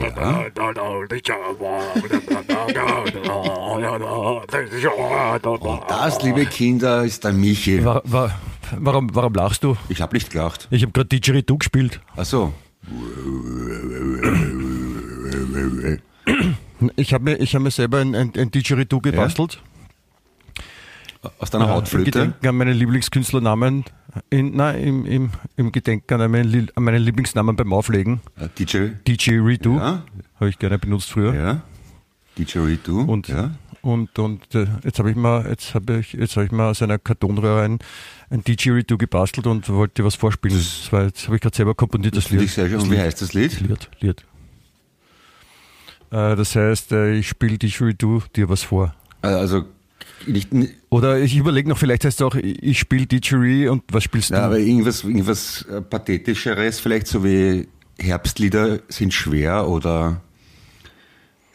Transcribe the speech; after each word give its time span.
Yeah. 0.00 0.40
Und 5.60 5.82
das, 5.88 6.22
liebe 6.22 6.46
Kinder, 6.46 7.04
ist 7.04 7.24
der 7.24 7.32
Michi. 7.32 7.84
Wa- 7.84 8.02
wa- 8.04 8.30
warum, 8.78 9.14
warum 9.14 9.34
lachst 9.34 9.64
du? 9.64 9.76
Ich 9.88 10.00
habe 10.00 10.14
nicht 10.16 10.30
gelacht. 10.30 10.68
Ich 10.70 10.82
habe 10.82 10.92
gerade 10.92 11.08
Didgeridoo 11.08 11.58
gespielt. 11.58 12.00
Ach 12.16 12.24
so. 12.24 12.52
Ich 16.96 17.12
habe 17.12 17.24
mir, 17.24 17.36
ich 17.36 17.54
hab 17.54 17.62
mir 17.62 17.70
selber 17.70 17.98
ein, 17.98 18.14
ein, 18.14 18.32
ein 18.36 18.50
Didgeridoo 18.50 19.00
gebastelt. 19.00 19.60
Aus 21.38 21.50
deiner 21.50 21.66
Im 21.66 21.70
Hautflöte. 21.72 22.10
Gedenken 22.10 22.46
an 22.48 22.56
meinen 22.56 22.74
Lieblingskünstlernamen. 22.74 23.84
In, 24.30 24.56
nein, 24.56 24.82
im, 24.82 25.06
im, 25.06 25.30
im 25.56 25.70
Gedenken 25.72 26.20
an 26.20 26.30
meinen, 26.30 26.70
an 26.74 26.82
meinen 26.82 27.02
Lieblingsnamen 27.02 27.54
beim 27.56 27.72
Auflegen. 27.74 28.20
Äh, 28.38 28.48
DJ. 28.58 28.88
DJ 29.06 29.38
Redo. 29.40 29.76
Ja. 29.76 30.02
Habe 30.36 30.48
ich 30.48 30.58
gerne 30.58 30.78
benutzt 30.78 31.10
früher. 31.10 31.34
Ja. 31.34 31.60
DJ 32.44 32.58
Redo. 32.58 33.00
Und, 33.02 33.28
ja. 33.28 33.52
und, 33.82 34.18
und 34.18 34.54
äh, 34.54 34.66
jetzt 34.84 34.98
habe 34.98 35.10
ich 35.10 35.16
mal, 35.16 35.46
jetzt 35.48 35.74
habe 35.74 35.98
ich, 35.98 36.12
jetzt 36.12 36.36
habe 36.36 36.46
ich 36.46 36.52
mal 36.52 36.70
aus 36.70 36.82
einer 36.82 36.98
Kartonröhre 36.98 37.62
ein, 37.62 37.78
ein 38.30 38.42
Didgeridoo 38.42 38.96
gebastelt 38.98 39.46
und 39.46 39.68
wollte 39.68 40.02
dir 40.02 40.04
was 40.04 40.14
vorspielen. 40.14 40.56
Das, 40.56 40.92
war, 40.92 41.04
jetzt 41.04 41.26
habe 41.26 41.36
ich 41.36 41.42
gerade 41.42 41.56
selber 41.56 41.74
komponiert, 41.74 42.16
das, 42.16 42.26
Finde 42.26 42.42
Lied. 42.42 42.48
ich 42.48 42.54
sehr 42.54 42.66
schön. 42.66 42.74
Das 42.74 42.84
Und 42.84 42.90
wie 42.92 42.98
heißt 42.98 43.20
das 43.20 43.34
Lied? 43.34 43.60
Lied. 43.60 43.90
Lied. 44.00 44.24
Äh, 46.10 46.36
das 46.36 46.56
heißt, 46.56 46.92
äh, 46.92 47.14
ich 47.14 47.28
spiele 47.28 47.58
Didgeridoo 47.58 48.22
dir 48.34 48.48
was 48.48 48.62
vor. 48.62 48.94
Äh, 49.22 49.28
Also, 49.28 49.64
nicht, 50.26 50.48
Oder 50.90 51.18
ich 51.20 51.36
überlege 51.36 51.68
noch, 51.68 51.78
vielleicht 51.78 52.04
heißt 52.04 52.20
es 52.20 52.26
auch, 52.26 52.34
ich 52.34 52.78
spiele 52.78 53.06
Didgeridoo 53.06 53.72
und 53.72 53.84
was 53.90 54.04
spielst 54.04 54.30
ja, 54.30 54.40
du? 54.40 54.44
aber 54.44 54.58
irgendwas, 54.58 55.04
irgendwas 55.04 55.62
äh, 55.62 55.80
Pathetischeres, 55.80 56.80
vielleicht 56.80 57.06
so 57.06 57.24
wie 57.24 57.68
Herbstlieder 57.98 58.80
sind 58.88 59.14
schwer 59.14 59.68
oder 59.68 60.20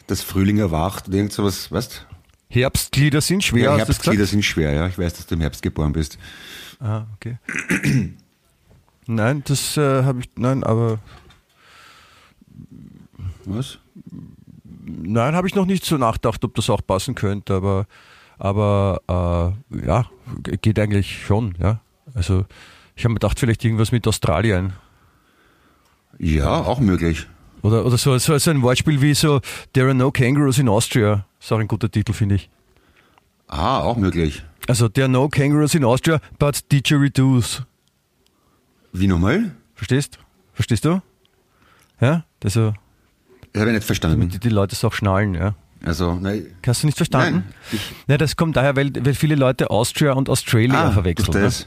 das 0.06 0.22
Frühling 0.22 0.58
erwacht 0.58 1.08
oder 1.08 1.16
irgend 1.16 1.32
sowas, 1.32 1.70
weißt 1.70 2.06
Herbstlieder 2.48 3.20
sind 3.20 3.42
schwer, 3.42 3.76
Ja, 3.76 3.84
gesagt? 3.84 4.26
sind 4.28 4.44
schwer, 4.44 4.72
ja. 4.72 4.86
Ich 4.86 4.98
weiß, 4.98 5.14
dass 5.14 5.26
du 5.26 5.34
im 5.34 5.40
Herbst 5.40 5.62
geboren 5.62 5.92
bist. 5.92 6.16
Ah, 6.78 7.04
okay. 7.16 7.38
nein, 9.06 9.42
das 9.46 9.76
äh, 9.76 10.04
habe 10.04 10.20
ich, 10.20 10.30
nein, 10.36 10.62
aber 10.62 10.98
Was? 13.44 13.78
Nein, 14.84 15.34
habe 15.34 15.48
ich 15.48 15.54
noch 15.54 15.66
nicht 15.66 15.84
so 15.84 15.96
nachgedacht, 15.96 16.44
ob 16.44 16.54
das 16.54 16.70
auch 16.70 16.80
passen 16.86 17.14
könnte, 17.14 17.54
aber, 17.54 17.86
aber 18.38 19.56
äh, 19.72 19.86
ja, 19.86 20.08
geht 20.42 20.78
eigentlich 20.78 21.24
schon, 21.24 21.56
ja. 21.58 21.80
Also 22.14 22.46
ich 22.94 23.04
habe 23.04 23.12
mir 23.12 23.18
gedacht, 23.18 23.40
vielleicht 23.40 23.64
irgendwas 23.64 23.92
mit 23.92 24.06
Australien. 24.06 24.72
Ja, 26.18 26.62
auch 26.62 26.78
möglich. 26.78 27.26
Oder, 27.66 27.84
oder 27.84 27.98
so, 27.98 28.16
so, 28.18 28.38
so 28.38 28.50
ein 28.50 28.62
Wortspiel 28.62 29.00
wie 29.02 29.14
so 29.14 29.40
There 29.72 29.86
are 29.86 29.94
no 29.94 30.10
kangaroos 30.12 30.58
in 30.58 30.68
Austria. 30.68 31.26
Ist 31.40 31.52
auch 31.52 31.58
ein 31.58 31.66
guter 31.68 31.90
Titel, 31.90 32.12
finde 32.12 32.36
ich. 32.36 32.48
Ah, 33.48 33.80
auch 33.80 33.96
möglich. 33.96 34.44
Also 34.68 34.88
There 34.88 35.06
are 35.06 35.12
no 35.12 35.28
kangaroos 35.28 35.74
in 35.74 35.84
Austria, 35.84 36.20
but 36.38 36.60
didgeridoos. 36.70 37.62
Wie 38.92 39.08
nochmal? 39.08 39.50
Verstehst? 39.74 40.18
Verstehst 40.54 40.84
du? 40.84 41.02
Ja, 42.00 42.24
also 42.42 42.72
Das 43.52 43.60
habe 43.60 43.70
ich 43.70 43.76
nicht 43.76 43.84
verstanden. 43.86 44.20
damit 44.20 44.34
die, 44.34 44.38
die 44.38 44.48
Leute 44.48 44.74
es 44.74 44.84
auch 44.84 44.92
schnallen, 44.92 45.34
ja. 45.34 45.54
Also, 45.84 46.14
nein. 46.14 46.46
Hast 46.66 46.82
du 46.82 46.86
nicht 46.86 46.96
verstanden? 46.96 47.44
Nein, 47.46 47.54
ich- 47.72 47.92
Ja, 48.08 48.16
das 48.18 48.36
kommt 48.36 48.56
daher, 48.56 48.76
weil, 48.76 48.92
weil 49.04 49.14
viele 49.14 49.34
Leute 49.34 49.70
Austria 49.70 50.12
und 50.12 50.28
Australia 50.28 50.86
Ah, 50.88 50.90
verwechseln. 50.92 51.32
durch 51.32 51.60
ne? 51.60 51.66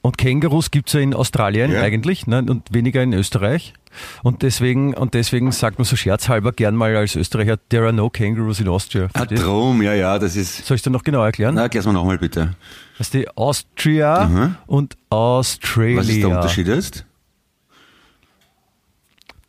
Und 0.00 0.16
Kängurus 0.16 0.70
gibt 0.70 0.88
es 0.88 0.94
ja 0.94 1.00
in 1.00 1.12
Australien 1.12 1.72
Ja. 1.72 1.82
eigentlich 1.82 2.26
ne? 2.26 2.38
und 2.48 2.72
weniger 2.72 3.02
in 3.02 3.12
Österreich. 3.12 3.74
Und 4.22 4.42
deswegen, 4.42 4.94
und 4.94 5.14
deswegen 5.14 5.50
sagt 5.50 5.78
man 5.78 5.84
so 5.84 5.96
scherzhalber 5.96 6.52
gern 6.52 6.76
mal 6.76 6.94
als 6.96 7.16
Österreicher, 7.16 7.56
there 7.68 7.84
are 7.84 7.92
no 7.92 8.08
kangaroos 8.08 8.60
in 8.60 8.68
Austria. 8.68 9.08
Ah, 9.14 9.24
drum, 9.24 9.82
ja, 9.82 9.94
ja, 9.94 10.18
das 10.18 10.36
ist. 10.36 10.64
Soll 10.66 10.76
ich 10.76 10.82
dir 10.82 10.90
noch 10.90 11.02
genau 11.02 11.24
erklären? 11.24 11.54
Na, 11.56 11.62
erklär's 11.62 11.84
mal 11.86 11.92
nochmal 11.92 12.18
bitte. 12.18 12.54
Das 12.96 13.08
ist 13.08 13.14
die 13.14 13.28
Austria 13.36 14.54
und 14.66 14.96
Australia. 15.10 15.94
Mhm. 15.94 15.98
Was 15.98 16.08
ist 16.08 16.20
der 16.22 16.28
Unterschied 16.28 16.68
jetzt? 16.68 17.04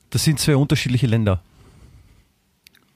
Das 0.10 0.24
sind 0.24 0.40
zwei 0.40 0.56
unterschiedliche 0.56 1.06
Länder. 1.08 1.42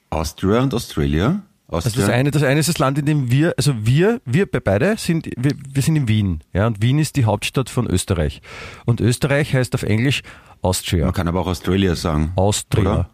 Austria 0.10 0.62
und 0.62 0.74
Australia? 0.74 1.42
Also 1.74 1.88
Austria? 1.88 2.06
das 2.08 2.16
eine, 2.16 2.32
das 2.32 2.44
eine 2.44 2.60
ist 2.60 2.70
das 2.70 2.78
Land, 2.80 2.98
in 2.98 3.06
dem 3.06 3.32
wir, 3.32 3.54
also 3.58 3.74
wir, 3.86 4.22
wir 4.26 4.46
bei 4.46 4.60
beide 4.60 4.96
sind, 4.98 5.28
wir, 5.38 5.52
wir 5.74 5.82
sind 5.82 5.96
in 5.96 6.08
Wien, 6.08 6.42
ja, 6.54 6.68
und 6.68 6.82
Wien 6.82 7.00
ist 7.00 7.16
die 7.16 7.26
Hauptstadt 7.26 7.70
von 7.70 7.88
Österreich. 7.88 8.42
Und 8.86 9.02
Österreich 9.02 9.54
heißt 9.54 9.74
auf 9.76 9.84
Englisch 9.84 10.22
Austria. 10.62 11.06
Man 11.06 11.14
kann 11.14 11.28
aber 11.28 11.42
auch 11.42 11.48
Australia 11.48 11.96
sagen. 11.96 12.32
Austria. 12.36 12.82
Oder? 12.82 13.10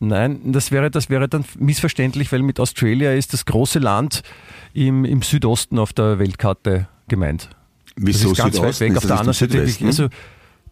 Nein, 0.00 0.52
das 0.52 0.70
wäre, 0.70 0.90
das 0.90 1.08
wäre 1.08 1.28
dann 1.28 1.44
missverständlich, 1.58 2.30
weil 2.32 2.42
mit 2.42 2.60
Australia 2.60 3.12
ist 3.12 3.32
das 3.32 3.46
große 3.46 3.78
Land 3.78 4.22
im, 4.74 5.04
im 5.04 5.22
Südosten 5.22 5.78
auf 5.78 5.92
der 5.92 6.18
Weltkarte 6.18 6.88
gemeint. 7.08 7.48
Wieso 7.96 8.30
das 8.30 8.38
ist 8.38 8.44
ganz 8.44 8.56
weit 8.60 8.74
Südosten? 8.74 8.80
weg. 8.84 8.90
Ist 8.92 8.98
Auf 8.98 9.06
der 9.06 9.18
anderen 9.18 9.34
Seite, 9.34 9.86
also 9.86 10.08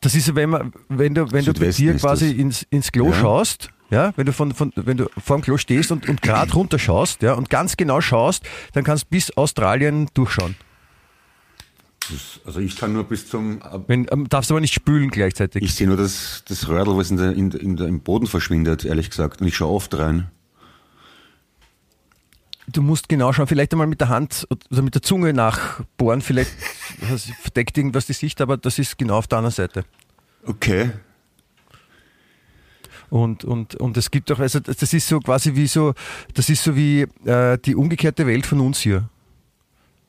das 0.00 0.14
ist, 0.16 0.34
wenn 0.34 0.50
man, 0.50 0.72
wenn 0.88 1.14
du, 1.14 1.30
wenn 1.30 1.44
du 1.44 1.52
bei 1.54 1.70
dir 1.70 1.94
quasi 1.94 2.32
ins, 2.32 2.66
ins 2.70 2.90
Klo 2.90 3.10
Ja. 3.10 3.14
schaust, 3.14 3.70
ja, 3.92 4.12
wenn 4.16 4.24
du 4.24 4.32
von, 4.32 4.54
von, 4.54 4.72
wenn 4.74 4.96
du 4.96 5.06
vor 5.22 5.36
dem 5.36 5.42
Klo 5.42 5.58
stehst 5.58 5.92
und, 5.92 6.08
und 6.08 6.22
gerade 6.22 6.50
runter 6.54 6.78
schaust, 6.78 7.20
ja, 7.20 7.34
und 7.34 7.50
ganz 7.50 7.76
genau 7.76 8.00
schaust, 8.00 8.42
dann 8.72 8.84
kannst 8.84 9.04
du 9.04 9.08
bis 9.10 9.36
Australien 9.36 10.08
durchschauen. 10.14 10.56
also 12.46 12.60
ich 12.60 12.76
kann 12.76 12.94
nur 12.94 13.04
bis 13.04 13.28
zum. 13.28 13.60
Wenn, 13.86 14.08
ähm, 14.10 14.28
darfst 14.30 14.50
aber 14.50 14.60
nicht 14.60 14.72
spülen 14.72 15.10
gleichzeitig. 15.10 15.62
Ich 15.62 15.74
sehe 15.74 15.86
nur 15.86 15.98
das, 15.98 16.42
das 16.48 16.68
Röhrl, 16.68 16.96
was 16.96 17.10
in 17.10 17.18
der, 17.18 17.32
in, 17.32 17.50
in 17.50 17.76
der, 17.76 17.86
im 17.86 18.00
Boden 18.00 18.26
verschwindet, 18.26 18.86
ehrlich 18.86 19.10
gesagt. 19.10 19.42
Und 19.42 19.46
ich 19.46 19.56
schaue 19.56 19.74
oft 19.74 19.94
rein. 19.98 20.30
Du 22.66 22.80
musst 22.80 23.10
genau 23.10 23.34
schauen, 23.34 23.46
vielleicht 23.46 23.72
einmal 23.72 23.88
mit 23.88 24.00
der 24.00 24.08
Hand 24.08 24.46
oder 24.70 24.80
mit 24.80 24.94
der 24.94 25.02
Zunge 25.02 25.34
nachbohren, 25.34 26.22
vielleicht 26.22 26.52
verdeckt 27.42 27.76
irgendwas 27.76 28.06
die 28.06 28.14
Sicht, 28.14 28.40
aber 28.40 28.56
das 28.56 28.78
ist 28.78 28.96
genau 28.96 29.18
auf 29.18 29.26
der 29.26 29.38
anderen 29.38 29.54
Seite. 29.54 29.84
Okay. 30.46 30.92
Und, 33.12 33.44
und, 33.44 33.74
und 33.74 33.98
es 33.98 34.10
gibt 34.10 34.32
auch, 34.32 34.38
also 34.38 34.58
das 34.58 34.80
ist 34.94 35.06
so 35.06 35.20
quasi 35.20 35.54
wie 35.54 35.66
so, 35.66 35.92
das 36.32 36.48
ist 36.48 36.64
so 36.64 36.74
wie 36.74 37.02
äh, 37.26 37.58
die 37.58 37.76
umgekehrte 37.76 38.26
Welt 38.26 38.46
von 38.46 38.58
uns 38.60 38.80
hier. 38.80 39.10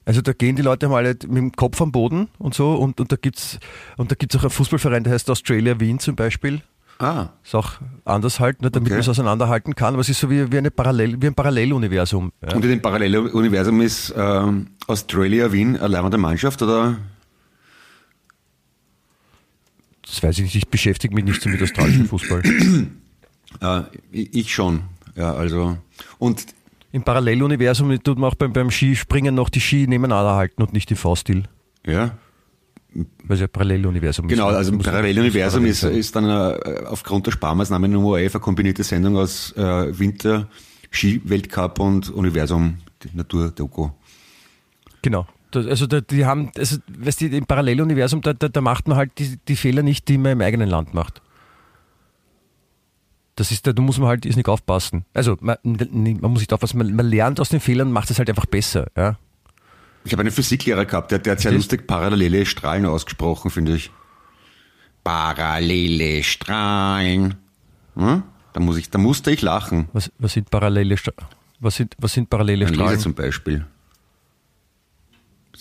Also 0.06 0.22
da 0.22 0.32
gehen 0.32 0.56
die 0.56 0.62
Leute 0.62 0.88
mal 0.88 1.04
mit 1.04 1.24
dem 1.24 1.52
Kopf 1.52 1.82
am 1.82 1.92
Boden 1.92 2.30
und 2.40 2.54
so 2.54 2.76
und, 2.76 3.02
und 3.02 3.12
da 3.12 3.18
gibt's 3.18 3.60
und 3.98 4.10
da 4.10 4.16
gibt's 4.16 4.38
auch 4.38 4.44
einen 4.44 4.52
Fußballverein, 4.52 5.04
der 5.04 5.12
heißt 5.12 5.30
Australia 5.30 5.78
Wien 5.82 6.00
zum 6.00 6.16
Beispiel. 6.16 6.62
Ah, 7.00 7.28
Ist 7.44 7.56
auch 7.56 7.74
anders 8.06 8.40
halt, 8.40 8.62
ne, 8.62 8.72
damit 8.72 8.88
Okay. 8.88 8.94
man 8.94 9.00
es 9.02 9.10
auseinanderhalten 9.10 9.76
kann, 9.76 9.96
aber 9.96 10.00
es 10.02 10.08
ist 10.08 10.22
so 10.22 10.30
wie, 10.30 10.50
wie, 10.50 10.58
eine 10.58 10.72
Parallel, 10.72 11.22
wie 11.22 11.28
ein 11.28 11.34
Paralleluniversum. 11.36 12.32
Ja. 12.42 12.56
und 12.56 12.64
in 12.64 12.70
dem 12.70 12.82
Paralleluniversum 12.82 13.82
ist 13.82 14.14
ähm, 14.16 14.68
Australia 14.88 15.52
Wien 15.52 15.76
eine 15.76 15.90
leibende 15.90 16.18
Mannschaft 16.18 16.62
oder? 16.62 16.96
Das 20.06 20.22
weiß 20.22 20.38
ich 20.38 20.44
nicht, 20.44 20.56
ich 20.56 20.68
beschäftige 20.68 21.14
mich 21.16 21.24
nicht 21.26 21.42
so 21.42 21.50
mit 21.50 21.62
australischem 21.62 22.08
Fußball. 22.08 22.42
Äh, 23.62 23.84
ich 24.12 24.52
schon. 24.52 24.82
Ja, 25.16 25.36
also. 25.36 25.78
Und 26.18 26.44
Im 26.92 27.04
Paralleluniversum 27.04 28.02
tut 28.04 28.18
man 28.18 28.32
auch 28.32 28.36
beim, 28.36 28.52
beim 28.52 28.72
Skispringen 28.72 29.36
noch 29.36 29.50
die 29.50 29.62
Ski 29.62 29.86
nebeneinander 29.88 30.34
halten 30.34 30.64
und 30.64 30.74
nicht 30.74 30.90
im 30.90 30.98
V-Stil, 30.98 31.44
ja, 31.86 32.18
weil 32.96 33.36
es 33.36 33.42
ja 33.42 33.48
Paralleluniversum 33.48 34.28
genau, 34.28 34.50
ist. 34.50 34.56
also 34.56 34.72
im 34.72 34.78
Muss- 34.78 34.86
Paralleluniversum 34.88 35.66
ist, 35.68 35.84
ist 35.84 36.16
dann 36.16 36.26
äh, 36.26 36.84
aufgrund 36.88 37.28
der 37.28 37.32
Sparmaßnahmen 37.32 37.92
Nummer 37.92 38.18
11 38.18 38.34
eine 38.36 38.42
kombinierte 38.42 38.84
Sendung 38.84 39.18
aus 39.18 39.52
äh, 39.52 40.00
Winter, 40.00 40.48
Ski-Weltcup 40.90 41.80
und 41.80 42.10
Universum, 42.10 42.80
die 43.04 43.16
Natur-Doku. 43.16 43.90
Genau. 45.04 45.28
Das, 45.56 45.68
also 45.68 45.86
da, 45.86 46.02
die 46.02 46.26
haben, 46.26 46.52
also 46.58 46.78
weißt 46.98 47.22
du, 47.22 47.28
im 47.28 47.46
Paralleluniversum, 47.46 48.22
da, 48.22 48.34
da, 48.34 48.50
da 48.50 48.62
macht 48.62 48.88
man 48.88 48.98
halt 48.98 49.12
die, 49.20 49.38
die 49.48 49.56
Fehler 49.56 49.84
nicht, 49.84 50.08
die 50.08 50.18
man 50.18 50.34
im 50.34 50.42
eigenen 50.42 50.68
Land 50.68 50.94
macht. 50.94 51.22
Das 53.36 53.52
ist, 53.52 53.66
da 53.68 53.74
muss 53.80 54.00
man 54.00 54.10
halt 54.10 54.26
ist 54.26 54.36
nicht 54.36 54.50
aufpassen. 54.50 55.06
Also 55.14 55.38
man, 55.42 55.58
man 55.64 56.32
muss 56.32 56.40
nicht 56.42 56.54
aufpassen, 56.54 56.80
man, 56.80 56.96
man 56.96 57.06
lernt 57.06 57.40
aus 57.40 57.50
den 57.50 57.60
Fehlern, 57.60 57.92
macht 57.92 58.10
es 58.10 58.18
halt 58.18 58.30
einfach 58.30 58.48
besser. 58.48 58.88
Ja? 58.98 59.18
Ich 60.06 60.12
habe 60.12 60.22
einen 60.22 60.32
Physiklehrer 60.32 60.86
gehabt, 60.86 61.12
der, 61.12 61.20
der 61.20 61.34
hat 61.34 61.40
sehr 61.40 61.52
Verstehst? 61.52 61.72
lustig 61.72 61.88
parallele 61.88 62.46
Strahlen 62.46 62.86
ausgesprochen, 62.86 63.52
finde 63.52 63.76
ich. 63.76 63.92
Parallele 65.04 66.24
Strahlen. 66.24 67.36
Hm? 67.96 68.24
Da, 68.54 68.60
muss 68.60 68.78
ich, 68.78 68.90
da 68.90 68.98
musste 68.98 69.30
ich 69.32 69.42
lachen. 69.42 69.88
Was, 69.94 70.12
was 70.18 70.34
sind 70.34 70.50
parallele 70.50 70.98
Stra 70.98 71.14
was 71.60 71.76
sind, 71.76 71.96
was 71.98 72.14
sind 72.14 72.30
parallele 72.30 72.66
Ein 72.66 72.74
Laser 72.74 72.84
Strahlen? 72.84 73.00
zum 73.00 73.14
Beispiel. 73.14 73.66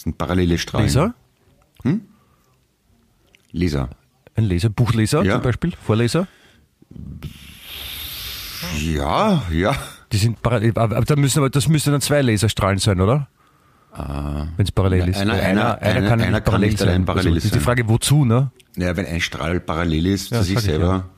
Sind 0.02 0.19
parallele 0.19 0.58
Strahlen. 0.58 0.87
Laser? 0.87 1.14
Laser. 3.52 3.90
Ein 4.34 4.44
Laser, 4.44 4.70
Buchleser 4.70 5.22
Ja. 5.22 5.34
zum 5.34 5.43
Beispiel, 5.43 5.72
Vorleser? 5.81 6.26
Ja, 8.78 9.43
ja. 9.50 9.75
Die 10.10 10.16
sind 10.16 10.43
parallel, 10.43 10.72
aber 10.76 11.00
da 11.02 11.16
müssen 11.16 11.38
aber 11.38 11.50
das 11.50 11.69
müssen 11.69 11.93
dann 11.93 12.00
zwei 12.00 12.22
Laserstrahlen 12.22 12.78
sein, 12.78 13.00
oder? 13.00 13.28
Wenn 13.94 14.64
es 14.64 14.72
parallel 14.72 15.08
ist. 15.08 15.19
Einer- 15.19 15.34
Weil 15.34 15.40
einer- 15.40 15.82
einer- 15.82 16.08
kann 16.08 16.20
einer 16.20 16.31
nicht 16.31 16.32
kann 16.32 16.44
parallel 16.44 16.69
nicht 16.70 16.78
sein. 16.78 16.88
allein 16.88 17.04
parallel 17.04 17.26
also, 17.26 17.34
das 17.37 17.44
ist 17.44 17.54
die 17.54 17.58
sein. 17.58 17.64
Frage, 17.64 17.88
wozu, 17.88 18.25
ne? 18.25 18.50
Naja, 18.76 18.96
wenn 18.96 19.06
ein 19.06 19.20
Strahl 19.20 19.60
parallel 19.60 20.06
ist 20.06 20.31
Ja, 20.31 20.38
zu 20.38 20.44
sich 20.44 20.58
selber. 20.60 21.10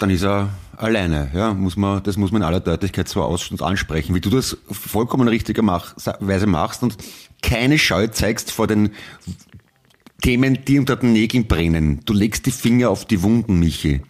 Dann 0.00 0.10
ist 0.10 0.24
er 0.24 0.48
alleine. 0.76 1.30
Ja, 1.34 1.54
muss 1.54 1.76
man, 1.76 2.02
das 2.02 2.16
muss 2.16 2.32
man 2.32 2.42
in 2.42 2.46
aller 2.48 2.60
Deutlichkeit 2.60 3.08
so 3.08 3.22
aus 3.22 3.50
und 3.50 3.62
ansprechen, 3.62 4.14
wie 4.14 4.20
du 4.20 4.30
das 4.30 4.56
vollkommen 4.70 5.28
richtigerweise 5.28 6.46
machst 6.46 6.82
und 6.82 6.96
keine 7.42 7.78
Scheu 7.78 8.06
zeigst 8.08 8.50
vor 8.50 8.66
den 8.66 8.90
Themen, 10.22 10.58
die 10.66 10.78
unter 10.78 10.96
den 10.96 11.12
Nägeln 11.12 11.46
brennen. 11.46 12.00
Du 12.04 12.12
legst 12.12 12.46
die 12.46 12.50
Finger 12.50 12.90
auf 12.90 13.04
die 13.06 13.22
Wunden, 13.22 13.58
Michi. 13.58 14.02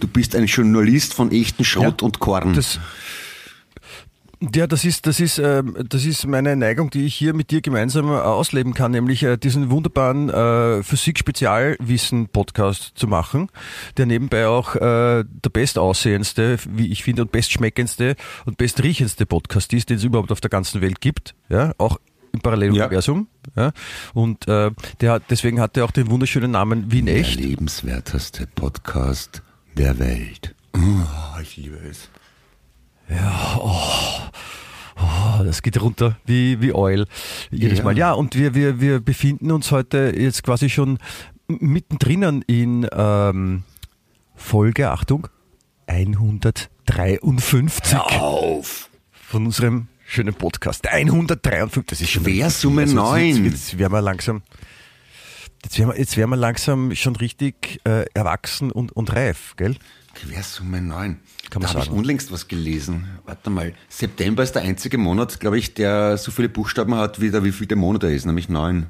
Du 0.00 0.06
bist 0.06 0.36
ein 0.36 0.46
Journalist 0.46 1.14
von 1.14 1.32
echten 1.32 1.64
Schrott 1.64 2.02
Ja, 2.02 2.06
und 2.06 2.18
Korn. 2.20 2.54
Das, 2.54 2.78
ja, 4.54 4.66
das 4.66 4.84
ist, 4.84 5.06
das 5.06 5.20
ist, 5.20 5.38
ähm, 5.38 5.76
das 5.88 6.04
ist 6.04 6.26
meine 6.26 6.56
Neigung, 6.56 6.90
die 6.90 7.06
ich 7.06 7.14
hier 7.14 7.34
mit 7.34 7.50
dir 7.50 7.62
gemeinsam 7.62 8.08
äh, 8.08 8.16
ausleben 8.16 8.74
kann, 8.74 8.92
nämlich 8.92 9.22
äh, 9.22 9.36
diesen 9.36 9.70
wunderbaren 9.70 10.28
äh, 10.28 10.82
Physik-Spezialwissen-Podcast 10.82 12.92
zu 12.94 13.08
machen, 13.08 13.48
der 13.96 14.06
nebenbei 14.06 14.46
auch 14.46 14.76
äh, 14.76 15.24
der 15.24 15.50
bestaussehendste, 15.52 16.58
wie 16.68 16.92
ich 16.92 17.02
finde, 17.02 17.22
und 17.22 17.32
bestschmeckendste 17.32 18.16
und 18.44 18.58
bestriechendste 18.58 19.26
Podcast 19.26 19.72
ist, 19.72 19.90
den 19.90 19.96
es 19.96 20.04
überhaupt 20.04 20.30
auf 20.30 20.40
der 20.40 20.50
ganzen 20.50 20.80
Welt 20.82 21.00
gibt. 21.00 21.34
Ja, 21.48 21.72
auch 21.78 21.98
im 22.32 22.40
Paralleluniversum. 22.40 23.28
Ja. 23.56 23.72
Und 24.12 24.46
äh, 24.48 24.70
der 25.00 25.12
hat, 25.12 25.22
deswegen 25.30 25.60
hat 25.60 25.76
er 25.76 25.84
auch 25.84 25.90
den 25.90 26.10
wunderschönen 26.10 26.50
Namen 26.50 26.92
Wien 26.92 27.06
der 27.06 27.16
Echt. 27.16 27.40
lebenswerteste 27.40 28.46
Podcast 28.46 29.42
der 29.76 29.98
Welt. 29.98 30.54
Oh, 30.74 31.40
ich 31.40 31.56
liebe 31.56 31.78
es. 31.90 32.10
Oh, 34.98 35.44
das 35.44 35.62
geht 35.62 35.80
runter 35.80 36.18
wie, 36.24 36.60
wie 36.60 36.72
Oil 36.72 37.06
jedes 37.50 37.78
Ja. 37.78 37.84
Mal. 37.84 37.98
Ja, 37.98 38.12
und 38.12 38.34
wir, 38.34 38.54
wir, 38.54 38.80
wir 38.80 39.00
befinden 39.00 39.50
uns 39.50 39.70
heute 39.70 40.14
jetzt 40.16 40.42
quasi 40.42 40.68
schon 40.68 40.98
mittendrin 41.48 42.42
in 42.46 42.88
ähm, 42.92 43.62
Folge, 44.34 44.90
Achtung, 44.90 45.28
153 45.86 47.96
Auf! 47.96 48.90
von 49.12 49.46
unserem 49.46 49.88
schönen 50.04 50.34
Podcast. 50.34 50.88
153, 50.88 51.84
das 51.86 52.00
ist 52.00 52.10
schon 52.10 52.24
Quersumme 52.24 52.82
also, 52.82 52.94
neun. 52.94 53.44
Jetzt, 53.44 53.72
jetzt 53.72 53.78
werden 53.78 53.92
wir 53.92 54.02
langsam, 54.02 54.42
jetzt 55.62 55.78
werden 55.78 55.90
wir, 55.90 55.98
jetzt 55.98 56.16
werden 56.16 56.30
wir 56.30 56.36
langsam 56.36 56.94
schon 56.94 57.16
richtig 57.16 57.80
äh, 57.84 58.06
erwachsen 58.14 58.72
und, 58.72 58.92
und 58.92 59.14
reif, 59.14 59.54
gell? 59.56 59.76
Quersumme 60.16 60.80
9. 60.80 61.20
Kann 61.50 61.62
da 61.62 61.68
habe 61.68 61.80
ich 61.80 61.90
unlängst 61.90 62.32
was 62.32 62.48
gelesen. 62.48 63.06
Warte 63.24 63.50
mal. 63.50 63.74
September 63.88 64.42
ist 64.42 64.52
der 64.52 64.62
einzige 64.62 64.98
Monat, 64.98 65.38
glaube 65.40 65.58
ich, 65.58 65.74
der 65.74 66.16
so 66.16 66.30
viele 66.30 66.48
Buchstaben 66.48 66.94
hat, 66.94 67.20
wie 67.20 67.30
der 67.30 67.44
wie 67.44 67.52
viel 67.52 67.66
der 67.66 67.76
Monat 67.76 68.02
er 68.04 68.10
ist, 68.12 68.24
nämlich 68.26 68.48
9. 68.48 68.86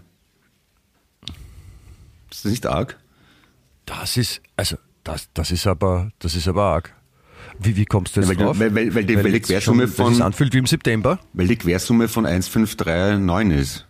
Ist 2.31 2.45
das 2.45 2.51
nicht 2.51 2.67
arg? 2.67 2.99
Das 3.87 4.17
ist, 4.17 4.41
also, 4.57 4.77
das, 5.05 5.29
das 5.35 5.51
ist 5.51 5.67
aber, 5.67 6.11
das 6.19 6.35
ist 6.35 6.49
aber 6.49 6.63
arg. 6.65 6.93
Wie, 7.59 7.77
wie 7.77 7.85
kommst 7.87 8.17
du 8.17 8.21
jetzt 8.21 8.31
Ja, 8.31 8.37
weil- 8.39 8.45
drauf? 8.45 8.59
weil- 8.59 8.75
weil- 8.75 8.95
weil 8.95 9.05
die- 9.05 9.17
weil 9.17 9.33
die 9.33 9.41
Quersumme 9.41 9.87
schon, 9.89 10.15
von- 10.15 10.23
anfühlt 10.23 10.53
wie 10.53 10.59
im 10.59 10.67
September. 10.67 11.19
Weil 11.33 11.49
die 11.49 11.57
Quersumme 11.57 12.09
von 12.09 12.27
1, 12.27 12.49
5, 12.49 12.77
3, 12.77 13.17
9 13.17 13.51
ist. 13.51 13.87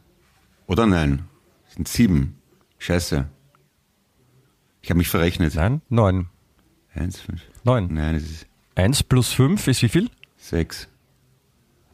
Oder 0.66 0.86
nein? 0.86 1.24
Das 1.66 1.74
sind 1.74 1.88
7. 1.88 2.36
Scheiße. 2.78 3.26
Ich 4.82 4.90
habe 4.90 4.98
mich 4.98 5.08
verrechnet. 5.08 5.54
Nein, 5.54 5.80
neun. 5.88 6.28
1, 6.96 7.20
5. 7.20 7.40
Neun. 7.64 7.88
Nein, 7.93 8.14
es 8.16 8.25
ist 8.25 8.46
Eins 8.76 9.02
plus 9.02 9.32
fünf 9.32 9.66
ist 9.69 9.82
wie 9.82 9.88
viel? 9.88 10.10
6. 10.37 10.88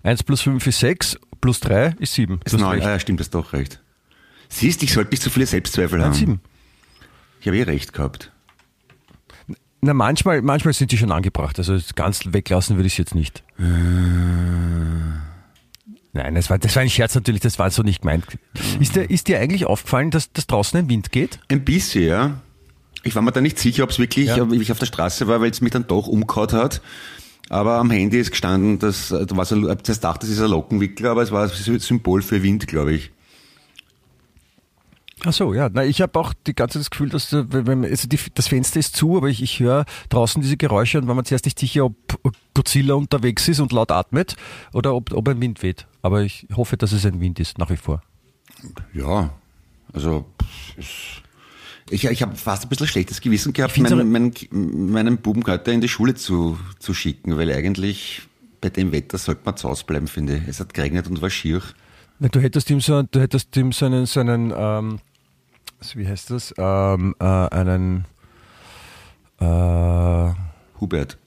Eins 0.03 0.23
plus 0.25 0.41
fünf 0.43 0.67
ist 0.67 0.81
sechs, 0.81 1.17
plus 1.41 1.61
drei 1.61 1.95
ist 2.01 2.15
sieben. 2.15 2.41
Ist 2.45 2.59
9. 2.59 2.83
Ah, 2.83 2.91
ja, 2.91 2.99
stimmt, 2.99 3.21
das 3.21 3.31
doch 3.31 3.53
recht. 3.53 3.81
Siehst, 4.49 4.83
ich 4.83 4.93
sollte 4.93 5.13
nicht 5.13 5.23
so 5.23 5.31
viele 5.31 5.47
Selbstzweifel 5.47 5.99
Nein, 5.99 6.09
haben. 6.09 6.15
sieben. 6.15 6.41
Ich 7.41 7.47
habe 7.47 7.57
eh 7.57 7.63
recht 7.63 7.93
gehabt. 7.93 8.33
Na, 9.81 9.95
manchmal, 9.95 10.43
manchmal 10.43 10.75
sind 10.75 10.91
die 10.93 10.99
schon 10.99 11.13
angebracht. 11.13 11.59
Also 11.59 11.79
ganz 11.95 12.21
weglassen 12.27 12.77
würde 12.77 12.89
ich 12.89 12.95
es 12.95 12.99
jetzt 12.99 13.15
nicht. 13.15 13.45
Nein, 16.13 16.35
das 16.35 16.51
war, 16.51 16.59
das 16.59 16.75
war 16.77 16.83
ein 16.83 16.91
Scherz 16.91 17.15
natürlich, 17.15 17.41
das 17.41 17.59
war 17.59 17.71
so 17.71 17.83
nicht 17.83 18.03
gemeint. 18.03 18.27
Ist 18.81 18.97
dir, 18.97 19.09
ist 19.09 19.29
dir 19.29 19.39
eigentlich 19.39 19.67
aufgefallen, 19.67 20.11
dass, 20.11 20.33
dass 20.33 20.47
draußen 20.47 20.79
ein 20.79 20.89
Wind 20.89 21.11
geht? 21.13 21.39
Ein 21.49 21.65
bisschen, 21.65 22.05
ja. 22.05 22.41
Ich 23.05 23.15
war 23.15 23.23
mir 23.23 23.33
da 23.33 23.41
nicht 23.41 23.59
sicher, 23.59 23.85
ob 23.85 23.91
es 23.91 23.99
wirklich, 23.99 24.27
Ja. 24.29 24.43
ob 24.43 24.53
ich 24.53 24.71
auf 24.71 24.79
der 24.79 24.87
Straße 24.87 25.27
war, 25.27 25.41
weil 25.41 25.51
es 25.51 25.61
mich 25.61 25.73
dann 25.73 25.87
doch 25.87 26.07
umgehauen 26.07 26.53
hat. 26.53 26.81
Aber 27.49 27.75
am 27.79 27.91
Handy 27.91 28.19
ist 28.19 28.31
gestanden, 28.31 28.79
dass, 28.79 29.09
da 29.09 29.27
war 29.37 29.45
so, 29.45 29.57
ich 29.57 29.69
hab 29.69 29.85
zuerst 29.85 30.01
gedacht, 30.03 30.23
das 30.23 30.31
ist 30.31 30.41
ein 30.41 30.51
Lockenwickler, 30.51 31.11
aber 31.11 31.23
es 31.23 31.33
war 31.33 31.43
ein 31.51 31.81
Symbol 31.81 32.23
für 32.23 32.43
Wind, 32.43 32.67
glaube 32.67 32.95
ich. 32.95 33.11
Ach 35.25 35.33
so, 35.33 35.55
ja. 35.55 35.69
Na, 35.73 35.85
ich 35.85 36.01
habe 36.01 36.19
auch 36.19 36.33
die 36.47 36.55
ganze 36.55 36.75
Zeit 36.79 36.83
das 36.87 36.91
Gefühl, 36.91 37.09
dass 37.11 37.33
äh, 37.33 37.45
also 37.91 38.09
die, 38.09 38.19
das 38.35 38.49
Fenster 38.49 38.81
ist 38.81 38.97
zu, 38.97 39.17
aber 39.17 39.29
ich, 39.29 39.41
ich 39.43 39.61
höre 39.61 39.85
draußen 40.09 40.43
diese 40.43 40.57
Geräusche 40.57 40.99
und 40.99 41.07
war 41.07 41.15
mir 41.15 41.23
zuerst 41.23 41.45
nicht 41.45 41.59
sicher, 41.61 41.85
ob 41.85 41.95
Godzilla 42.55 42.95
unterwegs 42.95 43.47
ist 43.49 43.61
und 43.61 43.71
laut 43.73 43.93
atmet 43.93 44.35
oder 44.73 44.95
ob, 44.95 45.13
ob 45.13 45.29
ein 45.29 45.41
Wind 45.41 45.63
weht. 45.63 45.87
Aber 46.01 46.23
ich 46.23 46.47
hoffe, 46.57 46.77
dass 46.77 46.91
es 46.93 47.07
ein 47.07 47.21
Wind 47.21 47.39
ist, 47.39 47.59
nach 47.59 47.71
wie 47.71 47.77
vor. 47.77 48.03
Ja, 48.95 49.31
also 49.93 50.25
es- 50.77 51.23
ich, 51.91 52.05
ich 52.05 52.23
habe 52.23 52.37
fast 52.37 52.65
ein 52.65 52.69
bisschen 52.69 52.87
schlechtes 52.87 53.21
Gewissen 53.21 53.53
gehabt, 53.53 53.77
meinen, 53.79 54.11
meinen, 54.11 54.33
meinen 54.91 55.19
Buben 55.19 55.45
heute 55.47 55.73
in 55.73 55.81
die 55.81 55.89
Schule 55.89 56.15
zu, 56.15 56.59
zu 56.79 56.95
schicken, 56.95 57.37
weil 57.37 57.51
eigentlich 57.53 58.23
bei 58.61 58.71
dem 58.71 58.93
Wetter 58.93 59.19
sollte 59.19 59.43
man 59.45 59.57
zu 59.57 59.69
Hause 59.69 59.85
bleiben, 59.85 60.07
finde 60.07 60.37
ich. 60.37 60.49
Es 60.49 60.61
hat 60.61 60.73
geregnet 60.73 61.09
und 61.09 61.21
war 61.21 61.31
schier. 61.31 61.61
Na, 62.19 62.29
du 62.29 62.41
hättest 62.41 62.71
ihm 62.71 62.81
so, 62.81 63.03
du 63.03 63.21
hättest 63.21 63.57
ihm 63.57 63.73
so 63.73 63.87
einen, 63.87 64.07
so 64.07 64.21
einen 64.21 64.53
ähm, 64.57 65.01
wie 65.95 66.07
heißt 66.07 66.31
das, 66.31 66.55
ähm, 66.57 67.15
äh, 67.19 67.25
einen, 67.25 68.05
äh, 69.41 70.33
Hubert. 70.81 71.19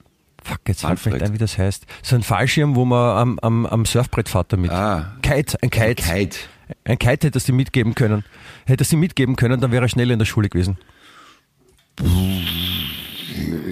fuck, 0.42 0.60
jetzt 0.66 0.80
fällt 0.80 1.04
nicht 1.06 1.22
ein, 1.22 1.32
wie 1.34 1.38
das 1.38 1.58
heißt, 1.58 1.86
so 2.02 2.16
ein 2.16 2.22
Fallschirm, 2.22 2.74
wo 2.74 2.84
man 2.84 3.18
am, 3.18 3.38
am, 3.40 3.66
am 3.66 3.84
Surfbrett 3.84 4.28
fährt 4.28 4.52
damit. 4.52 4.70
Ah. 4.70 5.16
Kite, 5.22 5.58
ein 5.62 5.70
Kite. 5.70 6.02
Kite. 6.02 6.38
Ein 6.84 6.98
Kite 6.98 7.28
hättest 7.28 7.48
du 7.48 7.52
mitgeben 7.52 7.94
können. 7.94 8.24
Hättest 8.66 8.92
du 8.92 8.96
mitgeben 8.96 9.36
können, 9.36 9.60
dann 9.60 9.72
wäre 9.72 9.84
er 9.84 9.88
schneller 9.88 10.12
in 10.12 10.18
der 10.18 10.26
Schule 10.26 10.48
gewesen. 10.48 10.78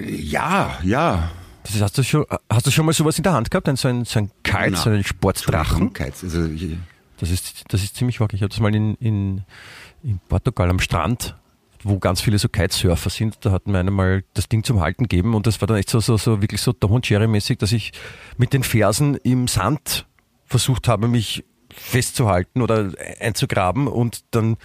Ja, 0.07 0.77
ja. 0.83 1.31
Das 1.63 1.75
ist, 1.75 1.81
hast, 1.81 1.97
du 1.97 2.03
schon, 2.03 2.25
hast 2.49 2.67
du 2.67 2.71
schon 2.71 2.85
mal 2.85 2.93
sowas 2.93 3.17
in 3.17 3.23
der 3.23 3.33
Hand 3.33 3.49
gehabt? 3.49 3.67
Ein, 3.67 3.75
so 3.75 3.87
ein, 3.87 4.05
so 4.05 4.19
ein 4.19 4.31
Kite, 4.43 4.71
Na, 4.71 4.77
so 4.77 4.89
einen 4.89 5.03
Sportdrachen? 5.03 5.93
Kites. 5.93 6.23
Also, 6.23 6.47
Das 7.17 7.31
ist, 7.31 7.63
das 7.69 7.81
ist 7.83 7.95
ziemlich 7.95 8.19
wack. 8.19 8.33
Ich 8.33 8.41
habe 8.41 8.49
das 8.49 8.59
mal 8.59 8.73
in, 8.75 8.95
in, 8.95 9.43
in 10.03 10.19
Portugal 10.29 10.69
am 10.69 10.79
Strand, 10.79 11.35
wo 11.83 11.97
ganz 11.97 12.21
viele 12.21 12.37
so 12.37 12.49
Kitesurfer 12.49 13.09
sind. 13.09 13.37
Da 13.41 13.51
hatten 13.51 13.71
wir 13.71 13.79
einem 13.79 13.95
mal 13.95 14.23
das 14.35 14.47
Ding 14.47 14.63
zum 14.63 14.79
Halten 14.79 15.07
gegeben 15.07 15.33
und 15.33 15.47
das 15.47 15.59
war 15.59 15.67
dann 15.67 15.77
echt 15.77 15.89
so, 15.89 15.99
so, 15.99 16.17
so 16.17 16.41
wirklich 16.41 16.61
so 16.61 16.71
Tom 16.71 16.91
und 16.91 17.09
Jerry 17.09 17.27
mäßig, 17.27 17.57
dass 17.57 17.71
ich 17.71 17.93
mit 18.37 18.53
den 18.53 18.61
Fersen 18.61 19.15
im 19.15 19.47
Sand 19.47 20.05
versucht 20.45 20.87
habe, 20.87 21.07
mich 21.07 21.43
festzuhalten 21.75 22.61
oder 22.61 22.91
einzugraben 23.19 23.87
und 23.87 24.23
dann 24.31 24.57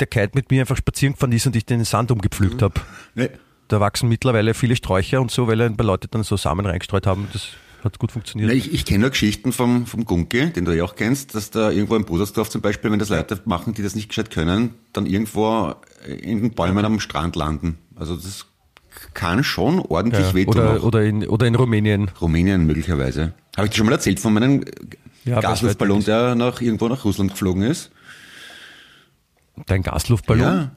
der 0.00 0.06
Kite 0.06 0.30
mit 0.34 0.50
mir 0.50 0.60
einfach 0.62 0.76
spazieren 0.76 1.14
gefahren 1.14 1.32
ist 1.32 1.46
und 1.46 1.56
ich 1.56 1.66
den 1.66 1.84
Sand 1.84 2.10
umgepflügt 2.10 2.62
habe. 2.62 2.74
ne, 3.14 3.30
Da 3.68 3.80
wachsen 3.80 4.08
mittlerweile 4.08 4.54
viele 4.54 4.76
Sträucher 4.76 5.20
und 5.20 5.30
so, 5.30 5.46
weil 5.48 5.60
ein 5.60 5.76
paar 5.76 5.86
Leute 5.86 6.08
dann 6.08 6.22
so 6.22 6.36
Samen 6.36 6.64
reingestreut 6.66 7.06
haben. 7.06 7.28
Das 7.32 7.48
hat 7.84 7.98
gut 7.98 8.10
funktioniert. 8.10 8.50
ne, 8.50 8.56
ich, 8.56 8.72
ich 8.72 8.84
kenne 8.84 9.00
nur 9.00 9.10
Geschichten 9.10 9.52
vom, 9.52 9.86
vom 9.86 10.04
Gunke, 10.04 10.48
den 10.50 10.64
du 10.64 10.72
ja 10.76 10.82
auch 10.84 10.96
kennst, 10.96 11.34
dass 11.34 11.50
da 11.50 11.70
irgendwo 11.70 11.94
im 11.96 12.04
Brudersdorf 12.04 12.48
zum 12.50 12.60
Beispiel, 12.60 12.90
wenn 12.90 12.98
das 12.98 13.10
Leute 13.10 13.40
machen, 13.44 13.74
die 13.74 13.82
das 13.82 13.94
nicht 13.94 14.08
gescheit 14.08 14.30
können, 14.30 14.74
dann 14.92 15.06
irgendwo 15.06 15.74
in 16.20 16.40
den 16.42 16.50
Bäumen 16.52 16.84
am 16.84 16.98
Strand 17.00 17.36
landen. 17.36 17.78
Also 17.94 18.16
das 18.16 18.46
kann 19.14 19.44
schon 19.44 19.78
ordentlich 19.80 20.26
Ja, 20.28 20.34
wehtun. 20.34 20.54
oder, 20.56 20.82
oder, 20.84 21.02
in, 21.04 21.28
oder 21.28 21.46
in 21.46 21.54
Rumänien. 21.54 22.10
Rumänien 22.20 22.66
möglicherweise. 22.66 23.34
Habe 23.56 23.66
ich 23.66 23.70
dir 23.72 23.76
schon 23.78 23.86
mal 23.86 23.92
erzählt 23.92 24.18
von 24.20 24.32
meinem 24.32 24.64
Ja, 25.26 25.40
Gasluftballon, 25.40 26.04
der 26.04 26.34
nach, 26.34 26.60
irgendwo 26.60 26.88
nach 26.88 27.04
Russland 27.04 27.32
geflogen 27.32 27.62
ist? 27.62 27.90
Dein 29.66 29.82
Gasluftballon? 29.82 30.42
Ja. 30.42 30.70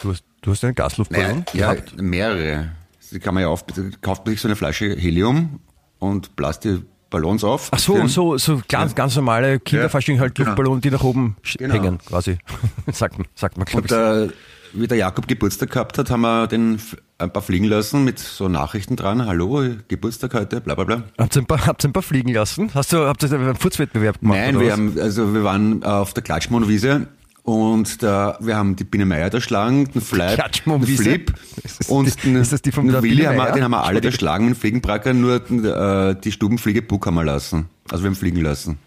Du, 0.00 0.10
hast, 0.10 0.24
du 0.42 0.50
hast 0.50 0.64
einen 0.64 0.74
Gasluftballon 0.74 1.44
ja, 1.54 1.72
gehabt? 1.74 2.00
mehrere. 2.00 2.72
Die 3.10 3.18
kann 3.20 3.34
man 3.34 3.42
ja 3.42 3.48
auf, 3.48 3.64
kauft 4.00 4.26
man 4.26 4.32
sich 4.34 4.40
so 4.40 4.48
eine 4.48 4.56
Flasche 4.56 4.94
Helium 4.96 5.60
und 6.00 6.34
blasst 6.36 6.64
die 6.64 6.82
Ballons 7.10 7.44
auf. 7.44 7.68
Ach 7.70 7.78
so, 7.78 8.06
so, 8.08 8.36
so 8.38 8.60
ganz, 8.68 8.94
ganz 8.94 9.14
normale 9.14 9.60
Kinderfasching, 9.60 10.18
halt 10.18 10.34
genau. 10.34 10.48
Luftballone, 10.48 10.80
die 10.80 10.90
nach 10.90 11.04
oben 11.04 11.36
Genau. 11.58 11.74
hängen, 11.74 11.98
quasi. 11.98 12.38
sagt 12.92 13.18
man, 13.18 13.26
sagt 13.34 13.56
man, 13.56 13.66
glaube 13.66 13.86
Und 13.88 14.26
ich. 14.26 14.32
äh, 14.32 14.36
wie 14.74 14.86
der 14.86 14.98
Jakob 14.98 15.28
Geburtstag 15.28 15.70
gehabt 15.70 15.98
hat, 15.98 16.10
haben 16.10 16.22
wir 16.22 16.46
den 16.46 16.80
ein 17.18 17.32
paar 17.32 17.42
fliegen 17.42 17.66
lassen 17.66 18.04
mit 18.04 18.18
so 18.18 18.48
Nachrichten 18.48 18.96
dran. 18.96 19.24
Hallo, 19.24 19.62
Geburtstag 19.88 20.34
heute, 20.34 20.60
bla 20.60 20.74
bla 20.74 20.84
bla. 20.84 21.02
Habt 21.16 21.36
ihr 21.36 21.42
ein 21.42 21.46
paar, 21.46 21.66
habt 21.66 21.84
ihr 21.84 21.90
ein 21.90 21.92
paar 21.92 22.02
fliegen 22.02 22.32
lassen? 22.32 22.70
Hast 22.74 22.92
du, 22.92 23.06
habt 23.06 23.22
ihr 23.22 23.32
einen 23.32 23.54
Furzwettbewerb 23.54 24.20
gemacht? 24.20 24.38
Nein, 24.38 24.58
wir 24.58 24.66
was? 24.66 24.72
haben, 24.72 24.98
also 25.00 25.32
wir 25.32 25.44
waren 25.44 25.84
auf 25.84 26.12
der 26.12 26.22
Klatschmohnwiese 26.22 27.06
und 27.44 28.02
da, 28.02 28.36
wir 28.40 28.56
haben 28.56 28.74
die 28.74 28.84
Biene 28.84 29.06
Meier 29.06 29.32
erschlagen, 29.32 29.90
den 29.92 30.00
Fleib, 30.00 30.52
den? 30.64 30.82
Flip 30.82 31.32
und 31.88 32.24
den, 32.24 32.36
ist 32.36 32.52
das 32.52 32.62
die 32.62 32.72
von 32.72 32.84
den 32.84 32.92
der 32.92 33.02
Willi 33.02 33.24
haben 33.24 33.36
wir, 33.36 33.52
den 33.52 33.62
haben 33.62 33.70
wir 33.70 33.84
alle 33.84 34.02
erschlagen 34.02 34.46
mit 34.46 34.56
dem 34.56 34.60
Fliegenbracker, 34.60 35.14
nur 35.14 35.36
äh, 35.50 36.16
die 36.20 36.32
Stubenfliege 36.32 36.82
Buck 36.82 37.06
haben 37.06 37.14
wir 37.14 37.24
lassen. 37.24 37.68
Also 37.90 38.02
wir 38.02 38.08
haben 38.08 38.16
fliegen 38.16 38.40
lassen. 38.40 38.78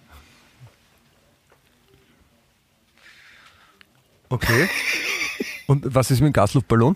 Okay. 4.29 4.67
Und 5.68 5.94
was 5.94 6.12
ist 6.12 6.20
mit 6.22 6.30
dem 6.30 6.34
Gasluftballon? 6.34 6.96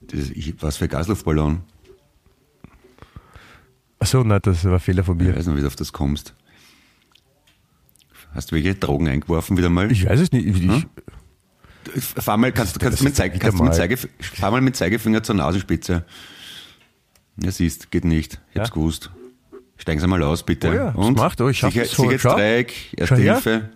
Das, 0.00 0.30
ich, 0.30 0.54
was 0.60 0.76
für 0.78 0.88
Gasluftballon. 0.88 1.60
Achso, 3.98 4.22
nein, 4.24 4.40
das 4.42 4.64
war 4.64 4.74
ein 4.74 4.80
Fehler 4.80 5.04
von 5.04 5.18
Ich 5.20 5.26
mir. 5.26 5.36
weiß 5.36 5.46
nicht, 5.46 5.56
wie 5.56 5.60
du 5.60 5.66
auf 5.66 5.76
das 5.76 5.92
kommst. 5.92 6.34
Hast 8.34 8.50
du 8.50 8.56
welche 8.56 8.74
Drogen 8.74 9.08
eingeworfen 9.08 9.56
wieder 9.56 9.68
mal? 9.70 9.90
Ich 9.92 10.04
weiß 10.06 10.20
es 10.20 10.32
nicht. 10.32 10.46
Ich, 10.46 10.56
Hm? 10.62 10.84
Fahr 12.00 12.36
mal, 12.38 12.50
kannst, 12.50 12.74
du- 12.76 12.80
kannst, 12.80 13.02
mit, 13.02 13.14
Zeige, 13.14 13.38
kannst 13.38 13.58
du 13.58 13.62
mit 13.62 13.72
mal. 13.72 13.76
Zeige, 13.76 13.96
fahr 13.96 14.50
mal 14.50 14.60
mit 14.60 14.74
Zeigefinger 14.74 15.22
zur 15.22 15.34
Nasenspitze. 15.36 16.04
Ja, 17.36 17.50
siehst, 17.50 17.90
geht 17.90 18.04
nicht. 18.04 18.40
Ich 18.52 18.58
hab's 18.58 18.70
Ja. 18.70 18.74
gewusst. 18.74 19.10
Steigen 19.76 20.00
Sie 20.00 20.06
mal 20.06 20.22
aus, 20.22 20.42
bitte. 20.44 20.70
Oh 20.70 20.72
ja, 20.74 20.94
hab's 20.94 21.06
gemacht. 21.06 21.40
Oh, 21.40 21.48
ich 21.48 21.58
schaff 21.58 21.72
Sicher, 21.72 21.84
das. 21.84 21.92
Sicherheitsdreieck, 21.96 22.74
Erste 22.96 23.16
Schau 23.16 23.22
her. 23.22 23.70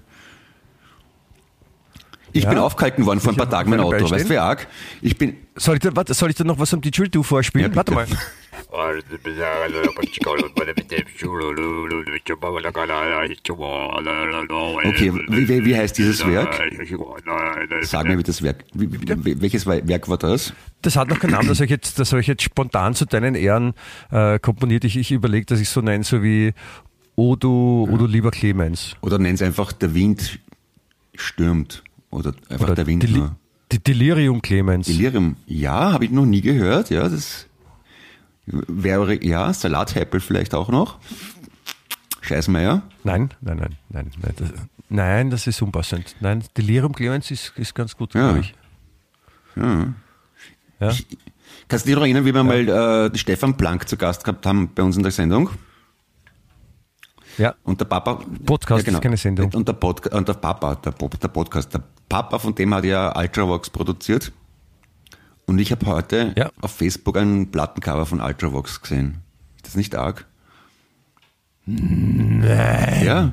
Ich 2.33 2.45
Ja. 2.45 2.51
bin 2.51 2.59
aufgehalten 2.59 3.07
worden 3.07 3.21
vor 3.21 3.33
ein 3.33 3.37
paar 3.37 3.51
Tagen 3.51 3.71
mein 3.71 3.81
Auto. 3.81 3.97
einem 3.97 4.11
Weißt 4.11 4.27
du, 4.27 4.31
wie 4.31 4.39
arg? 4.39 4.67
Ich 5.01 5.17
bin, 5.17 5.37
soll, 5.57 5.77
ich 5.77 5.81
da, 5.81 5.95
warte, 5.95 6.15
soll 6.15 6.31
ich 6.31 6.37
da 6.37 6.45
noch 6.45 6.59
was 6.59 6.73
am 6.75 6.81
Didgeridoo 6.81 7.23
vorspielen? 7.23 7.71
Ja, 7.71 7.77
warte 7.77 7.93
mal. 7.93 8.07
okay, 14.85 15.13
wie, 15.29 15.49
wie, 15.49 15.65
wie 15.65 15.77
heißt 15.77 15.97
dieses 15.97 16.27
Werk? 16.27 16.61
Sag 17.83 18.07
mir, 18.07 18.19
wie 18.19 18.23
das 18.23 18.43
Werk, 18.43 18.65
wie, 18.75 19.41
welches 19.41 19.67
Werk 19.67 20.09
war 20.09 20.19
das? 20.19 20.53
Das 20.83 20.97
hat 20.97 21.09
noch 21.09 21.19
keinen 21.19 21.31
Namen, 21.31 21.49
das 21.49 21.59
habe 21.59 21.65
ich 21.67 21.71
jetzt, 21.71 21.99
das 21.99 22.13
habe 22.13 22.21
ich 22.21 22.27
jetzt 22.27 22.43
spontan 22.43 22.95
zu 22.95 23.07
deinen 23.07 23.35
Ehren 23.35 23.75
äh, 24.11 24.39
komponiert. 24.39 24.85
Ich, 24.85 24.97
ich 24.97 25.13
überlege, 25.13 25.47
dass 25.47 25.61
ich 25.61 25.69
so 25.69 25.81
nenne, 25.81 26.05
so 26.05 26.23
wie 26.23 26.53
O 27.17 27.37
du, 27.37 27.89
o 27.91 27.97
du 27.97 28.07
lieber 28.07 28.31
Clemens. 28.31 28.97
Oder 29.01 29.19
nenn's 29.19 29.43
einfach, 29.43 29.73
der 29.73 29.95
Wind 29.95 30.39
stürmt. 31.17 31.83
Oder 32.11 32.33
einfach 32.49 32.67
Oder 32.67 32.75
der 32.75 32.87
Wind 32.87 33.03
Deli 33.03 33.19
nur. 33.19 33.37
Die 33.71 33.83
Delirium 33.83 34.41
Clemens. 34.41 34.87
Delirium, 34.87 35.37
ja, 35.47 35.93
habe 35.93 36.07
ich 36.07 36.11
noch 36.11 36.25
nie 36.25 36.41
gehört. 36.41 36.89
Ja, 36.91 37.09
das 37.09 37.47
wäre, 38.47 39.23
ja, 39.23 39.53
Salathäppel 39.53 40.21
vielleicht 40.21 40.55
auch 40.55 40.71
noch. 40.71 40.99
Scheißmeier. 42.23 42.83
Nein, 43.05 43.31
nein, 43.41 43.59
nein, 43.59 43.77
nein, 43.91 44.11
nein. 44.23 44.35
Das, 44.37 44.49
nein, 44.89 45.31
das 45.31 45.47
ist 45.47 45.61
unpassend. 45.63 46.17
Nein, 46.21 46.43
Delirium 46.57 46.95
Clemens 46.95 47.31
ist, 47.31 47.53
ist 47.57 47.75
ganz 47.75 47.97
gut, 47.97 48.15
Ja. 48.15 48.33
glaube 48.33 48.41
ich. 48.41 48.55
Ja. 49.57 49.95
Ja. 50.81 50.93
Kannst 51.69 51.85
du 51.85 51.89
dich 51.89 51.95
noch 51.97 52.03
erinnern, 52.03 52.25
wie 52.25 52.33
wir 52.35 52.45
mal 52.45 53.11
äh, 53.13 53.19
Stefan 53.19 53.57
Planck 53.57 53.89
zu 53.89 53.97
Gast 53.97 54.25
gehabt 54.25 54.47
haben 54.47 54.71
bei 54.75 54.83
uns 54.83 54.97
in 54.97 55.03
der 55.03 55.13
Sendung? 55.13 55.51
Ja. 57.39 57.55
Und 57.65 57.81
der 57.81 57.87
Papa. 57.87 58.21
Podcast 58.45 58.87
ist 58.87 59.01
keine 59.01 59.17
Sendung. 59.17 59.53
Und 59.55 59.67
der, 59.67 59.73
Podca 59.75 60.17
und 60.17 60.29
der 60.29 60.35
Papa, 60.35 60.75
der, 60.77 60.93
der 60.93 61.29
Podcast, 61.29 61.73
der 61.73 61.83
Papa 62.09 62.39
von 62.39 62.55
dem 62.55 62.75
hat 62.75 62.85
ja 62.85 63.17
Ultravox 63.19 63.71
produziert. 63.71 64.33
Und 65.47 65.59
ich 65.59 65.73
habe 65.73 65.87
heute 65.87 66.35
Ja. 66.37 66.51
auf 66.61 66.73
Facebook 66.73 67.17
ein 67.17 67.51
Plattencover 67.51 68.05
von 68.07 68.21
Ultravox 68.21 68.81
gesehen. 68.83 69.23
Ist 69.57 69.67
das 69.69 69.77
nicht 69.77 69.95
arg? 69.95 70.27
Nein. 71.67 73.05
Ja. 73.05 73.33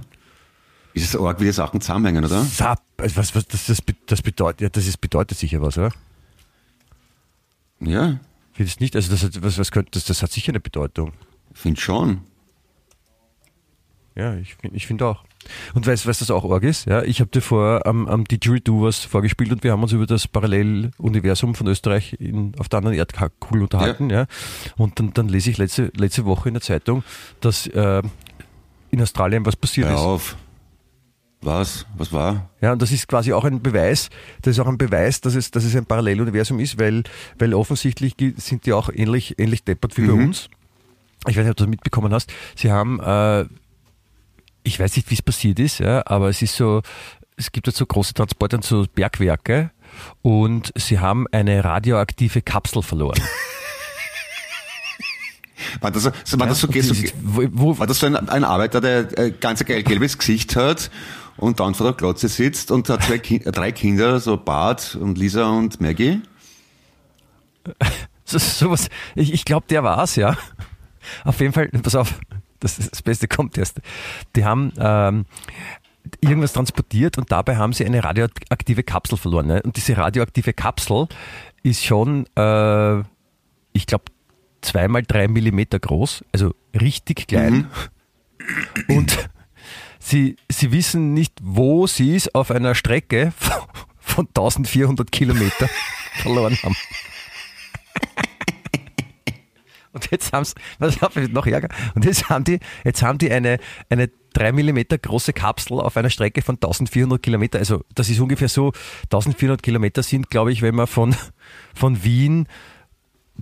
Ist 0.93 1.13
es 1.13 1.19
arg, 1.19 1.39
wie 1.41 1.45
die 1.45 1.51
Sachen 1.51 1.81
zusammenhängen, 1.81 2.23
oder? 2.23 2.41
Sap, 2.43 2.81
also 2.97 3.17
was, 3.17 3.35
was, 3.35 3.45
das, 3.47 3.65
das, 3.65 3.79
das 4.05 4.21
bedeutet, 4.21 4.61
ja, 4.61 4.69
das 4.69 4.87
ist, 4.87 5.01
bedeutet 5.01 5.37
sicher 5.37 5.61
was, 5.61 5.77
oder? 5.77 5.91
Ja, 7.81 8.19
Finde 8.53 8.69
ich 8.69 8.79
nicht, 8.79 8.95
also 8.95 9.11
das, 9.11 9.23
hat, 9.23 9.43
was, 9.43 9.57
was 9.57 9.71
könnte, 9.71 9.91
das, 9.91 10.05
das 10.05 10.21
hat 10.23 10.31
sicher 10.31 10.51
eine 10.53 10.61
Bedeutung. 10.61 11.11
find 11.53 11.77
schon. 11.79 12.21
Ja, 14.15 14.35
ich 14.35 14.55
finde 14.55 14.77
ich 14.77 14.87
find 14.87 15.01
auch. 15.03 15.23
Und 15.73 15.85
weißt 15.85 16.05
du, 16.05 16.09
was 16.09 16.19
das 16.19 16.31
auch 16.31 16.49
arg 16.49 16.63
ist? 16.63 16.85
Ja, 16.85 17.03
ich 17.03 17.19
habe 17.19 17.29
dir 17.29 17.41
vor 17.41 17.85
am, 17.85 18.07
am 18.07 18.23
Didgeridoo 18.23 18.83
was 18.83 18.99
vorgespielt 18.99 19.51
und 19.51 19.63
wir 19.63 19.71
haben 19.71 19.83
uns 19.83 19.91
über 19.91 20.05
das 20.05 20.27
Paralleluniversum 20.27 21.53
von 21.53 21.67
Österreich 21.67 22.13
in, 22.19 22.53
auf 22.57 22.69
der 22.69 22.77
anderen 22.77 22.97
Erdkugel 22.97 23.61
unterhalten. 23.61 24.09
Ja. 24.09 24.25
Und 24.77 24.99
dann, 24.99 25.13
dann 25.13 25.27
lese 25.27 25.51
ich 25.51 25.57
letzte, 25.57 25.91
letzte 25.95 26.25
Woche 26.25 26.49
in 26.49 26.53
der 26.53 26.61
Zeitung, 26.61 27.03
dass 27.41 27.67
äh, 27.67 28.01
in 28.89 29.01
Australien 29.01 29.45
was 29.45 29.55
passiert 29.55 29.87
Hör 29.87 29.95
ist. 29.95 30.01
auf. 30.01 30.37
Was? 31.41 31.85
Was 31.95 32.11
war? 32.11 32.49
Ja, 32.61 32.71
und 32.71 32.81
das 32.81 32.91
ist 32.91 33.07
quasi 33.07 33.33
auch 33.33 33.43
ein 33.43 33.61
Beweis, 33.61 34.09
das 34.41 34.53
ist 34.53 34.59
auch 34.59 34.67
ein 34.67 34.79
Beweis, 34.79 35.21
dass 35.21 35.35
es, 35.35 35.51
dass 35.51 35.63
es 35.63 35.75
ein 35.75 35.85
Paralleluniversum 35.85 36.59
ist, 36.59 36.79
weil, 36.79 37.03
weil 37.37 37.53
offensichtlich 37.53 38.15
sind 38.37 38.65
die 38.65 38.73
auch 38.73 38.89
ähnlich, 38.91 39.37
ähnlich 39.37 39.63
deppert 39.63 39.95
wie 39.97 40.07
bei 40.07 40.13
uns. 40.13 40.49
Ich 41.27 41.37
weiß 41.37 41.43
nicht, 41.43 41.51
ob 41.51 41.57
du 41.57 41.63
das 41.65 41.69
mitbekommen 41.69 42.13
hast. 42.13 42.31
Sie 42.55 42.71
haben, 42.71 42.99
äh, 42.99 43.45
ich 44.65 44.79
weiß 44.79 44.95
nicht, 44.97 45.09
wie 45.09 45.15
es 45.15 45.21
passiert 45.21 45.59
ist, 45.59 45.79
ja, 45.79 46.03
aber 46.05 46.29
es 46.29 46.41
ist 46.41 46.55
so, 46.55 46.81
es 47.37 47.51
gibt 47.51 47.67
jetzt 47.67 47.77
so 47.77 47.85
große 47.85 48.13
Transporte 48.13 48.57
und 48.57 48.65
so 48.65 48.85
Bergwerke 48.93 49.71
und 50.21 50.71
sie 50.75 50.99
haben 50.99 51.25
eine 51.31 51.63
radioaktive 51.63 52.41
Kapsel 52.41 52.81
verloren. 52.81 53.19
War 55.81 55.91
das 55.91 56.03
so, 56.03 56.11
so- 56.23 56.39
war 56.39 56.47
das 56.47 56.59
so, 56.59 56.67
Und 56.67 56.81
so, 56.83 56.93
die- 56.93 57.11
wo, 57.21 57.77
war 57.79 57.87
das 57.87 57.99
so 57.99 58.05
ein, 58.05 58.15
ein 58.29 58.43
Arbeiter, 58.43 58.81
der 58.81 59.17
äh, 59.17 59.31
ganz 59.31 59.61
ein 59.61 59.65
geil 59.67 59.83
gelbes 59.83 60.17
Gesicht 60.17 60.55
hat 60.55 60.91
und 61.37 61.59
dann 61.59 61.73
vor 61.75 61.87
der 61.87 61.95
Glotze 61.95 62.27
sitzt 62.27 62.71
und 62.71 62.87
hat 62.89 63.03
zwei 63.03 63.17
Ki 63.19 63.39
drei 63.39 63.71
Kinder, 63.71 64.19
so 64.19 64.37
Bart 64.37 64.95
und 64.95 65.17
Lisa 65.17 65.49
und 65.49 65.79
Maggie? 65.81 66.21
So, 68.27 68.39
sowas, 68.39 68.89
ich, 69.13 69.31
ich 69.33 69.45
glaube, 69.45 69.67
der 69.69 69.83
war's, 69.83 70.15
ja. 70.15 70.35
Auf 71.25 71.39
jeden 71.41 71.53
Fall, 71.53 71.67
pass 71.69 71.93
auf, 71.93 72.15
das, 72.59 72.77
das 72.77 73.01
Beste 73.01 73.27
kommt 73.27 73.57
erst. 73.57 73.81
Die 74.35 74.45
haben 74.45 74.73
ähm, 74.77 75.25
irgendwas 76.21 76.53
transportiert 76.53 77.17
und 77.17 77.31
dabei 77.31 77.57
haben 77.57 77.73
sie 77.73 77.85
eine 77.85 78.03
radioaktive 78.03 78.83
Kapsel 78.83 79.17
verloren. 79.17 79.47
Ne? 79.47 79.61
Und 79.63 79.77
diese 79.77 79.97
radioaktive 79.97 80.53
Kapsel 80.53 81.07
ist 81.63 81.83
schon, 81.83 82.25
äh, 82.35 82.99
ich 83.73 83.87
glaube, 83.87 84.05
zweimal 84.61 85.03
drei 85.03 85.27
Millimeter 85.27 85.79
groß, 85.79 86.23
also 86.31 86.53
richtig 86.79 87.27
klein. 87.27 87.69
Und 88.87 89.29
sie, 89.99 90.37
sie 90.49 90.71
wissen 90.71 91.13
nicht, 91.13 91.33
wo 91.41 91.87
sie 91.87 92.15
es 92.15 92.33
auf 92.33 92.51
einer 92.51 92.75
Strecke 92.75 93.33
von 93.99 94.27
1400 94.27 95.11
Kilometer 95.11 95.69
verloren 96.21 96.57
haben. 96.63 96.75
Und 99.95 100.11
jetzt 100.11 100.33
haben 100.33 100.43
sie, 100.43 101.31
noch 101.31 101.47
Ärger? 101.47 101.69
Und 101.95 102.03
jetzt 102.03 102.29
haben 102.29 102.43
die, 102.43 102.59
jetzt 102.83 103.01
haben 103.01 103.17
die 103.17 103.31
eine, 103.31 103.59
eine 103.89 104.09
drei 104.33 104.51
Millimeter 104.51 104.97
große 104.97 105.31
Kapsel 105.31 105.79
auf 105.79 105.95
einer 105.95 106.09
Strecke 106.09 106.41
von 106.41 106.55
1400 106.55 107.23
Kilometer. 107.23 107.59
Also, 107.59 107.81
das 107.95 108.09
ist 108.09 108.19
ungefähr 108.19 108.49
so, 108.49 108.73
1400 109.03 109.63
Kilometer 109.63 110.03
sind, 110.03 110.29
glaube 110.29 110.51
ich, 110.51 110.61
wenn 110.61 110.75
man 110.75 110.87
von, 110.87 111.15
von 111.73 112.03
Wien 112.03 112.47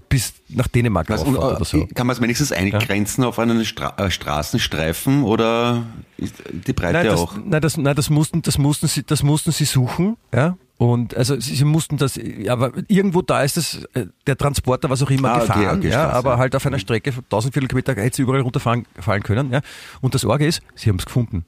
bis 0.10 0.34
nach 0.50 0.68
Dänemark 0.68 1.10
Was, 1.10 1.24
und, 1.24 1.38
auffahrt 1.38 1.56
oder 1.58 1.66
so. 1.66 1.78
äh, 1.78 1.88
Kann 1.88 2.08
man 2.08 2.16
es 2.16 2.22
wenigstens 2.22 2.52
eingrenzen 2.52 3.24
auf 3.24 3.38
einen 3.40 3.64
Stra 3.66 3.94
äh, 3.98 4.10
Straßenstreifen 4.12 5.24
oder 5.24 5.84
ist 6.18 6.36
die 6.52 6.74
Breite 6.74 6.94
Nein, 7.00 7.06
das, 7.08 7.20
auch? 7.20 7.36
nein, 7.44 7.62
das, 7.62 7.78
nein, 7.78 7.96
das 7.96 8.10
mussten, 8.10 8.42
das 8.42 8.58
mussten 8.58 8.88
sie, 8.88 9.04
das 9.04 9.24
mussten 9.24 9.52
sie 9.52 9.66
suchen, 9.66 10.18
ja. 10.34 10.58
Und 10.78 11.16
also 11.16 11.40
sie, 11.40 11.56
sie 11.56 11.64
mussten 11.66 11.98
das, 11.98 12.16
ja, 12.16 12.52
aber 12.54 12.72
irgendwo 12.88 13.22
da 13.22 13.44
ist 13.44 13.56
das, 13.58 13.84
äh, 13.94 14.08
der 14.28 14.36
Transporter, 14.38 14.90
was 14.90 15.02
auch 15.04 15.10
immer, 15.12 15.30
Ah, 15.32 15.38
okay, 15.38 15.48
gefahren, 15.48 15.78
okay, 15.80 15.90
ja, 15.90 16.02
Straße. 16.06 16.16
aber 16.18 16.38
halt 16.38 16.56
auf 16.56 16.66
einer 16.66 16.80
Strecke 16.80 17.12
von 17.12 17.24
1400 17.24 17.70
Kilometer 17.70 17.96
hätte 18.02 18.16
sie 18.18 18.22
überall 18.24 18.42
runterfahren 18.42 18.86
fallen 19.00 19.24
können, 19.24 19.52
ja. 19.52 19.62
Und 20.02 20.16
das 20.16 20.26
Orge 20.26 20.46
ist, 20.48 20.62
sie 20.76 20.90
haben 20.90 20.98
es 20.98 21.06
gefunden. 21.06 21.46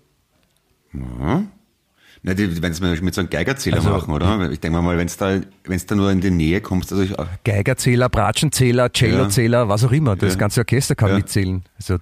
Na, 2.28 2.34
die 2.34 2.60
werden 2.60 2.72
es 2.72 3.02
mit 3.02 3.14
so 3.14 3.22
einem 3.22 3.30
Geigerzähler 3.30 3.78
Also, 3.78 3.90
machen, 3.92 4.12
oder? 4.12 4.50
Ich 4.50 4.60
denke 4.60 4.82
mal, 4.82 4.98
wenn 4.98 5.06
es 5.06 5.16
da, 5.16 5.40
wenn's 5.66 5.86
da 5.86 5.94
nur 5.94 6.10
in 6.12 6.22
die 6.22 6.32
Nähe 6.32 6.60
kommst, 6.60 6.92
also 6.92 7.04
ich, 7.04 7.14
Geigerzähler, 7.44 8.10
Bratschenzähler, 8.10 8.90
Cellozähler, 8.92 9.70
was 9.70 9.84
auch 9.84 9.92
immer. 9.92 10.16
Das 10.16 10.34
Ja. 10.34 10.40
ganze 10.40 10.62
Orchester 10.62 10.96
kann 10.96 11.10
Ja. 11.12 11.18
mitzählen. 11.18 11.64
Also, 11.78 11.98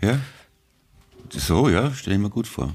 ja. 0.00 0.18
So, 1.30 1.68
ja, 1.68 1.92
stelle 1.92 2.16
ich 2.16 2.22
mir 2.22 2.30
gut 2.30 2.48
vor. 2.48 2.72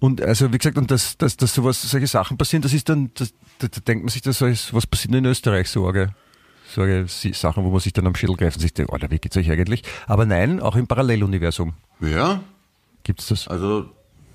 und 0.00 0.20
also 0.22 0.52
wie 0.52 0.58
gesagt, 0.58 0.76
und 0.76 0.90
dass, 0.90 1.16
dass, 1.18 1.36
dass 1.36 1.54
sowas, 1.54 1.82
solche 1.82 2.06
Sachen 2.08 2.36
passieren, 2.36 2.62
das 2.62 2.72
ist 2.72 2.88
dann, 2.88 3.10
das, 3.14 3.32
da, 3.60 3.68
da 3.68 3.80
denkt 3.86 4.02
man 4.04 4.08
sich, 4.10 4.22
dass 4.22 4.40
was 4.40 4.86
passiert 4.88 5.14
in 5.14 5.24
Österreich, 5.24 5.68
Sorge. 5.68 6.14
Si- 7.06 7.32
Sachen, 7.32 7.62
wo 7.64 7.70
man 7.70 7.78
sich 7.80 7.92
dann 7.92 8.06
am 8.08 8.14
Schädel 8.16 8.34
greift 8.36 8.56
und 8.56 8.62
sich 8.62 8.72
denkt, 8.74 8.92
Alter, 8.92 9.10
wie 9.10 9.18
geht's 9.18 9.36
euch 9.36 9.50
eigentlich? 9.50 9.82
Aber 10.06 10.26
nein, 10.26 10.58
auch 10.60 10.74
im 10.74 10.86
Paralleluniversum 10.88 11.74
Ja, 12.00 12.40
gibt's 13.04 13.26
das. 13.28 13.46
also 13.46 13.88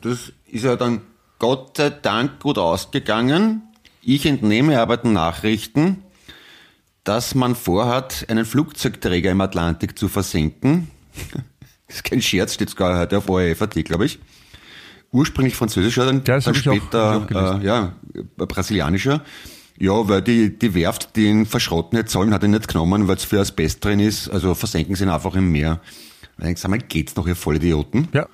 das 0.05 0.31
ist 0.45 0.63
ja 0.63 0.75
dann 0.75 1.01
Gott 1.39 1.77
sei 1.77 1.89
Dank 1.89 2.39
gut 2.39 2.57
ausgegangen. 2.57 3.63
Ich 4.01 4.25
entnehme 4.25 4.79
aber 4.79 4.97
den 4.97 5.13
Nachrichten, 5.13 6.03
dass 7.03 7.33
man 7.33 7.55
vorhat, 7.55 8.25
einen 8.29 8.45
Flugzeugträger 8.45 9.31
im 9.31 9.41
Atlantik 9.41 9.97
zu 9.97 10.07
versenken. 10.07 10.89
Das 11.87 11.97
ist 11.97 12.03
kein 12.03 12.19
Scherz, 12.19 12.55
steht 12.55 12.71
sogar 12.71 12.97
heute 12.97 13.19
auf 13.19 13.29
ORF.at, 13.29 13.75
glaube 13.85 14.07
ich. 14.07 14.17
Ursprünglich 15.11 15.55
französischer, 15.55 16.07
dann, 16.07 16.23
dann 16.23 16.39
ich 16.39 16.57
später 16.57 17.27
ich 17.29 17.35
auch 17.35 17.61
äh, 17.61 17.63
ja, 17.63 17.93
brasilianischer. 18.37 19.21
Ja, 19.77 20.09
weil 20.09 20.23
die, 20.23 20.57
die 20.57 20.73
Werft, 20.73 21.15
die 21.15 21.27
ihn 21.27 21.45
verschrotten 21.45 21.99
nicht 21.99 22.09
sollen, 22.09 22.33
hat 22.33 22.41
ihn 22.41 22.49
nicht 22.49 22.67
genommen, 22.67 23.07
weil 23.07 23.17
es 23.17 23.23
für 23.23 23.39
Asbest 23.39 23.85
drin 23.85 23.99
ist. 23.99 24.29
Also 24.29 24.55
versenken 24.55 24.95
sie 24.95 25.03
ihn 25.03 25.11
einfach 25.11 25.35
im 25.35 25.51
Meer. 25.51 25.79
Denkst 26.39 26.59
du, 26.59 26.63
sag 26.63 26.71
mal, 26.71 26.79
geht's 26.79 27.15
noch, 27.15 27.27
ihr 27.27 27.35
Vollidioten? 27.35 28.07
Ja. 28.13 28.27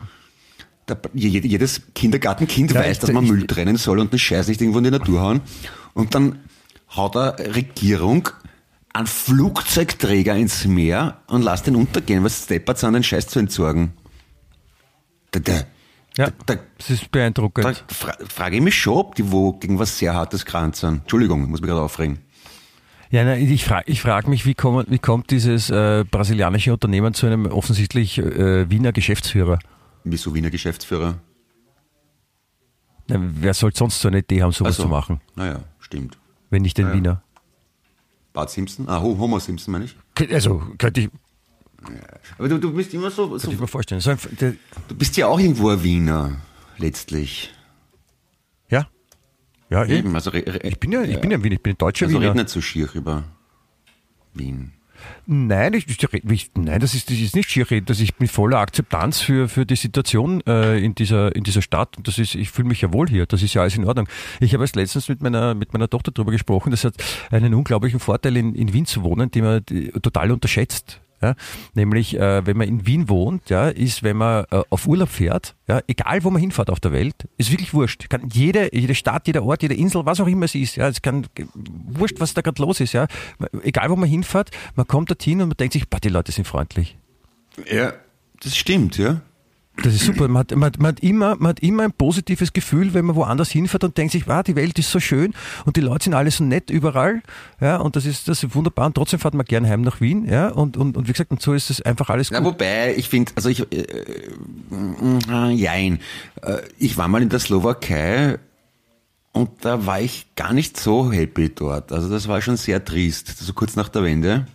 Jedes 1.14 1.82
Kindergartenkind 1.96 2.72
Ja, 2.72 2.82
weiß, 2.82 3.00
dass 3.00 3.12
man 3.12 3.26
Müll 3.26 3.48
trennen 3.48 3.78
soll 3.78 4.00
und 4.00 4.12
den 4.12 4.20
Scheiß 4.20 4.48
nicht 4.48 4.62
irgendwo 4.62 4.80
in 4.80 4.86
die 4.86 4.92
Natur 4.92 5.22
hauen. 5.22 5.42
Und 5.94 6.16
dann 6.16 6.40
haut 6.96 7.16
eine 7.16 7.56
Regierung 7.56 8.30
einen 8.94 9.08
Flugzeugträger 9.08 10.36
ins 10.36 10.66
Meer 10.66 11.18
und 11.28 11.44
lässt 11.44 11.68
den 11.68 11.76
untergehen, 11.76 12.24
was 12.24 12.44
steppert 12.44 12.78
sind, 12.78 12.94
den 12.94 13.04
Scheiß 13.04 13.28
zu 13.28 13.40
entsorgen. 13.40 13.94
Da, 15.32 15.40
da, 15.40 15.62
Ja, 16.18 16.30
da, 16.46 16.56
das 16.78 16.90
ist 16.90 17.10
beeindruckend. 17.12 17.66
da 17.66 17.74
fra 17.94 18.14
frage 18.28 18.58
ich 18.58 18.62
mich 18.62 18.76
schon, 18.76 18.96
ob 18.98 19.16
die 19.16 19.32
wo 19.32 19.54
gegen 19.54 19.80
was 19.80 19.98
sehr 19.98 20.14
hartes 20.14 20.46
kranz 20.46 20.82
sind. 20.82 21.02
Entschuldigung, 21.02 21.44
ich 21.44 21.50
muss 21.50 21.62
mich 21.62 21.70
gerade 21.70 21.82
aufregen. 21.82 22.20
Ja, 23.12 23.24
nein, 23.26 23.50
ich 23.50 23.66
frage 23.66 23.92
ich 23.92 24.02
frag 24.02 24.28
mich, 24.28 24.46
wie, 24.46 24.54
kommen, 24.56 24.86
wie 24.90 25.00
kommt 25.00 25.32
dieses 25.32 25.70
äh, 25.70 26.04
brasilianische 26.10 26.74
Unternehmen 26.74 27.14
zu 27.14 27.28
einem 27.28 27.46
offensichtlich 27.46 28.18
äh, 28.18 28.70
Wiener 28.70 28.92
Geschäftsführer? 28.94 29.60
Wieso 30.04 30.34
Wiener 30.34 30.50
Geschäftsführer? 30.50 31.20
Na, 33.08 33.18
wer 33.20 33.54
soll 33.54 33.74
sonst 33.76 34.00
so 34.02 34.08
eine 34.08 34.20
Idee 34.20 34.42
haben, 34.42 34.52
sowas 34.52 34.72
Also, 34.74 34.84
zu 34.84 34.90
machen, 34.90 35.22
Naja, 35.36 35.64
stimmt. 35.80 36.18
wenn 36.50 36.62
nicht 36.62 36.78
den 36.78 36.88
Ja. 36.88 36.94
Wiener? 36.94 37.24
Bart 38.34 38.50
Simpson? 38.50 38.88
Ah, 38.88 39.02
Ho- 39.02 39.18
Homer 39.18 39.40
Simpson 39.40 39.72
meine 39.74 39.86
ich. 39.86 39.96
Also, 40.34 40.62
könnte 40.78 41.02
ich, 41.02 41.10
Aber 42.38 42.48
du, 42.48 42.58
du 42.60 42.74
bist 42.74 42.94
immer 42.94 43.10
so, 43.12 43.26
so 43.26 43.32
könnte 43.42 43.56
ich 43.56 43.60
mir 43.60 43.68
vorstellen. 43.68 44.02
So 44.02 44.12
ein, 44.12 44.18
der, 44.40 44.54
du 44.88 44.96
bist 44.96 45.18
ja 45.18 45.28
auch 45.28 45.40
irgendwo 45.40 45.70
ein 45.70 45.84
Wiener, 45.84 46.38
letztlich. 46.78 47.52
ja, 48.70 48.88
ja, 49.70 49.84
eh. 49.86 49.98
Eben, 50.00 50.16
also 50.16 50.32
ich 50.34 50.80
bin 50.80 50.92
ja, 50.92 51.02
ich 51.02 51.20
bin 51.20 51.32
ja 51.32 51.38
ein 51.38 51.44
Wiener, 51.44 51.56
ich 51.56 51.64
bin 51.64 51.74
ein 51.74 51.78
deutscher 51.78 52.06
also 52.06 52.22
Wiener. 52.22 52.34
nicht 52.34 52.50
so 52.50 52.62
schier 52.62 52.90
über 52.94 53.24
Wien. 54.34 54.74
Nein, 55.26 55.74
ich, 55.74 55.86
ich, 55.88 56.52
nein, 56.56 56.80
das 56.80 56.94
ist, 56.94 57.10
das 57.10 57.18
ist 57.18 57.36
nicht 57.36 57.50
schier 57.50 57.70
reden. 57.70 57.86
Das 57.86 58.00
ich 58.00 58.16
bin 58.16 58.28
voller 58.28 58.60
Akzeptanz 58.60 59.22
für, 59.22 59.48
für 59.48 59.66
die 59.66 59.76
Situation 59.76 60.42
äh, 60.48 60.78
in, 60.80 60.96
dieser, 60.96 61.36
in 61.36 61.44
dieser 61.44 61.62
Stadt. 61.62 61.98
Und 61.98 62.08
das 62.08 62.18
ist, 62.18 62.36
ich 62.36 62.52
fühle 62.52 62.68
mich 62.68 62.82
ja 62.82 62.92
wohl 62.94 63.08
hier. 63.08 63.26
Das 63.26 63.44
ist 63.44 63.54
ja 63.54 63.62
alles 63.62 63.76
in 63.76 63.86
Ordnung. 63.86 64.08
Ich 64.40 64.54
habe 64.54 64.64
erst 64.64 64.76
letztens 64.76 65.10
mit 65.10 65.22
meiner, 65.22 65.54
mit 65.54 65.74
meiner 65.74 65.90
Tochter 65.90 66.12
darüber 66.12 66.32
gesprochen. 66.32 66.72
Das 66.72 66.84
hat 66.84 66.96
einen 67.30 67.54
unglaublichen 67.54 68.00
Vorteil, 68.00 68.38
in, 68.38 68.56
in 68.56 68.74
Wien 68.74 68.86
zu 68.86 69.04
wohnen, 69.04 69.32
den 69.32 69.44
man 69.44 69.66
total 70.02 70.32
unterschätzt. 70.32 71.02
Ja, 71.22 71.36
nämlich, 71.76 72.18
äh, 72.18 72.46
wenn 72.46 72.58
man 72.58 72.68
in 72.68 72.86
Wien 72.88 73.08
wohnt, 73.08 73.50
ja, 73.50 73.70
ist, 73.70 74.02
wenn 74.02 74.18
man 74.18 74.46
äh, 74.50 74.62
auf 74.70 74.88
Urlaub 74.88 75.10
fährt, 75.10 75.56
ja, 75.68 75.82
egal 75.88 76.24
wo 76.24 76.32
man 76.32 76.42
hinfährt 76.42 76.70
auf 76.70 76.80
der 76.80 76.92
Welt, 76.92 77.28
ist 77.38 77.52
wirklich 77.52 77.74
wurscht. 77.74 78.10
Kann 78.10 78.28
jede, 78.34 78.76
jede 78.76 78.96
Stadt, 78.96 79.28
jeder 79.28 79.44
Ort, 79.44 79.62
jede 79.62 79.76
Insel, 79.76 80.06
was 80.06 80.20
auch 80.20 80.28
immer 80.28 80.46
es 80.46 80.56
ist, 80.56 80.78
ja, 80.78 80.88
es 80.88 81.02
kann 81.02 81.28
wurscht, 81.64 82.20
was 82.20 82.34
da 82.34 82.42
gerade 82.42 82.62
los 82.62 82.80
ist, 82.80 82.94
ja. 82.94 83.08
Egal 83.64 83.90
wo 83.90 83.96
man 83.96 84.10
hinfährt, 84.10 84.50
man 84.76 84.88
kommt 84.88 85.10
dorthin 85.12 85.42
und 85.42 85.50
man 85.50 85.58
denkt 85.58 85.74
sich, 85.74 85.88
boah, 85.88 86.00
die 86.00 86.10
Leute 86.10 86.32
sind 86.32 86.48
freundlich. 86.48 86.98
Ja, 87.72 87.94
das 88.42 88.58
stimmt, 88.58 88.98
ja. 88.98 89.22
Das 89.78 89.96
ist 89.96 90.06
super. 90.06 90.28
Man 90.28 90.42
hat, 90.42 90.52
man, 90.52 90.72
man, 90.80 90.88
hat 90.90 91.00
immer, 91.00 91.36
man 91.38 91.50
hat 91.50 91.62
immer 91.62 91.84
ein 91.84 91.94
positives 91.94 92.54
Gefühl, 92.54 92.94
wenn 92.94 93.06
man 93.06 93.16
woanders 93.16 93.50
hinfährt 93.50 93.84
und 93.84 93.98
denkt 93.98 94.12
sich, 94.12 94.28
wow, 94.28 94.44
die 94.44 94.56
Welt 94.56 94.78
ist 94.78 94.92
so 94.92 95.00
schön 95.00 95.34
und 95.66 95.76
die 95.78 95.82
Leute 95.82 96.04
sind 96.04 96.14
alle 96.14 96.30
so 96.30 96.44
nett 96.44 96.70
überall. 96.70 97.24
Ja, 97.60 97.78
und 97.78 97.96
das 97.96 98.06
ist, 98.06 98.28
das 98.28 98.44
ist 98.44 98.54
wunderbar. 98.54 98.88
Und 98.88 98.96
trotzdem 98.96 99.20
fährt 99.20 99.34
man 99.34 99.46
gern 99.46 99.68
heim 99.68 99.82
nach 99.82 100.00
Wien. 100.02 100.26
Ja, 100.26 100.50
und, 100.50 100.76
und, 100.78 100.98
und 100.98 101.08
wie 101.08 101.14
gesagt, 101.14 101.32
und 101.32 101.42
so 101.42 101.54
ist 101.54 101.70
es 101.70 101.82
einfach 101.82 102.10
alles 102.10 102.30
gut. 102.30 102.38
Ja, 102.38 102.44
wobei, 102.44 102.96
ich 102.96 103.08
finde, 103.10 103.32
also 103.36 103.50
ich, 103.50 103.62
äh, 103.72 103.86
äh, 105.30 105.52
jein, 105.54 106.00
äh, 106.44 106.58
ich 106.78 106.98
war 106.98 107.08
mal 107.08 107.22
in 107.24 107.30
der 107.30 107.40
Slowakei 107.40 108.38
und 109.32 109.50
da 109.62 109.86
war 109.86 110.02
ich 110.02 110.28
gar 110.36 110.52
nicht 110.54 110.78
so 110.80 111.12
happy 111.12 111.50
dort. 111.56 111.92
Also 111.94 112.10
das 112.10 112.28
war 112.28 112.42
schon 112.42 112.58
sehr 112.58 112.84
trist, 112.84 113.38
so 113.40 113.54
kurz 113.54 113.76
nach 113.78 113.88
der 113.90 114.04
Wende. 114.04 114.46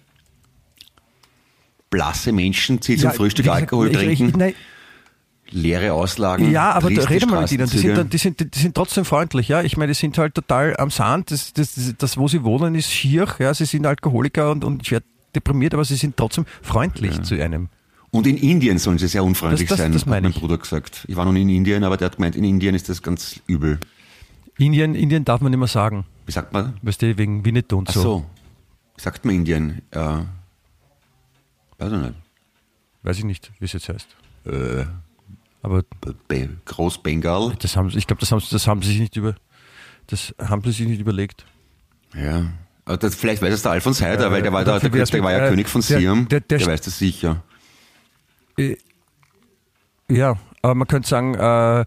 Blasse 1.90 2.32
Menschen, 2.32 2.80
die 2.80 2.96
zum 2.96 3.04
Ja, 3.04 3.10
Frühstück 3.12 3.46
wie 3.46 3.48
gesagt, 3.48 3.62
Alkohol 3.62 3.88
ich- 3.90 3.96
ich- 3.96 4.18
trinken, 4.18 4.38
nein, 4.38 4.54
leere 5.50 5.92
Auslagen. 5.92 6.50
Ja, 6.50 6.72
aber 6.72 6.88
da 6.90 6.96
triste 6.96 7.10
rede 7.10 7.26
mal 7.26 7.42
mit 7.42 7.52
ihnen. 7.52 7.68
Die 7.68 7.78
sind, 7.78 8.12
die, 8.12 8.18
sind, 8.18 8.54
die 8.54 8.58
sind 8.58 8.74
trotzdem 8.74 9.04
freundlich, 9.04 9.48
ja. 9.48 9.62
Ich 9.62 9.76
meine, 9.76 9.92
die 9.92 9.98
sind 9.98 10.16
halt 10.18 10.34
total 10.34 10.76
am 10.78 10.90
Sand. 10.90 11.30
Das, 11.30 11.52
das, 11.52 11.74
das, 11.74 11.94
das 11.98 12.16
wo 12.16 12.28
sie 12.28 12.42
wohnen, 12.44 12.74
ist 12.74 12.90
schier. 12.92 13.26
Ja, 13.38 13.54
sie 13.54 13.64
sind 13.64 13.86
Alkoholiker 13.86 14.50
und, 14.50 14.64
und 14.64 14.86
schwer 14.86 15.02
deprimiert, 15.34 15.74
aber 15.74 15.84
sie 15.84 15.96
sind 15.96 16.16
trotzdem 16.16 16.46
freundlich 16.62 17.22
zu 17.22 17.40
einem. 17.40 17.68
Und 18.10 18.26
in 18.26 18.36
Indien 18.38 18.78
sollen 18.78 18.98
sie 18.98 19.08
sehr 19.08 19.22
unfreundlich 19.24 19.68
Das- 19.68 19.76
das- 19.76 19.84
sein, 19.84 19.92
das 19.92 20.02
hat 20.02 20.08
mein 20.08 20.24
ich. 20.24 20.36
Bruder 20.40 20.56
gesagt. 20.58 21.04
Ich 21.08 21.16
war 21.16 21.24
noch 21.24 21.32
nie 21.32 21.42
in 21.42 21.48
Indien, 21.50 21.84
aber 21.84 21.96
der 21.96 22.06
hat 22.06 22.16
gemeint, 22.16 22.34
in 22.36 22.44
Indien 22.44 22.74
ist 22.74 22.88
das 22.88 23.02
ganz 23.02 23.40
übel. 23.46 23.78
Indien, 24.58 24.94
Indien 24.94 25.24
darf 25.24 25.40
man 25.42 25.50
nicht 25.50 25.58
mehr 25.58 25.68
sagen. 25.68 26.06
Wie 26.24 26.32
sagt 26.32 26.52
man? 26.52 26.74
Weißt 26.82 27.02
du, 27.02 27.18
wegen 27.18 27.44
Winnetou 27.44 27.76
und 27.78 27.90
Ach 27.90 27.94
so. 27.94 28.02
so. 28.02 28.24
Wie 28.96 29.02
sagt 29.02 29.24
man 29.26 29.34
Indien? 29.34 29.82
Ja. 29.94 30.24
Weiß 31.78 31.92
ich 31.92 31.98
nicht. 31.98 32.14
Weiß 33.02 33.18
ich 33.18 33.24
nicht, 33.24 33.52
wie 33.60 33.66
es 33.66 33.72
jetzt 33.74 33.88
heißt. 33.90 34.08
Äh, 34.46 34.84
Aber 35.66 35.82
Be 36.28 36.48
Großbengal. 36.64 37.56
das 37.58 37.76
haben, 37.76 37.88
ich 37.92 38.06
glaube, 38.06 38.20
das 38.20 38.30
haben, 38.30 38.38
sie- 38.40 38.50
das 38.52 38.68
haben 38.68 38.82
sie 38.82 38.88
sich 38.90 39.00
nicht 39.00 39.16
über, 39.16 39.34
das 40.06 40.32
haben 40.38 40.62
sie 40.62 40.70
sich 40.70 40.86
nicht 40.86 41.00
überlegt. 41.00 41.44
Ja. 42.14 42.44
Das, 43.00 43.16
vielleicht 43.16 43.42
weiß 43.42 43.52
es 43.52 43.62
der 43.62 43.72
Alfons 43.72 44.00
Heider, 44.00 44.28
Äh, 44.28 44.30
weil 44.30 44.42
der 44.42 44.52
war, 44.52 44.64
dafür 44.64 44.90
der, 44.90 45.00
wär's 45.00 45.10
der 45.10 45.24
war 45.24 45.32
ja 45.32 45.46
äh, 45.46 45.48
König 45.48 45.68
von 45.68 45.80
der- 45.80 45.98
Siam. 45.98 46.28
der- 46.28 46.38
Der, 46.40 46.58
der- 46.58 46.66
weiß 46.68 46.82
das 46.82 46.98
sicher. 47.00 47.42
Äh, 48.56 48.76
Ja, 50.08 50.36
aber 50.62 50.76
man 50.76 50.86
könnte 50.86 51.08
sagen, 51.08 51.34
äh, 51.34 51.84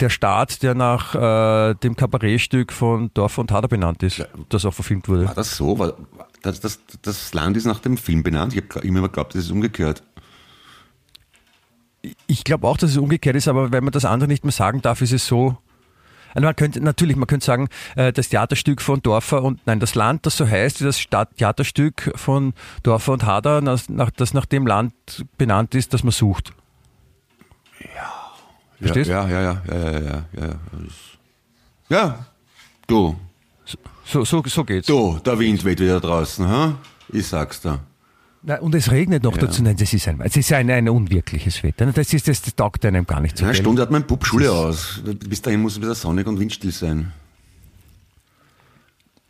der 0.00 0.10
Staat, 0.10 0.64
der 0.64 0.74
nach 0.74 1.14
äh, 1.14 1.74
dem 1.76 1.94
Kabarettstück 1.94 2.72
von 2.72 3.12
Dorf 3.14 3.38
und 3.38 3.52
Hader 3.52 3.68
benannt 3.68 4.02
ist, 4.02 4.26
das 4.48 4.64
auch 4.64 4.74
verfilmt 4.74 5.08
wurde. 5.08 5.26
War 5.26 5.34
das 5.36 5.56
so? 5.56 5.78
War, 5.78 5.94
das, 6.42 6.58
das, 6.58 6.80
das 7.02 7.32
Land 7.32 7.56
ist 7.56 7.64
nach 7.66 7.78
dem 7.78 7.96
Film 7.96 8.24
benannt. 8.24 8.56
Ich 8.56 8.64
habe 8.74 8.84
immer 8.84 9.02
geglaubt, 9.02 9.36
das 9.36 9.44
ist 9.44 9.50
umgekehrt. 9.52 10.02
Ich 12.26 12.44
glaube 12.44 12.66
auch, 12.66 12.76
dass 12.76 12.90
es 12.90 12.96
umgekehrt 12.96 13.36
ist, 13.36 13.48
aber 13.48 13.72
wenn 13.72 13.84
man 13.84 13.92
das 13.92 14.04
andere 14.04 14.28
nicht 14.28 14.44
mehr 14.44 14.52
sagen 14.52 14.82
darf, 14.82 15.00
ist 15.02 15.12
es 15.12 15.26
so. 15.26 15.56
Also 16.34 16.46
man 16.46 16.56
könnte, 16.56 16.80
natürlich, 16.80 17.16
man 17.16 17.28
könnte 17.28 17.46
sagen, 17.46 17.68
äh, 17.94 18.12
das 18.12 18.28
Theaterstück 18.28 18.82
von 18.82 19.00
Dorfer 19.02 19.42
und, 19.44 19.60
nein, 19.66 19.78
das 19.78 19.94
Land, 19.94 20.26
das 20.26 20.36
so 20.36 20.48
heißt, 20.48 20.80
wie 20.80 20.84
das 20.84 20.98
Stadttheaterstück 20.98 22.10
von 22.16 22.54
Dorfer 22.82 23.12
und 23.12 23.24
Hader, 23.24 23.62
das 23.62 23.88
nach, 23.88 24.10
dem 24.46 24.66
Land 24.66 24.92
benannt 25.38 25.74
ist, 25.76 25.94
das 25.94 26.02
man 26.02 26.10
sucht. 26.10 26.52
Verstehst? 28.80 29.08
Ja, 29.10 29.28
ja, 29.28 29.40
ja, 29.40 29.62
ja, 29.66 29.74
ja, 29.76 29.90
ja, 29.92 30.00
ja. 30.00 30.24
Ja, 30.40 30.48
das- 30.72 31.18
ja. 31.88 32.26
du, 32.88 33.16
So, 34.04 34.24
so, 34.24 34.42
so 34.44 34.64
geht's. 34.64 34.86
du, 34.88 35.18
der 35.24 35.38
Wind 35.38 35.64
weht 35.64 35.80
wieder 35.80 36.00
draußen, 36.00 36.46
ha? 36.48 36.74
Ich 37.10 37.26
sag's 37.28 37.60
dir. 37.60 37.78
Na, 38.46 38.56
und 38.60 38.74
es 38.74 38.90
regnet 38.90 39.22
noch 39.22 39.38
dazu. 39.38 39.62
Nein, 39.62 39.76
das 39.78 39.94
ist 39.94 40.06
ein, 40.06 40.20
es 40.20 40.36
ist 40.36 40.52
ein, 40.52 40.70
ein 40.70 40.86
unwirkliches 40.88 41.62
Wetter. 41.62 41.86
Das, 41.86 42.12
ist, 42.12 42.28
das, 42.28 42.42
das 42.42 42.54
taugt 42.54 42.84
einem 42.84 43.06
gar 43.06 43.20
nicht 43.20 43.38
so. 43.38 43.44
In 43.44 43.46
einer 43.46 43.54
gell? 43.54 43.62
Stunde 43.62 43.80
hat 43.80 43.90
mein 43.90 44.06
Bub 44.06 44.26
Schule 44.26 44.52
aus. 44.52 45.02
Bis 45.02 45.40
dahin 45.40 45.62
muss 45.62 45.74
es 45.74 45.80
wieder 45.80 45.94
sonnig 45.94 46.26
und 46.26 46.38
windstill 46.38 46.70
sein. 46.70 47.12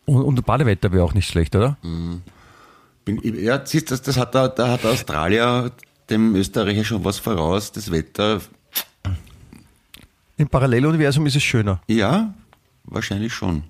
Und, 0.04 0.22
und 0.22 0.44
Badewetter 0.44 0.90
wäre 0.90 1.04
auch 1.04 1.14
nicht 1.14 1.28
schlecht, 1.28 1.54
oder? 1.54 1.76
Bin, 3.04 3.20
ja, 3.22 3.64
siehst 3.64 3.92
das, 3.92 4.02
das 4.02 4.16
hat 4.16 4.34
der, 4.34 4.48
da 4.48 4.72
hat 4.72 4.82
der 4.82 4.90
Australier 4.90 5.70
dem 6.10 6.34
Österreicher 6.34 6.82
schon 6.84 7.04
was 7.04 7.18
voraus. 7.18 7.70
Das 7.70 7.92
Wetter, 7.92 8.40
Im 10.36 10.48
Paralleluniversum 10.48 11.24
ist 11.26 11.36
es 11.36 11.42
schöner. 11.44 11.80
ja, 11.86 12.34
wahrscheinlich 12.82 13.32
schon. 13.32 13.62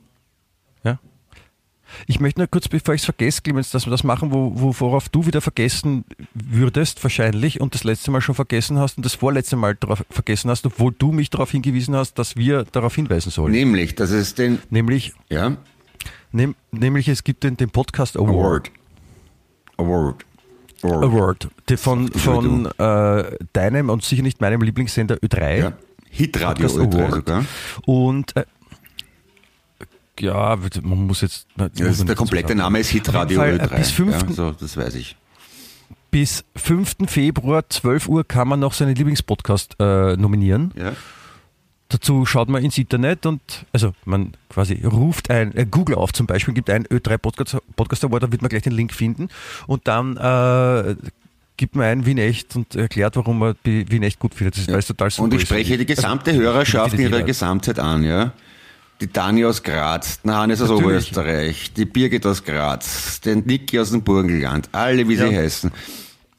Ich 2.06 2.20
möchte 2.20 2.40
nur 2.40 2.48
kurz, 2.48 2.68
bevor 2.68 2.94
ich 2.94 3.00
es 3.02 3.04
vergesse, 3.04 3.42
Clemens, 3.42 3.70
dass 3.70 3.86
wir 3.86 3.90
das 3.90 4.04
machen, 4.04 4.32
wo, 4.32 4.52
wo, 4.54 4.74
worauf 4.78 5.08
du 5.08 5.26
wieder 5.26 5.40
vergessen 5.40 6.04
würdest, 6.34 7.02
wahrscheinlich, 7.02 7.60
und 7.60 7.74
das 7.74 7.84
letzte 7.84 8.10
Mal 8.10 8.20
schon 8.20 8.34
vergessen 8.34 8.78
hast 8.78 8.96
und 8.96 9.04
das 9.04 9.14
vorletzte 9.14 9.56
Mal 9.56 9.74
darauf 9.74 10.04
vergessen 10.10 10.50
hast, 10.50 10.66
obwohl 10.66 10.92
du 10.96 11.12
mich 11.12 11.30
darauf 11.30 11.50
hingewiesen 11.50 11.96
hast, 11.96 12.18
dass 12.18 12.36
wir 12.36 12.64
darauf 12.64 12.94
hinweisen 12.94 13.30
sollen. 13.30 13.52
Nämlich, 13.52 13.94
dass 13.94 14.10
es 14.10 14.34
den, 14.34 14.58
Nämlich, 14.70 15.12
ja, 15.30 15.56
nehm, 16.32 16.54
nämlich 16.72 17.08
es 17.08 17.24
gibt 17.24 17.44
den, 17.44 17.56
den 17.56 17.70
Podcast 17.70 18.16
Award. 18.16 18.70
Award. 19.76 20.24
Award. 20.82 21.04
Award, 21.04 21.48
die 21.68 21.76
von, 21.76 22.12
von 22.12 22.66
äh, 22.78 23.24
deinem 23.52 23.88
und 23.88 24.04
sicher 24.04 24.22
nicht 24.22 24.40
meinem 24.40 24.60
Lieblingssender 24.60 25.16
Ö3. 25.16 25.58
Ja. 25.58 25.72
Hitradio 26.10 26.68
Podcast 26.68 26.78
Ö3 26.78 26.96
Award. 26.96 27.14
sogar. 27.14 27.44
Und 27.86 28.36
äh, 28.36 28.44
ja, 30.20 30.56
man 30.82 31.06
muss 31.06 31.20
jetzt. 31.20 31.46
Man, 31.56 31.70
Ja, 31.74 31.86
muss 31.88 32.04
der 32.04 32.14
komplette 32.14 32.48
sagen. 32.48 32.58
Name 32.58 32.78
ist 32.80 32.88
Hitradio 32.90 33.40
Auf 33.40 33.46
jeden 33.46 33.60
Ö3. 33.60 33.68
Fall, 33.68 33.76
äh, 33.76 33.80
bis 33.80 33.90
5. 33.90 34.12
Ja, 34.12 34.32
so, 34.32 34.50
das 34.52 34.76
weiß 34.76 34.94
ich. 34.94 35.16
bis 36.10 36.44
5. 36.56 36.96
Februar, 37.06 37.68
12 37.68 38.08
Uhr, 38.08 38.24
kann 38.26 38.48
man 38.48 38.60
noch 38.60 38.72
seinen 38.72 38.94
Lieblingspodcast 38.94 39.76
äh, 39.80 40.16
nominieren. 40.16 40.72
Ja. 40.76 40.92
Dazu 41.88 42.24
schaut 42.26 42.48
man 42.48 42.64
ins 42.64 42.78
Internet 42.78 43.26
und, 43.26 43.40
also 43.72 43.92
man 44.04 44.32
quasi 44.48 44.80
ruft 44.84 45.30
ein, 45.30 45.54
äh, 45.56 45.66
Google 45.70 45.96
auf 45.96 46.12
zum 46.12 46.26
Beispiel, 46.26 46.54
gibt 46.54 46.70
ein 46.70 46.86
Ö3 46.86 47.18
Podcast, 47.18 47.56
Podcast 47.76 48.04
Award, 48.04 48.22
da 48.24 48.32
wird 48.32 48.42
man 48.42 48.48
gleich 48.48 48.62
den 48.62 48.72
Link 48.72 48.92
finden 48.92 49.28
und 49.66 49.86
dann 49.86 50.16
äh, 50.16 50.96
gibt 51.56 51.76
man 51.76 51.84
ein 51.86 52.06
Wien 52.06 52.18
Echt 52.18 52.56
und 52.56 52.74
erklärt, 52.74 53.16
warum 53.16 53.38
man 53.38 53.54
Wien 53.64 54.02
Echt 54.02 54.18
gut 54.18 54.34
findet. 54.34 54.56
Das 54.56 54.62
ist, 54.66 54.68
es 54.70 54.86
total 54.86 55.10
super 55.10 55.24
Und 55.24 55.34
ich 55.34 55.42
spreche 55.42 55.76
die 55.76 55.86
gesamte 55.86 56.30
Also, 56.30 56.42
Hörerschaft 56.42 56.94
in 56.94 57.00
ihrer 57.00 57.22
Gesamtheit 57.22 57.78
an, 57.78 58.02
ja. 58.02 58.32
Die 59.00 59.12
Dani 59.12 59.44
aus 59.44 59.62
Graz, 59.62 60.20
der 60.22 60.36
Hannes 60.36 60.60
aus 60.62 60.68
Natürlich. 60.68 60.86
Oberösterreich, 60.86 61.72
die 61.74 61.84
Birgit 61.84 62.24
aus 62.26 62.44
Graz, 62.44 63.20
den 63.20 63.40
Niki 63.44 63.78
aus 63.80 63.90
dem 63.90 64.02
Burgenland, 64.02 64.68
alle 64.72 65.08
wie 65.08 65.16
sie 65.16 65.24
Ja. 65.24 65.32
heißen. 65.40 65.70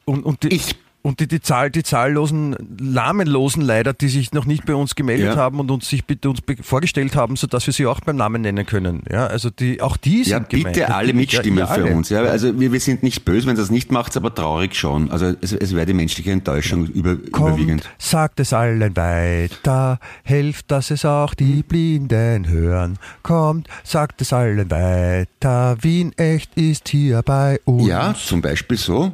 Und, 0.06 0.24
und, 0.24 0.44
die, 0.44 0.56
Ich- 0.56 0.76
und 1.06 1.20
die, 1.20 1.28
die, 1.28 1.40
Zahl, 1.40 1.70
die 1.70 1.84
zahllosen, 1.84 2.56
lahmenlosen 2.80 3.62
leider, 3.62 3.94
die 3.94 4.08
sich 4.08 4.34
noch 4.34 4.46
nicht 4.46 4.66
bei 4.66 4.74
uns 4.74 4.96
gemeldet 4.96 5.28
Ja. 5.28 5.36
haben 5.36 5.60
und 5.60 5.70
uns 5.70 5.88
sich 5.88 6.04
bitte 6.06 6.32
uns 6.32 6.40
vorgestellt 6.62 7.16
haben, 7.16 7.36
sodass 7.36 7.68
wir 7.68 7.74
sie 7.76 7.86
auch 7.86 8.00
beim 8.02 8.16
Namen 8.16 8.42
nennen 8.42 8.66
können. 8.66 9.04
Ja, 9.12 9.28
also 9.28 9.52
die, 9.52 9.82
auch 9.82 9.98
die 9.98 10.24
sind 10.24 10.32
Ja, 10.32 10.40
gemeint. 10.40 10.74
bitte 10.76 10.88
alle 10.88 11.10
Natürlich, 11.14 11.32
mitstimmen 11.34 11.60
ja, 11.60 11.68
für 11.68 11.84
alle. 11.84 11.96
uns. 11.96 12.10
Ja, 12.10 12.24
also 12.24 12.60
wir, 12.60 12.72
wir 12.72 12.80
sind 12.80 13.04
nicht 13.04 13.24
böse, 13.24 13.46
wenn 13.46 13.56
ihr 13.56 13.60
das 13.60 13.70
nicht 13.70 13.92
macht, 13.92 14.18
aber 14.18 14.34
traurig 14.34 14.76
schon. 14.76 15.12
Also 15.12 15.34
es, 15.42 15.54
es 15.54 15.76
wäre 15.76 15.86
die 15.86 15.94
menschliche 15.94 16.32
Enttäuschung 16.32 16.88
über, 16.88 17.16
Kommt, 17.18 17.58
überwiegend. 17.60 17.88
sagt 18.00 18.40
es 18.40 18.52
allen 18.52 18.96
weiter, 18.98 20.00
helft, 20.24 20.72
dass 20.72 20.90
es 20.90 21.06
auch 21.06 21.36
die 21.36 21.62
Blinden 21.62 22.48
hören. 22.48 22.98
Kommt, 23.22 23.68
sagt 23.84 24.22
es 24.22 24.34
allen 24.34 24.72
weiter, 24.72 25.78
Wien 25.82 26.14
echt 26.18 26.56
ist 26.58 26.90
hier 26.90 27.22
bei 27.22 27.60
uns. 27.66 27.88
Ja, 27.88 28.16
zum 28.16 28.42
Beispiel 28.42 28.78
so, 28.78 29.14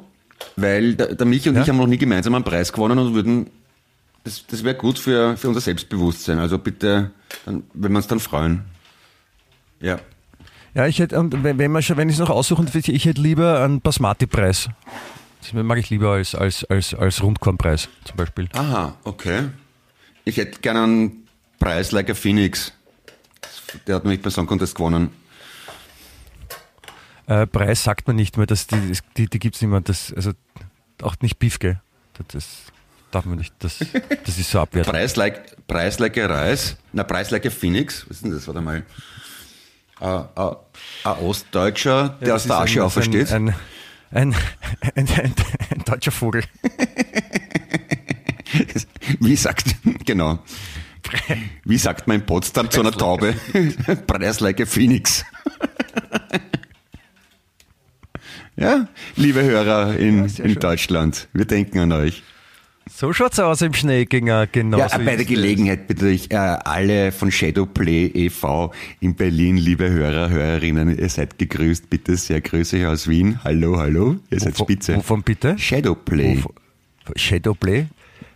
weil 0.55 0.95
der, 0.95 1.15
der 1.15 1.25
Michi 1.25 1.49
und 1.49 1.55
Ja? 1.55 1.61
ich 1.61 1.69
haben 1.69 1.77
noch 1.77 1.87
nie 1.87 1.97
gemeinsam 1.97 2.35
einen 2.35 2.43
Preis 2.43 2.71
gewonnen 2.71 2.97
und 2.99 3.13
würden, 3.13 3.49
das, 4.23 4.45
das 4.47 4.63
wäre 4.63 4.75
gut 4.75 4.99
für, 4.99 5.37
für 5.37 5.47
unser 5.47 5.61
Selbstbewusstsein. 5.61 6.39
Also 6.39 6.57
bitte, 6.57 7.11
dann, 7.45 7.63
wenn 7.73 7.91
wir 7.91 7.97
uns 7.97 8.07
dann 8.07 8.19
freuen. 8.19 8.61
Ja. 9.79 9.99
Ja, 10.73 10.87
ich 10.87 10.99
hätte, 10.99 11.19
und 11.19 11.43
wenn, 11.43 11.57
wenn 11.57 11.71
man 11.71 11.81
schon, 11.81 11.97
wenn 11.97 12.07
ich 12.07 12.15
es 12.15 12.19
noch 12.19 12.29
aussuchen 12.29 12.73
würde, 12.73 12.91
ich 12.91 13.05
hätte 13.05 13.21
lieber 13.21 13.61
einen 13.61 13.81
Basmati-Preis. 13.81 14.69
Das 15.41 15.53
mag 15.53 15.79
ich 15.79 15.89
lieber 15.89 16.11
als, 16.11 16.35
als, 16.35 16.63
als, 16.65 16.93
als 16.93 17.21
Rundkornpreis 17.23 17.89
zum 18.05 18.15
Beispiel. 18.15 18.47
Aha, 18.53 18.95
okay. 19.03 19.45
Ich 20.23 20.37
hätte 20.37 20.59
gerne 20.61 20.83
einen 20.83 21.27
Preis 21.59 21.91
like 21.91 22.09
a 22.09 22.13
Phoenix. 22.13 22.71
Der 23.87 23.95
hat 23.95 24.03
nämlich 24.03 24.21
bei 24.21 24.29
Song 24.29 24.45
Contest 24.45 24.75
gewonnen. 24.75 25.09
Äh, 27.27 27.47
Preis 27.47 27.83
sagt 27.83 28.07
man 28.07 28.15
nicht 28.15 28.37
mehr, 28.37 28.45
das, 28.47 28.67
die, 28.67 28.93
die, 29.17 29.27
die 29.29 29.39
gibt 29.39 29.55
es 29.55 29.61
nicht 29.61 29.69
mehr. 29.71 29.81
Das, 29.81 30.13
also 30.13 30.31
auch 31.01 31.15
nicht 31.21 31.39
Beefke. 31.39 31.81
Das, 32.13 32.27
das 32.33 32.47
darf 33.11 33.25
man 33.25 33.37
nicht. 33.37 33.53
Das, 33.59 33.79
das 34.25 34.37
ist 34.37 34.51
so 34.51 34.59
abwertend. 34.59 34.93
Preis 34.93 35.15
like, 35.15 35.55
Preis 35.67 35.99
like 35.99 36.17
a 36.17 36.25
Reis. 36.27 36.77
Na, 36.93 37.03
Preis 37.03 37.31
like 37.31 37.45
a 37.45 37.49
Phoenix. 37.49 38.05
Was 38.07 38.17
ist 38.17 38.25
denn 38.25 38.31
das? 38.31 38.47
Warte 38.47 38.61
mal. 38.61 38.83
Ein 39.99 40.25
ein- 40.35 40.55
ein 41.03 41.11
Ostdeutscher, 41.23 42.17
der 42.21 42.29
Ja, 42.29 42.35
aus 42.35 42.43
das 42.43 42.47
der 42.47 42.57
Asche 42.59 42.79
ein- 42.79 42.85
aufersteht. 42.85 43.31
Ein, 43.31 43.49
ein, 44.11 44.33
ein, 44.95 45.07
ein, 45.07 45.33
ein 45.69 45.83
deutscher 45.85 46.11
Vogel. 46.11 46.43
Wie 49.19 49.35
sagt, 49.35 49.75
genau. 50.05 50.39
Wie 51.65 51.77
sagt 51.77 52.07
man 52.07 52.21
in 52.21 52.25
Potsdam 52.25 52.69
zu 52.71 52.79
einer 52.81 52.91
Taube? 52.91 53.35
Preis 54.07 54.39
like 54.39 54.59
a 54.61 54.65
Phoenix. 54.65 55.23
Ja, 58.57 58.87
liebe 59.15 59.43
Hörer 59.43 59.95
in, 59.97 60.27
sehr 60.29 60.45
in. 60.45 60.55
Deutschland, 60.55 61.27
wir 61.33 61.45
denken 61.45 61.79
an 61.79 61.91
euch. 61.93 62.23
So 62.93 63.13
schaut's 63.13 63.39
aus 63.39 63.61
im 63.61 63.73
Schneegänger, 63.73 64.47
genau. 64.47 64.77
Ja, 64.79 64.89
so 64.89 64.97
bei 64.97 65.15
der. 65.15 65.25
Gelegenheit 65.25 65.87
bitte 65.87 66.09
ich 66.09 66.31
äh, 66.31 66.35
alle 66.35 67.11
von 67.11 67.31
Shadowplay 67.31 68.07
e.V. 68.07 68.73
in 68.99 69.15
Berlin, 69.15 69.55
liebe 69.55 69.89
Hörer, 69.89 70.29
Hörerinnen, 70.29 70.97
ihr 70.97 71.09
seid 71.09 71.37
gegrüßt, 71.37 71.89
bitte 71.89 72.17
sehr 72.17 72.41
grüße 72.41 72.77
ich 72.79 72.85
aus 72.85 73.07
Wien. 73.07 73.39
Hallo, 73.43 73.77
hallo, 73.77 74.17
ihr 74.29 74.39
seid 74.39 74.55
Wovon- 74.55 74.63
spitze. 74.65 74.95
Wovon 74.97 75.23
bitte? 75.23 75.57
Shadowplay. 75.57 76.37
Wovon- 76.39 76.53
Shadowplay? 77.15 77.85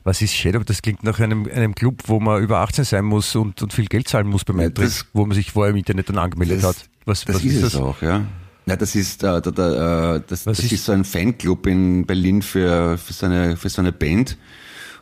Was 0.04 0.22
ist 0.22 0.36
Shadow? 0.36 0.64
Das 0.64 0.84
klingt 0.84 1.04
nach 1.04 1.20
einem, 1.20 1.48
einem 1.52 1.74
Club, 1.74 2.04
wo 2.06 2.20
man 2.20 2.42
über 2.42 2.60
18 2.60 2.84
sein 2.86 3.06
muss 3.06 3.36
und, 3.36 3.62
und 3.64 3.74
viel 3.74 3.88
Geld 3.88 4.08
zahlen 4.08 4.28
muss 4.28 4.46
beim 4.46 4.60
Ja, 4.60 4.68
Eintritt, 4.68 5.06
wo 5.14 5.26
man 5.26 5.36
sich 5.36 5.52
vorher 5.52 5.72
im 5.72 5.78
Internet 5.78 6.10
dann 6.10 6.20
angemeldet 6.20 6.60
Das, 6.60 6.66
hat. 6.78 6.90
Was, 7.06 7.26
das 7.26 7.38
was 7.38 7.44
ist, 7.44 7.54
ist 7.56 7.64
das? 7.64 7.76
auch, 7.76 8.02
ja. 8.04 8.24
Ja, 8.68 8.76
das 8.76 8.96
ist, 8.96 9.24
äh, 9.24 9.42
da, 9.42 9.52
da, 9.52 10.16
äh, 10.16 10.22
das, 10.28 10.44
das 10.46 10.60
ist, 10.60 10.72
ist- 10.72 10.86
so 10.86 10.92
ein 10.92 11.06
Fanclub 11.06 11.68
in 11.68 12.06
Berlin 12.06 12.42
für, 12.42 12.98
für, 12.98 13.14
so 13.14 13.26
eine, 13.28 13.58
für 13.58 13.70
so 13.70 13.82
eine 13.82 13.92
Band. 13.92 14.38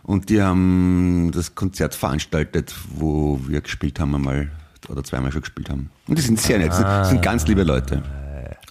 Und 0.04 0.30
die 0.30 0.42
haben 0.42 1.32
das 1.34 1.56
Konzert 1.56 1.96
veranstaltet, 1.96 2.76
wo 2.94 3.40
wir 3.48 3.62
gespielt 3.62 4.02
haben 4.02 4.14
einmal 4.16 4.52
oder 4.90 5.02
zweimal 5.02 5.32
schon 5.32 5.42
gespielt 5.42 5.70
haben. 5.70 5.90
Und 6.08 6.18
die 6.18 6.22
sind 6.22 6.42
sehr 6.42 6.58
nett, 6.60 6.72
das 6.72 7.10
sind 7.10 7.22
ganz 7.22 7.48
liebe 7.48 7.64
Leute. 7.64 8.04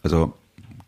Also 0.02 0.35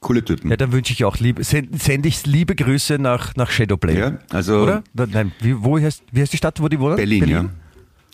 coole 0.01 0.23
Typen. 0.23 0.51
Ja, 0.51 0.59
dann 0.59 0.71
wünsche 0.71 0.93
ich 0.93 1.03
auch 1.07 1.17
liebe, 1.19 1.43
send, 1.45 1.81
sende 1.81 2.09
ich 2.11 2.27
liebe 2.27 2.55
Grüße 2.55 2.99
nach, 2.99 3.35
nach 3.37 3.51
Shadowplay. 3.51 3.99
Ja, 3.99 4.19
also 4.29 4.64
Oder? 4.64 4.83
Nein, 4.93 5.33
wie, 5.40 5.62
wo 5.64 5.79
heißt, 5.79 6.03
wie 6.12 6.21
heißt 6.21 6.31
die 6.35 6.37
Stadt, 6.37 6.61
wo 6.61 6.69
die 6.69 6.79
wohnen? 6.79 6.97
Berlin, 6.97 7.27
ja. 7.27 7.45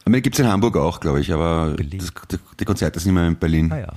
Aber 0.05 0.15
die 0.15 0.23
gibt's 0.23 0.39
in 0.39 0.47
Hamburg 0.47 0.77
auch, 0.77 1.01
glaube 1.01 1.21
ich, 1.21 1.33
aber 1.33 1.73
Berlin. 1.73 1.99
das, 1.99 2.13
die, 2.31 2.37
die 2.61 2.65
Konzerte 2.65 3.01
sind 3.01 3.11
immer 3.11 3.27
in 3.27 3.35
Berlin. 3.35 3.73
Ah 3.73 3.79
ja. 3.81 3.89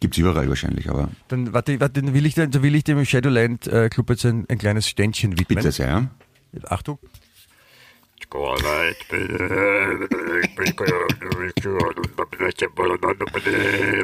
Gibt's 0.00 0.18
überall 0.18 0.48
wahrscheinlich, 0.48 0.90
aber 0.90 1.08
Dann, 1.28 1.52
warte, 1.52 1.80
warte, 1.80 2.02
dann 2.02 2.12
will 2.12 2.26
ich, 2.26 2.34
dann 2.34 2.52
will 2.62 2.74
ich 2.74 2.84
dem 2.84 3.04
Shadowland 3.04 3.66
äh, 3.66 3.88
Club 3.88 4.10
jetzt 4.10 4.26
ein, 4.26 4.44
ein 4.48 4.58
kleines 4.58 4.88
Ständchen 4.88 5.32
widmen. 5.38 5.56
bitte 5.56 5.72
sehr. 5.72 5.88
Ja? 5.88 6.10
Achtung. 6.68 6.98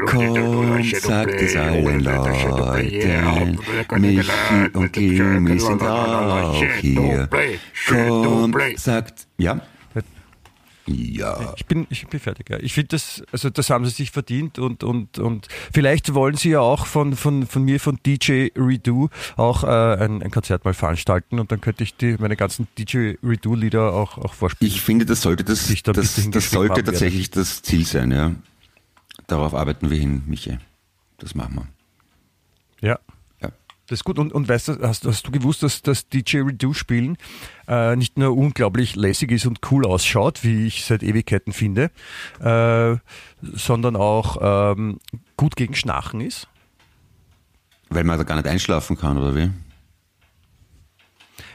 Kommt, 0.06 0.96
sagt 0.96 1.34
es 1.34 1.56
allen 1.56 2.00
Leuten, 2.00 3.58
Michi 4.00 4.70
und 4.74 4.92
Kimi 4.92 5.58
sind 5.58 5.82
auch 5.82 6.62
hier. 6.80 7.28
Kommt, 7.88 8.78
sagt, 8.78 9.26
ja? 9.38 9.60
Ja. 10.86 11.54
Ich 11.56 11.66
bin, 11.66 11.86
ich 11.90 12.06
bin 12.08 12.18
fertig. 12.18 12.50
Ja. 12.50 12.58
Ich 12.58 12.72
finde 12.72 12.88
das, 12.88 13.22
also 13.30 13.50
das 13.50 13.70
haben 13.70 13.84
sie 13.84 13.92
sich 13.92 14.10
verdient 14.10 14.58
und, 14.58 14.82
und, 14.82 15.18
und 15.18 15.48
vielleicht 15.72 16.14
wollen 16.14 16.36
sie 16.36 16.50
ja 16.50 16.60
auch 16.60 16.86
von, 16.86 17.14
von, 17.16 17.46
von 17.46 17.62
mir, 17.62 17.78
von 17.78 17.98
DJ 18.04 18.48
Redo, 18.56 19.08
auch 19.36 19.64
äh, 19.64 19.66
ein, 19.66 20.22
ein 20.22 20.30
Konzert 20.30 20.64
mal 20.64 20.74
veranstalten 20.74 21.38
und 21.38 21.52
dann 21.52 21.60
könnte 21.60 21.84
ich 21.84 21.96
die, 21.96 22.16
meine 22.18 22.36
ganzen 22.36 22.66
DJ 22.78 23.14
Redo-Lieder 23.22 23.92
auch, 23.92 24.18
auch 24.18 24.34
vorspielen. 24.34 24.72
Ich 24.72 24.80
finde, 24.80 25.06
das 25.06 25.22
sollte, 25.22 25.44
das, 25.44 25.68
da 25.82 25.92
das, 25.92 26.28
das 26.30 26.50
sollte 26.50 26.82
tatsächlich 26.82 27.30
das 27.30 27.62
Ziel 27.62 27.86
sein, 27.86 28.10
ja. 28.10 28.32
Darauf 29.28 29.54
arbeiten 29.54 29.90
wir 29.90 29.98
hin, 29.98 30.22
Michi. 30.26 30.58
Das 31.18 31.34
machen 31.34 31.54
wir. 31.54 31.81
Das 33.88 34.00
ist 34.00 34.04
gut. 34.04 34.18
Und, 34.18 34.32
und 34.32 34.48
weißt 34.48 34.68
du, 34.68 34.78
hast, 34.82 35.04
hast 35.06 35.26
du 35.26 35.32
gewusst, 35.32 35.62
dass 35.62 35.82
das 35.82 36.08
DJ 36.08 36.38
Redo 36.38 36.72
spielen 36.72 37.16
äh, 37.68 37.96
nicht 37.96 38.16
nur 38.16 38.36
unglaublich 38.36 38.96
lässig 38.96 39.32
ist 39.32 39.46
und 39.46 39.60
cool 39.70 39.86
ausschaut, 39.86 40.44
wie 40.44 40.66
ich 40.66 40.84
seit 40.84 41.02
Ewigkeiten 41.02 41.52
finde, 41.52 41.90
äh, 42.40 42.96
sondern 43.42 43.96
auch 43.96 44.74
ähm, 44.74 44.98
gut 45.36 45.56
gegen 45.56 45.74
Schnarchen 45.74 46.20
ist? 46.20 46.48
Weil 47.90 48.04
man 48.04 48.18
da 48.18 48.24
gar 48.24 48.36
nicht 48.36 48.46
einschlafen 48.46 48.96
kann, 48.96 49.18
oder 49.18 49.34
wie? 49.34 49.50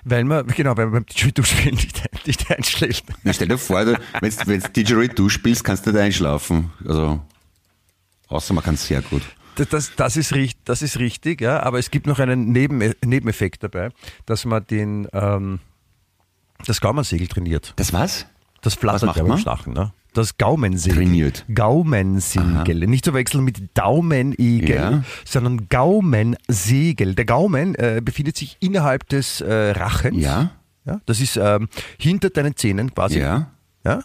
Weil 0.03 0.23
man, 0.23 0.47
genau, 0.47 0.77
weil 0.77 0.85
man 0.85 0.93
beim 0.93 1.05
DJ 1.05 1.25
Redo 1.25 1.43
spielen 1.43 1.75
nicht, 1.75 2.03
nicht 2.25 2.51
einschläft. 2.51 3.05
Na, 3.23 3.33
stell 3.33 3.47
dir 3.47 3.57
vor, 3.57 3.85
wenn 3.85 4.59
du 4.59 4.69
DJ 4.69 5.07
du 5.07 5.29
spielst, 5.29 5.63
kannst 5.63 5.85
du 5.85 5.91
nicht 5.91 5.99
einschlafen. 5.99 6.71
Also, 6.87 7.19
außer 8.27 8.53
man 8.53 8.63
kann 8.63 8.77
sehr 8.77 9.01
gut. 9.01 9.23
Das, 9.57 9.67
das, 9.69 9.95
das, 9.95 10.17
ist, 10.17 10.33
richt- 10.33 10.59
das 10.65 10.81
ist 10.81 10.99
richtig, 10.99 11.41
ja, 11.41 11.61
aber 11.63 11.79
es 11.79 11.91
gibt 11.91 12.07
noch 12.07 12.19
einen 12.19 12.51
Neben, 12.51 12.93
Nebeneffekt 13.03 13.63
dabei, 13.63 13.89
dass 14.25 14.45
man 14.45 14.65
den, 14.67 15.07
ähm, 15.13 15.59
das 16.65 16.79
Gaumensegel 16.81 17.27
trainiert. 17.27 17.73
Das 17.75 17.91
was? 17.93 18.25
Das 18.61 18.75
flattert 18.75 19.15
ja 19.15 19.23
beim? 19.23 19.37
Schlachen, 19.37 19.73
ne? 19.73 19.93
Das 20.13 20.37
Gaumensegel. 20.37 20.97
Trainiert. 20.97 21.45
Gaumensegel. 21.53 22.87
Nicht 22.87 23.05
zu 23.05 23.13
wechseln 23.13 23.43
mit 23.43 23.61
Daumenegel, 23.77 24.75
Ja. 24.75 25.03
sondern 25.25 25.67
Gaumensegel. 25.69 27.13
Der 27.13 27.25
Gaumen 27.25 27.75
äh, 27.75 28.01
befindet 28.03 28.35
sich 28.37 28.57
innerhalb 28.59 29.07
des 29.09 29.41
äh, 29.41 29.71
Rachens. 29.71 30.17
Ja? 30.23 30.51
ja. 30.85 30.99
Das 31.05 31.19
ist 31.19 31.37
ähm, 31.37 31.67
hinter 31.99 32.31
deinen 32.31 32.55
Zähnen 32.55 32.93
quasi. 32.95 33.19
Ja. 33.19 33.51
Ja? 33.85 34.03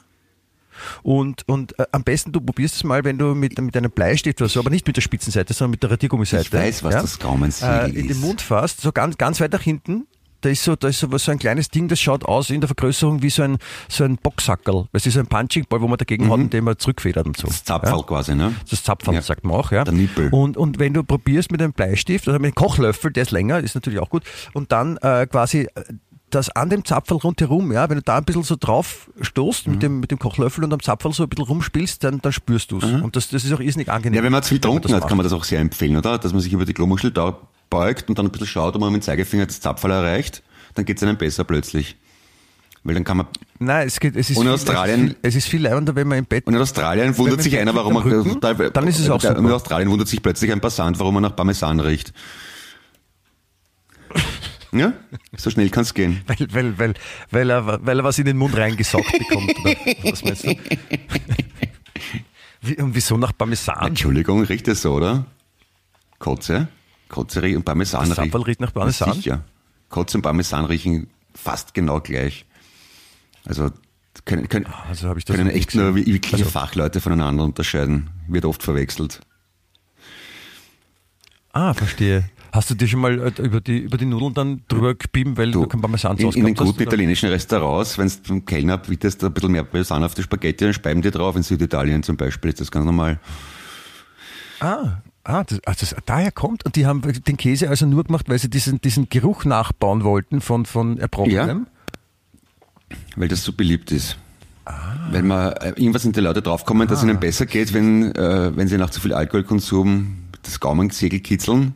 Und, 1.03 1.47
und 1.49 1.79
äh, 1.79 1.87
am 1.93 2.05
besten, 2.05 2.33
du 2.33 2.41
probierst 2.41 2.77
es 2.77 2.85
mal, 2.85 3.05
wenn 3.05 3.19
du 3.19 3.35
mit, 3.35 3.61
mit 3.61 3.77
einem 3.77 3.91
Bleistift 3.91 4.41
oder 4.41 4.49
so, 4.49 4.61
aber 4.61 4.71
nicht 4.71 4.87
mit 4.87 4.97
der 4.97 5.03
Spitzenseite, 5.03 5.53
sondern 5.55 5.73
mit 5.73 5.83
der 5.83 5.91
Radiergummiseite. 5.91 6.45
Ich 6.47 6.53
weiß, 6.53 6.83
was 6.85 6.95
das 6.95 7.19
Gaumensegel 7.19 7.75
äh, 7.75 7.89
In 7.89 7.95
den 7.95 8.11
ist. 8.11 8.21
Mund 8.21 8.41
fasst, 8.41 8.81
so 8.81 8.93
ganz, 8.93 9.19
ganz 9.19 9.41
weit 9.41 9.53
nach 9.53 9.63
hinten 9.63 10.07
Da 10.43 10.49
ist 10.49 10.65
so, 10.65 10.75
da 10.75 10.89
ist 10.89 10.99
so, 10.99 11.13
was, 11.13 11.25
so 11.25 11.31
ein 11.31 11.39
kleines 11.39 11.69
Ding, 11.69 11.87
das 11.87 12.01
schaut 12.01 12.25
aus 12.25 12.51
in 12.51 12.61
der 12.61 12.67
Vergrößerung 12.67 13.23
wie 13.23 13.31
so 13.31 13.43
ein, 13.45 13.59
so 13.89 14.03
ein 14.03 14.17
Boxsackerl. 14.17 14.89
Das 14.93 15.07
ist 15.07 15.15
so 15.15 15.21
ein 15.21 15.27
Punching 15.29 15.67
Ball, 15.69 15.81
wo 15.81 15.87
man 15.87 15.99
dagegen 15.99 16.29
haut, 16.29 16.41
indem 16.41 16.65
man 16.65 16.77
zurückfedert 16.79 17.27
und 17.27 17.37
so. 17.37 17.47
Das 17.47 17.63
Zapferl 17.63 17.99
ja? 17.99 18.03
quasi, 18.03 18.35
ne? 18.35 18.53
Das 18.69 18.83
Zapferl, 18.83 19.15
Ja. 19.15 19.23
sagt 19.23 19.45
man 19.45 19.55
auch, 19.57 19.71
ja. 19.71 19.85
Der 19.85 19.95
Nippel. 19.95 20.31
Und, 20.33 20.57
und 20.57 20.81
wenn 20.81 20.95
du 20.95 21.05
probierst 21.05 21.53
mit 21.53 21.63
einem 21.63 21.73
Bleistift, 21.73 22.27
also 22.27 22.41
mit 22.41 22.47
einem 22.47 22.55
Kochlöffel, 22.57 23.13
der 23.13 23.23
ist 23.23 23.31
länger, 23.31 23.61
ist 23.61 23.77
natürlich 23.77 24.01
auch 24.01 24.11
gut, 24.11 24.25
und 24.53 24.73
dann 24.73 24.97
äh, 24.97 25.27
quasi 25.29 25.69
äh, 26.33 26.37
das 26.39 26.51
an 26.51 26.71
dem 26.71 26.85
Zapferl 26.85 27.19
rundherum, 27.19 27.73
ja, 27.73 27.89
wenn 27.89 27.97
du 27.97 28.03
da 28.03 28.19
ein 28.19 28.25
bisschen 28.25 28.43
so 28.43 28.57
drauf 28.59 29.11
stoßt 29.21 29.67
Mhm. 29.67 29.73
mit, 29.73 29.83
dem, 29.83 30.01
mit 30.01 30.11
dem 30.11 30.19
Kochlöffel 30.19 30.65
und 30.65 30.73
am 30.73 30.81
Zapferl 30.81 31.13
so 31.13 31.23
ein 31.25 31.29
bisschen 31.29 31.45
rumspielst, 31.47 32.03
dann, 32.05 32.21
dann 32.21 32.33
spürst 32.33 32.71
du 32.73 32.79
es. 32.79 32.85
Und 32.85 33.17
das, 33.17 33.29
das 33.29 33.45
ist 33.45 33.53
auch 33.53 33.61
irrsinnig 33.61 33.91
angenehm. 33.91 34.13
Mhm. 34.13 34.17
Ja, 34.17 34.23
wenn 34.25 34.33
man 34.33 34.43
zu 34.43 34.51
viel 34.51 34.59
getrunken 34.59 34.93
hat, 34.95 35.07
kann 35.09 35.17
man 35.17 35.25
das 35.25 35.33
auch 35.33 35.45
sehr 35.45 35.61
empfehlen, 35.61 35.97
oder? 35.97 36.19
Dass 36.19 36.33
man 36.33 36.41
sich 36.43 36.53
über 36.53 36.65
die 36.65 36.73
Klomuschel 36.75 37.11
da 37.11 37.37
beugt 37.71 38.09
und 38.09 38.19
dann 38.19 38.27
ein 38.27 38.33
bisschen 38.33 38.47
schaut, 38.49 38.75
ob 38.75 38.81
man 38.81 38.93
mit 38.93 39.03
dem 39.03 39.05
Zeigefinger 39.05 39.47
das 39.47 39.61
Zapferl 39.61 39.91
erreicht, 39.93 40.43
dann 40.75 40.85
geht 40.85 40.97
es 40.97 41.03
einem 41.03 41.17
besser 41.19 41.45
plötzlich. 41.45 41.97
Weil 42.85 42.95
dann 42.95 43.05
kann 43.05 43.19
man. 43.19 43.27
Nein, 43.61 43.87
es, 43.87 44.01
geht, 44.01 44.17
es, 44.17 44.29
ist 44.29 44.37
Und 44.37 44.43
in 44.47 44.49
viel, 44.49 44.55
Australien- 44.55 45.15
es 45.23 45.37
ist 45.37 45.47
viel 45.49 45.63
leibender, 45.63 45.95
wenn 45.95 46.09
man 46.09 46.19
im 46.19 46.25
Bett 46.25 46.45
Und 46.49 46.55
in 46.55 46.61
Australien 46.61 47.17
wundert 47.17 47.37
man 47.37 47.43
sich 47.45 47.57
einer, 47.57 47.75
warum 47.77 47.97
Rücken, 47.97 48.41
er. 48.43 48.71
dann 48.71 48.89
ist 48.89 48.99
es 48.99 49.09
auch 49.09 49.21
der- 49.21 49.31
super. 49.37 49.41
In 49.47 49.53
Australien 49.53 49.89
wundert 49.91 50.09
sich 50.09 50.21
plötzlich 50.21 50.51
ein 50.51 50.61
Passant, 50.61 50.99
warum 50.99 51.15
er 51.17 51.21
nach 51.21 51.37
Parmesan 51.37 51.79
riecht. 51.79 52.13
Ja? 54.73 54.95
So 55.37 55.51
schnell 55.51 55.69
kann 55.71 55.83
es 55.83 55.93
gehen. 55.95 56.23
weil, 56.27 56.49
weil, 56.53 56.79
weil, 56.79 56.95
weil, 57.31 57.51
er, 57.51 57.87
weil 57.87 57.99
er 57.99 58.05
was 58.05 58.19
in 58.19 58.25
den 58.25 58.39
Mund 58.39 58.57
reingesaugt 58.57 59.13
bekommt. 59.13 59.59
Oder 59.61 59.77
was 60.13 60.25
meinst 60.25 60.45
du? 60.45 60.57
Wie, 62.63 62.77
und 62.77 62.95
wieso 62.95 63.17
nach 63.19 63.37
Parmesan? 63.37 63.89
Entschuldigung, 63.89 64.43
riecht 64.45 64.69
es 64.69 64.83
so, 64.83 64.95
oder? 64.95 65.27
Kotze? 66.19 66.69
Kotze 67.09 67.43
riecht 67.43 67.57
und 67.57 67.65
Parmesan 67.65 68.09
Das 68.09 68.17
Zapferl 68.17 68.43
riecht 68.43 68.61
nach 68.61 68.73
Parmesan? 68.73 69.09
Na 69.11 69.15
Sicher. 69.15 69.45
Kotze 69.89 70.17
und 70.19 70.23
Parmesan 70.23 70.65
riechen 70.65 71.09
fast 71.35 71.75
genau 71.75 72.01
gleich. 72.01 72.47
Also 73.45 73.71
können, 74.25 74.49
können, 74.49 74.67
Also 74.89 75.15
ich 75.17 75.25
das 75.25 75.37
können 75.37 75.51
echt 75.51 75.75
nur 75.75 75.95
wirkliche 75.97 76.37
Also- 76.45 76.51
Fachleute 76.51 77.01
voneinander 77.01 77.45
unterscheiden. 77.45 78.09
Wird 78.29 78.45
oft 78.45 78.63
verwechselt. 78.63 79.21
Ah, 81.53 81.75
verstehe. 81.75 82.31
Hast 82.53 82.69
du 82.69 82.75
dir 82.75 82.87
schon 82.87 83.01
mal 83.01 83.19
äh, 83.19 83.43
über 83.43 83.63
die, 83.63 83.79
über 83.79 83.97
die 83.97 84.05
Nudeln 84.05 84.35
dann 84.35 84.63
drüber 84.69 84.95
gebieben, 84.95 85.39
weil 85.39 85.51
du, 85.51 85.67
kein 85.67 85.81
Parmesan 85.81 86.19
in, 86.19 86.29
in 86.33 86.45
den 86.45 86.55
hast, 86.55 86.59
guten 86.59 86.77
oder? 86.77 86.83
italienischen 86.83 87.31
Restaurants, 87.31 87.97
wenn 87.97 88.09
du 88.09 88.15
vom 88.25 88.45
Kellner 88.45 88.77
bittest, 88.77 89.25
ein 89.25 89.33
bisschen 89.33 89.53
mehr 89.53 89.65
Parmesan 89.65 90.05
auf 90.05 90.15
die 90.15 90.23
Spaghetti, 90.23 90.67
dann 90.67 90.75
speiben 90.75 91.01
die 91.01 91.11
drauf. 91.11 91.35
In 91.35 91.43
Süditalien 91.43 92.03
zum 92.03 92.19
Beispiel 92.19 92.51
ist 92.51 92.61
das 92.61 92.71
ganz 92.71 92.85
normal. 92.85 93.19
Ah, 94.61 94.99
ah, 95.25 95.45
das, 95.45 95.61
ah, 95.65 95.73
das 95.81 95.97
daher 96.05 96.31
kommt. 96.31 96.67
Und 96.67 96.77
die 96.77 96.85
haben 96.85 97.01
den 97.01 97.37
Käse 97.39 97.71
also 97.71 97.87
nur 97.87 98.05
gemacht, 98.05 98.29
weil 98.29 98.39
sie 98.39 98.51
diesen, 98.51 98.83
diesen 98.83 99.09
Geruch 99.09 99.47
nachbauen 99.47 100.05
wollten 100.05 100.43
von, 100.43 100.67
von 100.67 100.99
Erbrochenem? 100.99 101.67
Weil 103.17 103.29
das 103.29 103.45
so 103.45 103.55
beliebt 103.55 103.91
ist. 103.93 104.19
Ah. 104.67 105.09
Weil 105.11 105.23
man 105.23 105.53
äh, 105.55 105.71
irgendwas 105.71 106.03
sind 106.03 106.17
die 106.17 106.21
Leute 106.21 106.43
draufkommen, 106.43 106.87
dass 106.87 106.99
es 106.99 107.05
ihnen 107.05 107.19
besser 107.19 107.47
geht, 107.47 107.73
wenn, 107.73 108.15
äh, 108.15 108.55
wenn 108.55 108.69
sie 108.69 108.77
nach 108.77 108.91
zu 108.91 109.01
viel 109.01 109.15
Alkoholkonsum 109.15 110.19
das 110.43 110.61
Gaumensegel 110.61 111.21
kitzeln. 111.21 111.75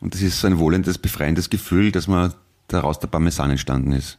Und 0.00 0.14
das 0.14 0.20
ist 0.22 0.40
so 0.40 0.46
ein 0.46 0.58
wohlendes, 0.58 0.98
befreiendes 0.98 1.50
Gefühl, 1.50 1.90
dass 1.92 2.06
man 2.06 2.32
daraus 2.68 2.98
der 3.00 3.08
Parmesan 3.08 3.50
entstanden 3.50 3.92
ist. 3.92 4.18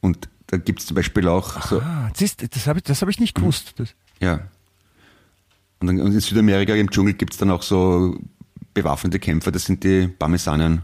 Und 0.00 0.28
da 0.48 0.56
gibt 0.58 0.80
es 0.80 0.86
zum 0.86 0.94
Beispiel 0.94 1.26
auch 1.28 1.62
so, 1.62 1.80
Ah, 1.80 2.10
siehst, 2.14 2.42
das 2.54 2.66
habe 2.66 2.78
ich, 2.78 2.84
das 2.84 3.00
hab 3.02 3.08
ich 3.08 3.18
nicht 3.18 3.34
gewusst. 3.34 3.74
Das, 3.76 3.94
ja. 4.20 4.40
Und, 5.80 5.88
dann, 5.88 6.00
und 6.00 6.12
in 6.12 6.20
Südamerika 6.20 6.74
im 6.74 6.90
Dschungel 6.90 7.14
gibt 7.14 7.32
es 7.32 7.38
dann 7.38 7.50
auch 7.50 7.62
so 7.62 8.18
bewaffnete 8.74 9.18
Kämpfer, 9.18 9.50
das 9.50 9.64
sind 9.64 9.82
die 9.84 10.06
Parmesanen. 10.08 10.82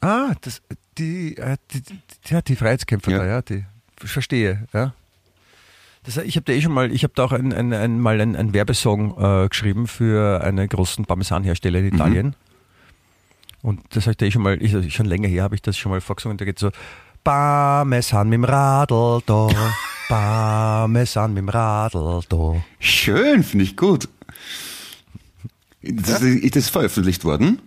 ah, 0.00 0.34
das, 0.40 0.60
die, 0.98 1.36
äh, 1.36 1.56
die, 1.70 1.80
die, 1.82 1.98
ja, 2.26 2.42
die 2.42 2.56
Freiheitskämpfer 2.56 3.10
Ja. 3.10 3.18
da, 3.18 3.26
ja, 3.26 3.42
die, 3.42 3.64
ich 4.02 4.10
verstehe, 4.10 4.66
ja. 4.72 4.94
Das, 6.04 6.16
ich 6.16 6.36
habe 6.36 6.44
da 6.44 6.52
eh 6.52 6.60
schon 6.60 6.72
mal, 6.72 6.92
ich 6.92 7.04
habe 7.04 7.12
da 7.14 7.24
auch 7.24 7.32
ein, 7.32 7.52
ein, 7.52 7.72
ein, 7.72 8.00
mal 8.00 8.20
einen, 8.20 8.52
Werbesong 8.52 9.16
äh, 9.18 9.48
geschrieben 9.48 9.86
für 9.86 10.42
einen 10.42 10.68
großen 10.68 11.04
Parmesanhersteller 11.04 11.78
in 11.78 11.94
Italien. 11.94 12.36
Und 13.62 13.80
das 13.90 14.04
habe 14.04 14.12
ich 14.12 14.16
da 14.16 14.26
eh 14.26 14.30
schon 14.32 14.42
mal, 14.42 14.60
ich, 14.60 14.94
schon 14.94 15.06
länger 15.06 15.28
her 15.28 15.44
habe 15.44 15.54
ich 15.54 15.62
das 15.62 15.78
schon 15.78 15.92
mal 15.92 16.00
vorgesungen, 16.00 16.36
da 16.36 16.44
geht 16.44 16.58
so 16.58 16.70
Parmesan 17.22 18.28
mit 18.28 18.38
dem 18.38 18.44
Radl 18.44 19.20
da, 19.24 19.48
Parmesan 20.08 21.34
mit 21.34 21.42
dem 21.42 21.48
Radl 21.48 22.20
da. 22.28 22.64
Schön, 22.80 23.44
finde 23.44 23.64
ich 23.64 23.76
gut. 23.76 24.08
Das, 25.82 26.20
Ist 26.22 26.56
das 26.56 26.68
veröffentlicht 26.68 27.24
worden? 27.24 27.60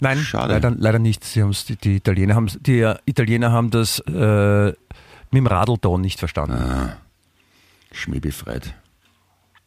Nein, 0.00 0.18
Schade. 0.18 0.54
leider, 0.54 0.70
leider 0.70 0.98
nicht. 0.98 1.24
Sie 1.24 1.42
haben's, 1.42 1.66
die, 1.66 1.76
die, 1.76 1.96
Italiener 1.96 2.34
haben, 2.34 2.48
die 2.60 2.80
äh, 2.80 2.96
Italiener 3.04 3.52
haben 3.52 3.70
das 3.70 3.98
äh, 4.00 4.72
mit 5.30 5.38
dem 5.38 5.46
Radl 5.46 5.76
da 5.80 5.96
nicht 5.98 6.18
verstanden. 6.18 6.92
Schmähbefreit. 7.92 8.74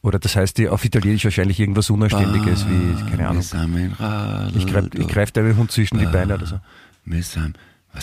Oder 0.01 0.19
das 0.19 0.35
heißt 0.35 0.57
die 0.57 0.67
auf 0.67 0.83
Italienisch 0.83 1.23
wahrscheinlich 1.23 1.59
irgendwas 1.59 1.89
Unanständiges 1.89 2.65
wie, 2.67 3.09
keine 3.09 3.29
Ahnung. 3.29 3.41
Ich 4.55 4.67
greife 4.67 4.89
ich 4.95 5.07
greif 5.07 5.31
deinen 5.31 5.55
Hund 5.57 5.71
zwischen 5.71 5.97
die 5.97 6.05
Beine 6.05 6.35
oder 6.35 6.45
so. 6.45 6.59
Was 7.05 7.17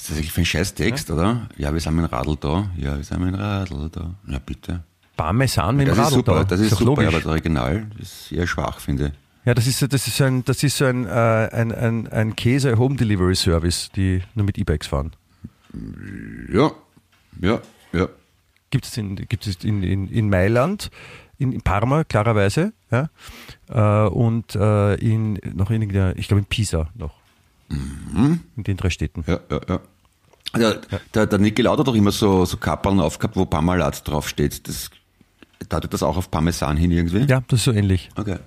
ist 0.02 0.10
das 0.10 0.16
eigentlich 0.16 0.32
für 0.32 0.42
ein 0.42 0.46
scheiß 0.46 0.74
Text, 0.74 1.10
oder? 1.10 1.48
Ja, 1.56 1.72
wir 1.72 1.80
sind 1.80 1.96
mit 1.96 2.04
dem 2.06 2.14
Radl 2.14 2.36
da. 2.40 2.70
Ja, 2.76 2.96
wir 2.96 3.04
sind 3.04 3.20
mit 3.20 3.34
dem 3.34 3.40
Radl 3.40 3.88
da. 3.90 4.14
Na 4.24 4.38
bitte. 4.38 4.82
Parmesan 5.16 5.76
mit 5.76 5.88
dem 5.88 5.96
Das 5.96 5.98
ist 5.98 6.04
Radl 6.04 6.14
super, 6.14 6.34
da. 6.36 6.44
das 6.44 6.60
ist 6.60 6.70
super, 6.70 6.84
logisch. 6.84 7.06
aber 7.08 7.16
das 7.18 7.26
Original 7.26 7.86
ist 7.98 8.32
eher 8.32 8.46
schwach, 8.46 8.78
finde 8.80 9.06
ich. 9.08 9.12
Ja, 9.46 9.54
das 9.54 9.66
ist, 9.66 9.78
so- 9.78 9.86
das 9.86 10.06
ist 10.06 10.16
so 10.16 10.24
ein, 10.24 10.44
das 10.44 10.62
ist 10.62 10.76
so 10.76 10.84
ein, 10.84 11.06
äh, 11.06 11.10
ein, 11.10 11.72
ein, 11.72 12.06
ein 12.08 12.36
Käse-Home-Delivery-Service, 12.36 13.90
die 13.96 14.22
nur 14.34 14.46
mit 14.46 14.58
E-Bikes 14.58 14.86
fahren. 14.86 15.12
Ja, 16.52 16.70
ja, 17.40 17.60
ja. 17.92 18.08
Gibt 18.70 18.86
es 18.86 18.96
in, 18.96 19.16
gibt 19.16 19.46
es 19.46 19.64
in, 19.64 19.82
in, 19.82 20.08
in 20.08 20.30
Mailand, 20.30 20.90
in, 21.38 21.52
in 21.52 21.60
Parma 21.62 22.04
klarerweise, 22.04 22.72
ja, 22.90 23.10
äh, 23.68 24.08
und 24.08 24.54
äh, 24.54 24.94
in, 24.94 25.40
noch 25.54 25.70
in, 25.70 25.82
ich 25.82 26.28
glaube 26.28 26.40
in 26.40 26.44
Pisa 26.44 26.88
noch. 26.94 27.14
Mhm. 27.68 28.40
In 28.56 28.64
den 28.64 28.76
drei 28.76 28.90
Städten. 28.90 29.24
Ja, 29.26 29.40
ja, 29.50 29.60
ja. 29.68 29.80
Der, 30.56 30.80
der, 31.14 31.26
der 31.26 31.38
Niki 31.38 31.62
Lauda 31.62 31.80
hat 31.80 31.88
doch 31.88 31.94
immer 31.94 32.10
so, 32.10 32.44
so 32.44 32.56
Kapperln 32.56 32.98
aufgehabt, 32.98 33.36
wo 33.36 33.44
Parmalat 33.44 34.06
draufsteht. 34.08 34.66
Das, 34.66 34.90
deutet 35.68 35.92
das 35.92 36.02
auch 36.02 36.16
auf 36.16 36.30
Parmesan 36.30 36.76
hin 36.76 36.90
irgendwie? 36.90 37.24
Ja, 37.24 37.42
das 37.48 37.60
ist 37.60 37.64
so 37.64 37.72
ähnlich. 37.72 38.10
Okay. 38.16 38.38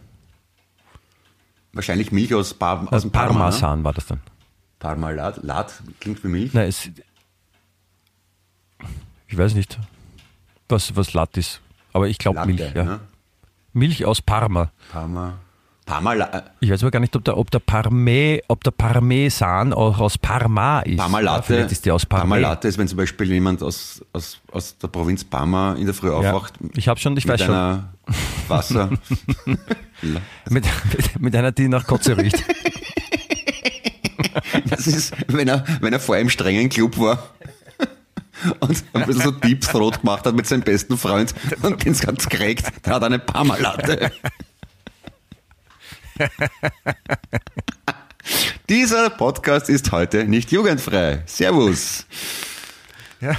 Wahrscheinlich 1.74 2.12
Milch 2.12 2.34
aus, 2.36 2.54
Par 2.54 2.88
aus 2.92 3.02
dem 3.02 3.12
Parma. 3.12 3.34
Ne? 3.34 3.40
Parmesan 3.40 3.84
war 3.84 3.94
das 3.94 4.06
dann. 4.08 4.22
Parmalat, 4.80 5.44
Lat 5.44 5.82
klingt 6.00 6.24
wie 6.24 6.28
Milch. 6.28 6.54
Nein, 6.54 6.68
es, 6.68 6.90
ich 9.28 9.38
weiß 9.38 9.56
nicht, 9.56 9.78
was, 10.70 10.96
was 10.96 11.14
Latt 11.14 11.38
ist. 11.38 11.62
Aber 11.92 12.08
ich 12.08 12.18
glaube 12.18 12.38
Latte, 12.38 12.48
Milch. 12.52 12.74
Ja. 12.74 12.84
ne? 12.84 13.00
Milch 13.74 14.06
aus 14.06 14.22
Parma. 14.22 14.72
Parma. 14.92 15.40
Parmalat. 15.86 16.52
Ich 16.62 16.70
weiß 16.72 16.82
aber 16.84 16.92
gar 16.92 17.00
nicht, 17.02 17.14
ob 17.16 17.26
der, 17.26 17.38
ob 17.38 17.52
der 17.52 17.60
Parme, 17.60 18.40
ob 18.48 18.64
der 18.64 18.72
Parmesan 18.72 19.74
auch 19.74 20.00
aus 20.00 20.18
Parma 20.18 20.80
ist. 20.80 20.94
Ja, 20.94 21.04
Parmalate, 21.04 21.44
vielleicht 21.44 21.72
ist 21.74 21.86
der 21.86 21.96
aus 21.96 22.06
Parma. 22.06 22.36
Parmalate 22.36 22.68
ist, 22.70 22.78
wenn 22.78 22.88
zum 22.88 22.98
Beispiel 22.98 23.30
jemand 23.34 23.62
aus, 23.62 24.02
aus, 24.14 24.40
aus 24.52 24.78
der 24.78 24.88
Provinz 24.88 25.26
Parma 25.26 25.74
in 25.74 25.86
der 25.86 25.94
Früh 25.94 26.08
Ja, 26.08 26.14
aufwacht 26.14 26.54
ich 26.76 26.88
habe 26.88 27.00
schon, 27.00 27.18
ich 27.18 27.28
weiß 27.28 27.42
schon. 27.42 27.84
Wasser. 28.48 28.92
Mit, 30.50 30.66
mit, 30.66 31.22
mit 31.22 31.36
einer, 31.36 31.54
die 31.54 31.70
nach 31.70 31.88
Kotze 31.88 32.18
riecht. 32.18 32.44
Das 34.66 34.88
ist, 34.88 35.14
wenn 35.28 35.48
er, 35.48 35.64
wenn 35.80 35.94
er 35.94 36.00
vor 36.00 36.16
einem 36.16 36.30
strengen 36.30 36.68
Club 36.70 36.98
war 36.98 37.20
und 38.60 38.84
ein 38.94 39.06
bisschen 39.06 39.22
so 39.24 39.32
Deep 39.32 39.62
Throat 39.62 40.02
gemacht 40.02 40.26
hat 40.26 40.36
mit 40.36 40.48
seinem 40.48 40.62
besten 40.62 40.98
Freund 40.98 41.34
und 41.62 41.84
den 41.86 41.94
ganz 41.94 42.28
gekriegt, 42.28 42.86
der 42.86 42.96
hat 42.96 43.04
eine 43.04 43.20
Parmalatte. 43.20 44.12
Dieser 48.70 49.10
Podcast 49.10 49.70
ist 49.70 49.92
heute 49.92 50.26
nicht 50.26 50.52
jugendfrei. 50.52 51.24
Servus. 51.26 52.06
Ja, 53.20 53.36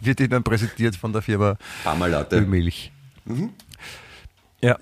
wird 0.00 0.20
Ihnen 0.20 0.42
präsentiert 0.42 0.96
von 0.96 1.12
der 1.12 1.22
Firma 1.22 1.56
Parmalatte. 1.84 2.36
Ölmilch. 2.36 2.92
Ja. 4.60 4.78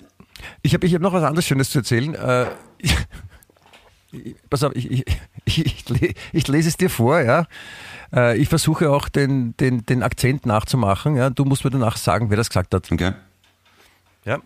Ich 0.63 0.75
habe 0.75 0.87
ich 0.87 0.95
hab 0.95 1.03
noch 1.03 1.13
was 1.13 1.25
anderes 1.25 1.47
Schönes 1.47 1.71
zu 1.71 1.79
erzählen. 1.79 2.15
Äh, 2.15 2.47
ich, 2.79 2.95
pass 4.49 4.63
auf, 4.65 4.75
ich, 4.75 4.91
ich, 4.91 5.05
ich, 5.45 5.85
ich 6.33 6.49
lese 6.49 6.69
es 6.69 6.77
dir 6.77 6.91
vor, 6.91 7.21
ja. 7.21 7.47
Äh, 8.15 8.37
ich 8.39 8.49
versuche 8.49 8.91
auch 8.91 9.09
den, 9.09 9.57
den, 9.59 9.85
den 9.87 10.03
Akzent 10.03 10.47
nachzumachen. 10.47 11.17
Ja. 11.17 11.31
Du 11.31 11.45
musst 11.45 11.65
mir 11.65 11.71
danach 11.71 11.97
sagen, 11.97 12.31
wer 12.31 12.37
das 12.37 12.49
gesagt 12.49 12.75
hat. 12.75 12.91
Okay. 12.91 13.13
Ja. 14.25 14.39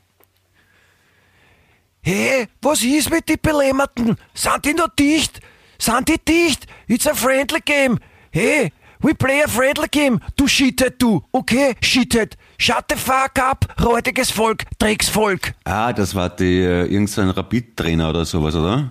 Hey, 2.02 2.46
was 2.60 2.82
ist 2.82 3.10
mit 3.10 3.28
den 3.28 3.38
Belämmerten? 3.40 4.16
Sind 4.34 4.64
die 4.64 4.74
noch 4.74 4.88
dicht? 4.98 5.40
Sind 5.78 6.08
die 6.08 6.18
dicht? 6.18 6.66
It's 6.86 7.06
a 7.06 7.14
friendly 7.14 7.60
game. 7.64 7.98
Hey, 8.30 8.72
we 9.00 9.14
play 9.14 9.42
a 9.42 9.48
friendly 9.48 9.88
game. 9.90 10.20
Du 10.36 10.46
Shithead, 10.46 11.00
du. 11.00 11.22
Okay, 11.32 11.74
Shithead. 11.80 12.36
Shut 12.58 12.84
the 12.90 12.96
fuck 12.96 13.38
up, 13.38 13.66
räudiges 13.82 14.30
Volk, 14.30 14.64
Drecksvolk. 14.78 15.54
Ah, 15.64 15.92
das 15.92 16.14
war 16.14 16.30
die, 16.30 16.60
äh, 16.60 16.84
irgendein 16.84 17.30
Rapid-Trainer 17.30 18.10
oder 18.10 18.24
sowas, 18.24 18.54
oder? 18.54 18.90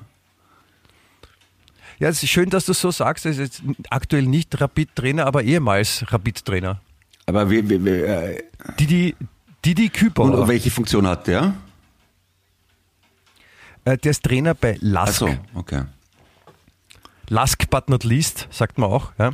Ja, 1.99 2.09
es 2.09 2.21
ist 2.23 2.29
schön, 2.29 2.49
dass 2.49 2.65
du 2.65 2.73
so 2.73 2.91
sagst. 2.91 3.25
Er 3.25 3.31
ist 3.31 3.37
jetzt 3.39 3.63
aktuell 3.89 4.23
nicht 4.23 4.59
Rapid-Trainer, 4.59 5.25
aber 5.25 5.43
ehemals 5.43 6.03
Rapid-Trainer. 6.11 6.81
Aber 7.25 7.49
wie, 7.49 7.69
wie, 7.69 7.83
wie, 7.83 7.89
äh, 7.89 8.43
Didi, 8.79 9.15
Didi 9.63 9.83
und 9.85 9.93
Kübauer. 9.93 10.47
welche 10.47 10.71
Funktion 10.71 11.07
hat 11.07 11.27
der? 11.27 11.53
Äh, 13.85 13.97
der 13.97 14.11
ist 14.11 14.23
Trainer 14.23 14.53
bei 14.53 14.75
Ach 14.77 14.81
Lask. 14.81 15.19
so, 15.19 15.29
okay. 15.55 15.83
Last 17.29 17.69
but 17.69 17.89
not 17.89 18.03
least, 18.03 18.47
sagt 18.51 18.77
man 18.77 18.89
auch. 18.89 19.11
Ja? 19.17 19.31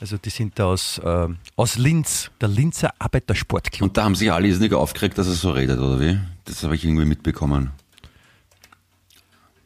Also 0.00 0.16
die 0.16 0.30
sind 0.30 0.58
da 0.58 0.66
aus, 0.66 1.00
ähm, 1.04 1.38
aus 1.56 1.76
Linz, 1.76 2.30
der 2.40 2.48
Linzer 2.48 2.92
Arbeitersportclub. 2.98 3.88
Und 3.88 3.96
da 3.96 4.04
haben 4.04 4.14
sich 4.14 4.32
alle 4.32 4.46
irrsinnig 4.48 4.72
aufgeregt, 4.72 5.18
dass 5.18 5.26
er 5.26 5.34
so 5.34 5.50
redet, 5.50 5.78
oder 5.78 6.00
wie? 6.00 6.18
Das 6.46 6.62
habe 6.62 6.74
ich 6.74 6.84
irgendwie 6.84 7.04
mitbekommen. 7.04 7.70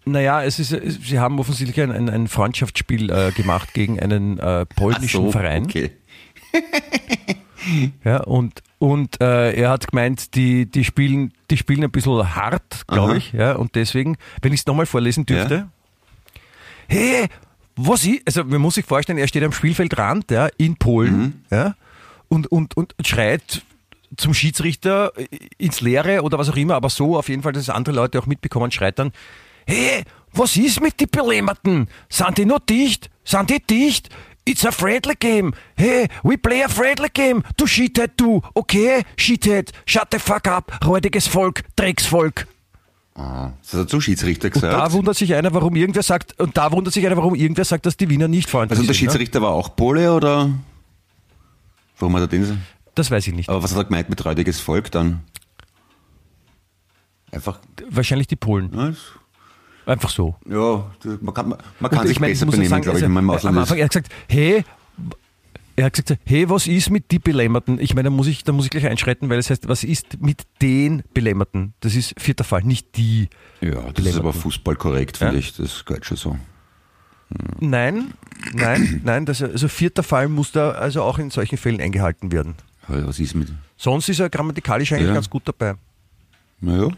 Naja, 0.06 0.42
es 0.42 0.58
ist, 0.58 0.72
es- 0.72 0.96
sie 1.02 1.18
haben 1.18 1.38
offensichtlich 1.38 1.80
ein, 1.80 1.90
ein, 1.92 2.08
ein 2.10 2.28
Freundschaftsspiel 2.28 3.10
äh, 3.10 3.32
gemacht 3.32 3.72
gegen 3.74 3.98
einen 4.00 4.38
äh, 4.38 4.66
polnischen 4.66 5.26
so, 5.26 5.30
Verein. 5.32 5.64
Okay. 5.64 5.90
Ja, 8.04 8.18
und 8.24 8.62
und 8.78 9.18
äh, 9.22 9.52
er 9.54 9.70
hat 9.70 9.88
gemeint, 9.88 10.34
die, 10.34 10.66
die, 10.66 10.84
spielen, 10.84 11.32
die 11.50 11.56
spielen 11.56 11.82
ein 11.82 11.90
bisschen 11.90 12.34
hart, 12.34 12.86
glaube 12.86 13.16
ich. 13.16 13.32
Ja, 13.32 13.54
und 13.56 13.74
deswegen, 13.74 14.18
wenn 14.42 14.52
ich 14.52 14.60
es 14.60 14.66
nochmal 14.66 14.84
vorlesen 14.84 15.24
dürfte. 15.24 15.68
Hey, 16.88 17.28
was 17.76 18.04
ich, 18.04 18.20
also 18.26 18.44
man 18.44 18.60
muss 18.60 18.74
sich 18.74 18.84
vorstellen, 18.84 19.16
er 19.16 19.26
steht 19.28 19.42
am 19.42 19.52
Spielfeldrand 19.52 20.30
ja, 20.30 20.48
in 20.58 20.76
Polen 20.76 21.16
Mhm. 21.18 21.32
ja, 21.50 21.74
und, 22.28 22.48
und, 22.48 22.76
und 22.76 22.94
schreit 23.06 23.62
zum 24.18 24.34
Schiedsrichter 24.34 25.12
ins 25.56 25.80
Leere 25.80 26.20
oder 26.22 26.38
was 26.38 26.50
auch 26.50 26.56
immer, 26.56 26.74
aber 26.74 26.90
so 26.90 27.16
auf 27.16 27.30
jeden 27.30 27.42
Fall, 27.42 27.52
dass 27.54 27.62
es 27.62 27.70
andere 27.70 27.94
Leute 27.96 28.18
auch 28.18 28.26
mitbekommen, 28.26 28.70
schreit 28.70 28.98
dann, 28.98 29.12
hey, 29.66 30.02
was 30.32 30.56
ist 30.56 30.80
mit 30.80 30.98
die 31.00 31.06
Belämmerten? 31.06 31.88
Sind 32.08 32.38
die 32.38 32.44
noch 32.44 32.60
dicht? 32.60 33.10
Sind 33.24 33.50
die 33.50 33.60
dicht? 33.60 34.08
It's 34.46 34.66
a 34.66 34.70
friendly 34.72 35.14
game. 35.18 35.54
Hey, 35.76 36.08
we 36.22 36.36
play 36.36 36.62
a 36.62 36.68
friendly 36.68 37.08
game. 37.12 37.42
Du 37.56 37.66
Shithead, 37.66 38.12
du. 38.18 38.42
Okay, 38.52 39.02
Shithead. 39.16 39.72
Shut 39.86 40.08
the 40.12 40.18
fuck 40.18 40.46
up. 40.46 40.78
Räudiges 40.84 41.26
Volk. 41.26 41.62
Drecksvolk. 41.76 42.46
Ah, 43.14 43.52
das 43.62 43.80
hat 43.80 43.88
zum 43.90 44.00
Schiedsrichter 44.00 44.48
Und 44.48 44.56
da 44.62 44.70
gesagt. 44.70 44.92
wundert 44.92 45.16
sich 45.16 45.32
einer, 45.34 45.54
warum 45.54 45.76
irgendwer 45.76 46.02
sagt, 46.02 46.38
und 46.40 46.56
da 46.56 46.72
wundert 46.72 46.92
sich 46.92 47.06
einer, 47.06 47.16
warum 47.16 47.36
irgendwer 47.36 47.64
sagt, 47.64 47.86
dass 47.86 47.96
die 47.96 48.10
Wiener 48.10 48.26
nicht 48.28 48.50
freundlich 48.50 48.76
Also 48.76 48.86
der 48.86 48.94
sind. 48.94 49.04
Ne? 49.06 49.12
Schiedsrichter 49.12 49.40
war 49.40 49.50
auch 49.52 49.76
Pole, 49.76 50.12
oder? 50.12 50.50
Warum 51.98 52.14
hat 52.16 52.22
er 52.22 52.26
den? 52.26 52.60
Das 52.96 53.10
weiß 53.12 53.28
ich 53.28 53.34
nicht. 53.34 53.48
Aber 53.48 53.62
was 53.62 53.70
hat 53.70 53.78
er 53.78 53.84
gemeint 53.84 54.10
mit 54.10 54.22
räudiges 54.24 54.58
Volk 54.60 54.90
dann? 54.90 55.22
Einfach, 57.30 57.60
Wahrscheinlich 57.88 58.26
die 58.26 58.36
Polen. 58.36 58.70
ja, 58.74 58.92
Einfach 59.86 60.10
so. 60.10 60.34
ja 60.48 60.90
man 61.20 61.34
kann, 61.34 61.48
man 61.80 61.90
kann 61.90 62.00
Und 62.00 62.08
sich 62.08 62.20
meine, 62.20 62.32
besser 62.32 62.46
benehmen, 62.46 62.68
sagen, 62.68 62.82
glaube 62.82 62.98
ich, 62.98 63.04
also, 63.04 63.14
wenn 63.14 63.24
man 63.24 63.24
im 63.24 63.30
am 63.30 63.36
Ausland 63.36 63.58
Anfang, 63.58 63.76
ist. 63.76 63.80
er 63.80 63.84
hat 63.84 63.90
gesagt, 63.92 64.12
hey, 64.28 64.64
er 65.76 65.84
hat 65.86 65.92
gesagt, 65.94 66.20
hey, 66.24 66.48
was 66.48 66.66
ist 66.66 66.90
mit 66.90 67.10
die 67.10 67.18
Belämmerten? 67.18 67.78
Ich 67.80 67.94
meine, 67.94 68.04
da 68.08 68.10
muss 68.10 68.26
ich, 68.28 68.44
da 68.44 68.52
muss 68.52 68.64
ich 68.64 68.70
gleich 68.70 68.86
einschreiten, 68.86 69.28
weil 69.28 69.38
es 69.38 69.50
heißt, 69.50 69.68
was 69.68 69.82
ist 69.84 70.20
mit 70.22 70.42
den 70.62 71.02
Belämmerten? 71.12 71.74
Das 71.80 71.94
ist 71.96 72.14
vierter 72.18 72.44
Fall, 72.44 72.62
nicht 72.62 72.96
die. 72.96 73.28
Ja, 73.60 73.90
das 73.92 74.06
ist 74.06 74.16
aber 74.16 74.32
Fußball 74.32 74.76
korrekt, 74.76 75.16
finde 75.18 75.34
Ja? 75.34 75.38
ich. 75.40 75.54
Das 75.56 75.84
gehört 75.84 76.06
schon 76.06 76.16
so. 76.16 76.38
Nein, 77.60 78.14
nein, 78.52 79.00
nein, 79.04 79.26
das, 79.26 79.42
also 79.42 79.66
vierter 79.68 80.02
Fall 80.02 80.28
muss 80.28 80.52
da 80.52 80.70
also 80.72 81.02
auch 81.02 81.18
in 81.18 81.30
solchen 81.30 81.56
Fällen 81.58 81.80
eingehalten 81.80 82.30
werden. 82.32 82.54
Was 82.86 83.18
ist 83.18 83.34
mit. 83.34 83.48
Sonst 83.76 84.08
ist 84.08 84.20
er 84.20 84.28
grammatikalisch 84.30 84.92
eigentlich 84.92 85.08
Ja. 85.08 85.14
ganz 85.14 85.28
gut 85.30 85.42
dabei. 85.46 85.74
Naja, 86.60 86.88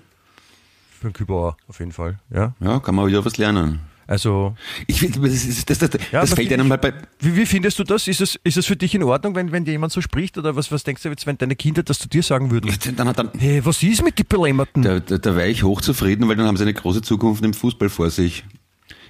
Für 0.98 1.08
einen 1.08 1.12
Kübauer 1.12 1.56
auf 1.68 1.78
jeden 1.78 1.92
Fall. 1.92 2.18
Ja. 2.32 2.54
ja, 2.60 2.80
kann 2.80 2.94
man 2.94 3.06
wieder 3.06 3.24
was 3.24 3.36
lernen. 3.36 3.80
Also, 4.08 4.54
Ich 4.86 5.00
finde, 5.00 5.18
das, 5.28 5.64
das, 5.66 5.78
das, 5.78 5.90
Ja, 6.12 6.20
das 6.20 6.32
fällt 6.32 6.52
einem 6.52 6.68
mal 6.68 6.78
bei. 6.78 6.92
wie, 7.18 7.34
wie 7.36 7.44
findest 7.44 7.78
du 7.80 7.84
das? 7.84 8.06
Ist 8.06 8.20
es, 8.20 8.38
ist 8.44 8.56
es 8.56 8.64
für 8.64 8.76
dich 8.76 8.94
in 8.94 9.02
Ordnung, 9.02 9.34
wenn, 9.34 9.50
wenn 9.50 9.64
dir 9.64 9.72
jemand 9.72 9.92
so 9.92 10.00
spricht? 10.00 10.38
Oder 10.38 10.54
was, 10.54 10.70
was 10.70 10.84
denkst 10.84 11.02
du 11.02 11.08
jetzt, 11.08 11.26
wenn 11.26 11.36
deine 11.38 11.56
Kinder 11.56 11.82
das 11.82 11.98
zu 11.98 12.08
dir 12.08 12.22
sagen 12.22 12.52
würden? 12.52 12.72
Dann, 12.96 13.12
dann, 13.12 13.30
Hey, 13.36 13.64
was 13.64 13.82
ist 13.82 14.04
mit 14.04 14.16
den 14.16 14.26
Belämmerten? 14.28 14.82
da, 14.82 15.00
da, 15.00 15.18
da 15.18 15.34
wäre 15.34 15.48
ich 15.48 15.64
hochzufrieden, 15.64 16.28
weil 16.28 16.36
dann 16.36 16.46
haben 16.46 16.56
sie 16.56 16.62
eine 16.62 16.74
große 16.74 17.02
Zukunft 17.02 17.44
im 17.44 17.52
Fußball 17.52 17.88
vor 17.88 18.10
sich. 18.10 18.44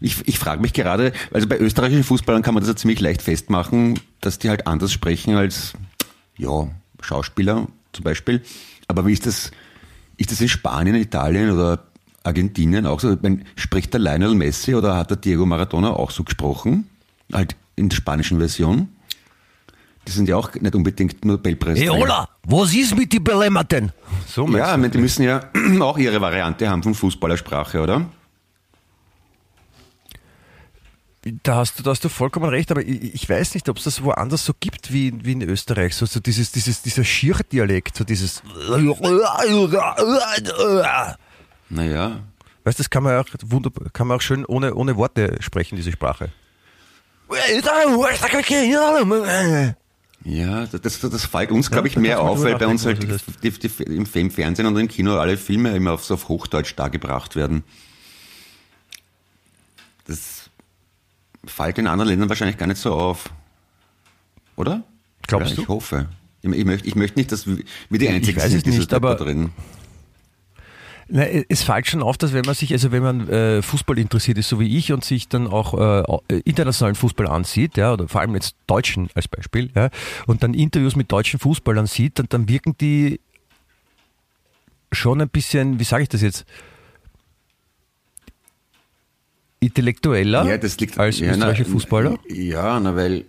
Ich, 0.00 0.26
ich 0.26 0.38
frage 0.38 0.62
mich 0.62 0.72
gerade, 0.72 1.12
also 1.30 1.46
bei 1.46 1.58
österreichischen 1.58 2.04
Fußballern 2.04 2.42
kann 2.42 2.54
man 2.54 2.62
das 2.62 2.68
ja 2.70 2.76
ziemlich 2.76 3.00
leicht 3.00 3.20
festmachen, 3.20 4.00
dass 4.22 4.38
die 4.38 4.48
halt 4.48 4.66
anders 4.66 4.92
sprechen 4.92 5.36
als 5.36 5.74
ja, 6.38 6.68
Schauspieler 7.02 7.66
zum 7.92 8.04
Beispiel. 8.04 8.42
Aber 8.88 9.06
wie 9.06 9.12
ist 9.12 9.26
das, 9.26 9.50
ist 10.16 10.32
das 10.32 10.40
in 10.40 10.48
Spanien, 10.48 10.96
Italien 10.96 11.50
oder 11.50 11.80
Argentinien 12.22 12.86
auch 12.86 13.00
so? 13.00 13.12
Ich 13.12 13.22
meine, 13.22 13.40
spricht 13.54 13.92
der 13.92 14.00
Lionel 14.00 14.34
Messi 14.34 14.74
oder 14.74 14.96
hat 14.96 15.10
der 15.10 15.16
Diego 15.16 15.46
Maradona 15.46 15.90
auch 15.90 16.10
so 16.10 16.24
gesprochen? 16.24 16.88
Halt 17.32 17.56
in 17.76 17.88
der 17.88 17.96
spanischen 17.96 18.38
Version? 18.38 18.88
Die 20.06 20.12
sind 20.12 20.28
ja 20.28 20.36
auch 20.36 20.54
nicht 20.54 20.74
unbedingt 20.74 21.24
Nobelpreis. 21.24 21.78
Hey, 21.78 21.90
Ola, 21.90 22.28
was 22.44 22.72
ist 22.74 22.96
mit 22.96 23.12
den 23.12 23.24
Belämmerten? 23.24 23.92
So 24.26 24.46
Ja, 24.48 24.72
ich 24.72 24.76
meine, 24.76 24.90
die 24.90 24.98
müssen 24.98 25.24
ja 25.24 25.40
auch 25.80 25.98
ihre 25.98 26.20
Variante 26.20 26.68
haben 26.68 26.82
von 26.82 26.94
Fußballersprache, 26.94 27.80
oder? 27.80 28.06
Da 31.42 31.56
hast 31.56 31.78
du, 31.78 31.82
da 31.82 31.90
hast 31.90 32.04
du 32.04 32.08
vollkommen 32.08 32.48
recht, 32.50 32.70
aber 32.70 32.82
ich, 32.82 33.14
ich 33.14 33.28
weiß 33.28 33.54
nicht, 33.54 33.68
ob 33.68 33.78
es 33.78 33.84
das 33.84 34.02
woanders 34.02 34.44
so 34.44 34.52
gibt 34.58 34.92
wie, 34.92 35.12
wie 35.24 35.32
in 35.32 35.42
Österreich. 35.42 35.96
So, 35.96 36.06
so 36.06 36.20
dieses, 36.20 36.52
dieses, 36.52 36.82
dieser 36.82 37.02
Schirrdialekt, 37.02 37.96
so 37.96 38.04
dieses. 38.04 38.42
Naja, 41.68 42.20
Weißt 42.66 42.80
du, 42.80 42.82
das 42.82 42.90
kann 42.90 43.04
man 43.04 43.16
auch 43.16 43.28
wunderbar, 43.44 43.90
kann 43.92 44.08
man 44.08 44.16
auch 44.16 44.20
schön 44.20 44.44
ohne, 44.44 44.74
ohne 44.74 44.96
Worte 44.96 45.36
sprechen, 45.38 45.76
diese 45.76 45.92
Sprache. 45.92 46.30
ja, 50.24 50.66
das, 50.66 50.80
das, 50.80 50.98
das 50.98 51.24
fällt 51.26 51.52
uns, 51.52 51.70
glaube 51.70 51.86
ich, 51.86 51.94
da 51.94 52.00
mehr 52.00 52.20
auf, 52.20 52.42
weil 52.42 52.58
bei 52.58 52.66
uns 52.66 52.84
halt 52.84 53.00
die, 53.00 53.50
die, 53.52 53.68
die, 53.68 53.82
im 53.84 54.04
im 54.12 54.30
Fernsehen 54.32 54.66
und 54.66 54.76
im 54.76 54.88
Kino 54.88 55.16
alle 55.16 55.36
Filme 55.36 55.76
immer 55.76 55.92
auf, 55.92 56.04
so 56.04 56.14
auf 56.14 56.28
Hochdeutsch 56.28 56.74
dargebracht 56.74 57.36
werden. 57.36 57.62
Das 60.08 60.35
fällt 61.46 61.78
in 61.78 61.86
anderen 61.86 62.08
Ländern 62.08 62.28
wahrscheinlich 62.28 62.58
gar 62.58 62.66
nicht 62.66 62.80
so 62.80 62.92
auf. 62.92 63.30
Oder? 64.56 64.82
Glaubst 65.26 65.50
ja, 65.50 65.56
du? 65.56 65.62
Ich 65.62 65.68
hoffe. 65.68 66.08
Ich, 66.42 66.50
ich, 66.50 66.64
möchte, 66.64 66.88
ich 66.88 66.94
möchte 66.94 67.18
nicht, 67.18 67.32
dass 67.32 67.46
wir 67.46 67.56
die 67.90 68.08
Einzigen 68.08 68.40
sind, 68.40 68.66
die 68.66 68.70
nicht, 68.70 68.92
aber- 68.92 69.24
reden. 69.24 69.52
Na, 71.08 71.22
es 71.22 71.62
fällt 71.62 71.86
schon 71.86 72.02
auf, 72.02 72.18
dass 72.18 72.32
wenn 72.32 72.44
man 72.44 72.56
sich, 72.56 72.72
also 72.72 72.90
wenn 72.90 73.02
man 73.02 73.28
äh, 73.28 73.62
Fußball 73.62 73.96
interessiert 73.96 74.38
ist, 74.38 74.48
so 74.48 74.58
wie 74.58 74.76
ich, 74.76 74.92
und 74.92 75.04
sich 75.04 75.28
dann 75.28 75.46
auch 75.46 75.74
äh, 76.28 76.40
internationalen 76.40 76.96
Fußball 76.96 77.28
ansieht, 77.28 77.76
ja, 77.76 77.92
oder 77.92 78.08
vor 78.08 78.22
allem 78.22 78.34
jetzt 78.34 78.56
Deutschen 78.66 79.08
als 79.14 79.28
Beispiel, 79.28 79.70
ja, 79.76 79.90
und 80.26 80.42
dann 80.42 80.52
Interviews 80.52 80.96
mit 80.96 81.12
deutschen 81.12 81.38
Fußballern 81.38 81.86
sieht, 81.86 82.18
dann, 82.18 82.26
dann 82.28 82.48
wirken 82.48 82.76
die 82.80 83.20
schon 84.90 85.20
ein 85.20 85.28
bisschen, 85.28 85.78
wie 85.78 85.84
sage 85.84 86.02
ich 86.02 86.08
das 86.08 86.22
jetzt, 86.22 86.44
intellektueller 89.66 90.44
Ja, 90.44 90.58
das 90.58 90.78
liegt 90.80 90.98
als 90.98 91.18
ja, 91.18 91.26
na, 91.26 91.32
österreichische 91.34 91.70
Fußballer. 91.70 92.18
Ja, 92.28 92.80
na, 92.80 92.96
weil 92.96 93.24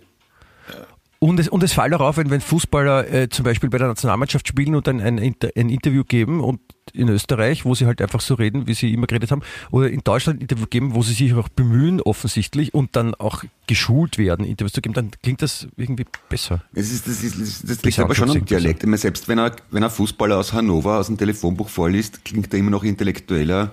Und 1.20 1.40
es, 1.40 1.48
und 1.48 1.62
es 1.64 1.72
fällt 1.72 1.92
auch 1.94 2.00
auf, 2.00 2.16
wenn, 2.16 2.30
wenn 2.30 2.40
Fußballer 2.40 3.12
äh, 3.12 3.28
zum 3.28 3.44
Beispiel 3.44 3.68
bei 3.68 3.78
der 3.78 3.88
Nationalmannschaft 3.88 4.46
spielen 4.46 4.76
und 4.76 4.86
ein, 4.88 5.00
ein, 5.00 5.18
ein 5.18 5.68
Interview 5.68 6.04
geben 6.04 6.40
und 6.40 6.60
in 6.92 7.08
Österreich, 7.08 7.64
wo 7.64 7.74
sie 7.74 7.86
halt 7.86 8.00
einfach 8.00 8.20
so 8.20 8.34
reden, 8.34 8.66
wie 8.68 8.74
sie 8.74 8.94
immer 8.94 9.06
geredet 9.08 9.32
haben, 9.32 9.42
oder 9.72 9.90
in 9.90 10.00
Deutschland 10.04 10.38
ein 10.38 10.42
Interview 10.42 10.66
geben, 10.70 10.94
wo 10.94 11.02
sie 11.02 11.12
sich 11.12 11.34
auch 11.34 11.48
bemühen 11.48 12.00
offensichtlich 12.00 12.72
und 12.72 12.94
dann 12.94 13.14
auch 13.16 13.42
geschult 13.66 14.16
werden, 14.16 14.46
Interviews 14.46 14.72
zu 14.72 14.80
geben, 14.80 14.94
dann 14.94 15.10
klingt 15.22 15.42
das 15.42 15.66
irgendwie 15.76 16.06
besser. 16.28 16.62
Es 16.72 16.92
ist, 16.92 17.08
das, 17.08 17.24
ist, 17.24 17.40
das, 17.40 17.62
das 17.62 17.82
liegt 17.82 17.98
aber 17.98 18.14
schon 18.14 18.30
am 18.30 18.44
Dialekt. 18.44 18.84
Meine, 18.84 18.96
selbst 18.96 19.26
wenn 19.26 19.38
er, 19.38 19.56
wenn 19.70 19.82
ein 19.82 19.90
Fußballer 19.90 20.38
aus 20.38 20.52
Hannover 20.52 20.98
aus 20.98 21.08
dem 21.08 21.18
Telefonbuch 21.18 21.68
vorliest, 21.68 22.24
klingt 22.24 22.52
er 22.54 22.60
immer 22.60 22.70
noch 22.70 22.84
intellektueller, 22.84 23.72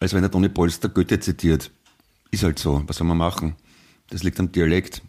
als 0.00 0.14
wenn 0.14 0.22
er 0.22 0.30
Toni 0.30 0.48
Polster 0.48 0.88
Goethe 0.88 1.20
zitiert. 1.20 1.70
Ist 2.30 2.42
halt 2.44 2.58
so. 2.58 2.82
Was 2.86 2.96
soll 2.96 3.06
man 3.06 3.16
machen? 3.16 3.56
Das 4.10 4.22
liegt 4.22 4.38
am 4.40 4.50
Dialekt. 4.52 5.02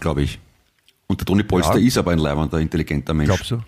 Glaube 0.00 0.22
ich. 0.22 0.38
Und 1.06 1.20
der 1.20 1.26
Toni 1.26 1.42
Polster 1.42 1.78
Ja. 1.78 1.86
ist 1.86 1.98
aber 1.98 2.12
ein 2.12 2.18
leibender, 2.18 2.58
intelligenter 2.60 3.14
Mensch. 3.14 3.28
Glaubst 3.28 3.50
du? 3.50 3.62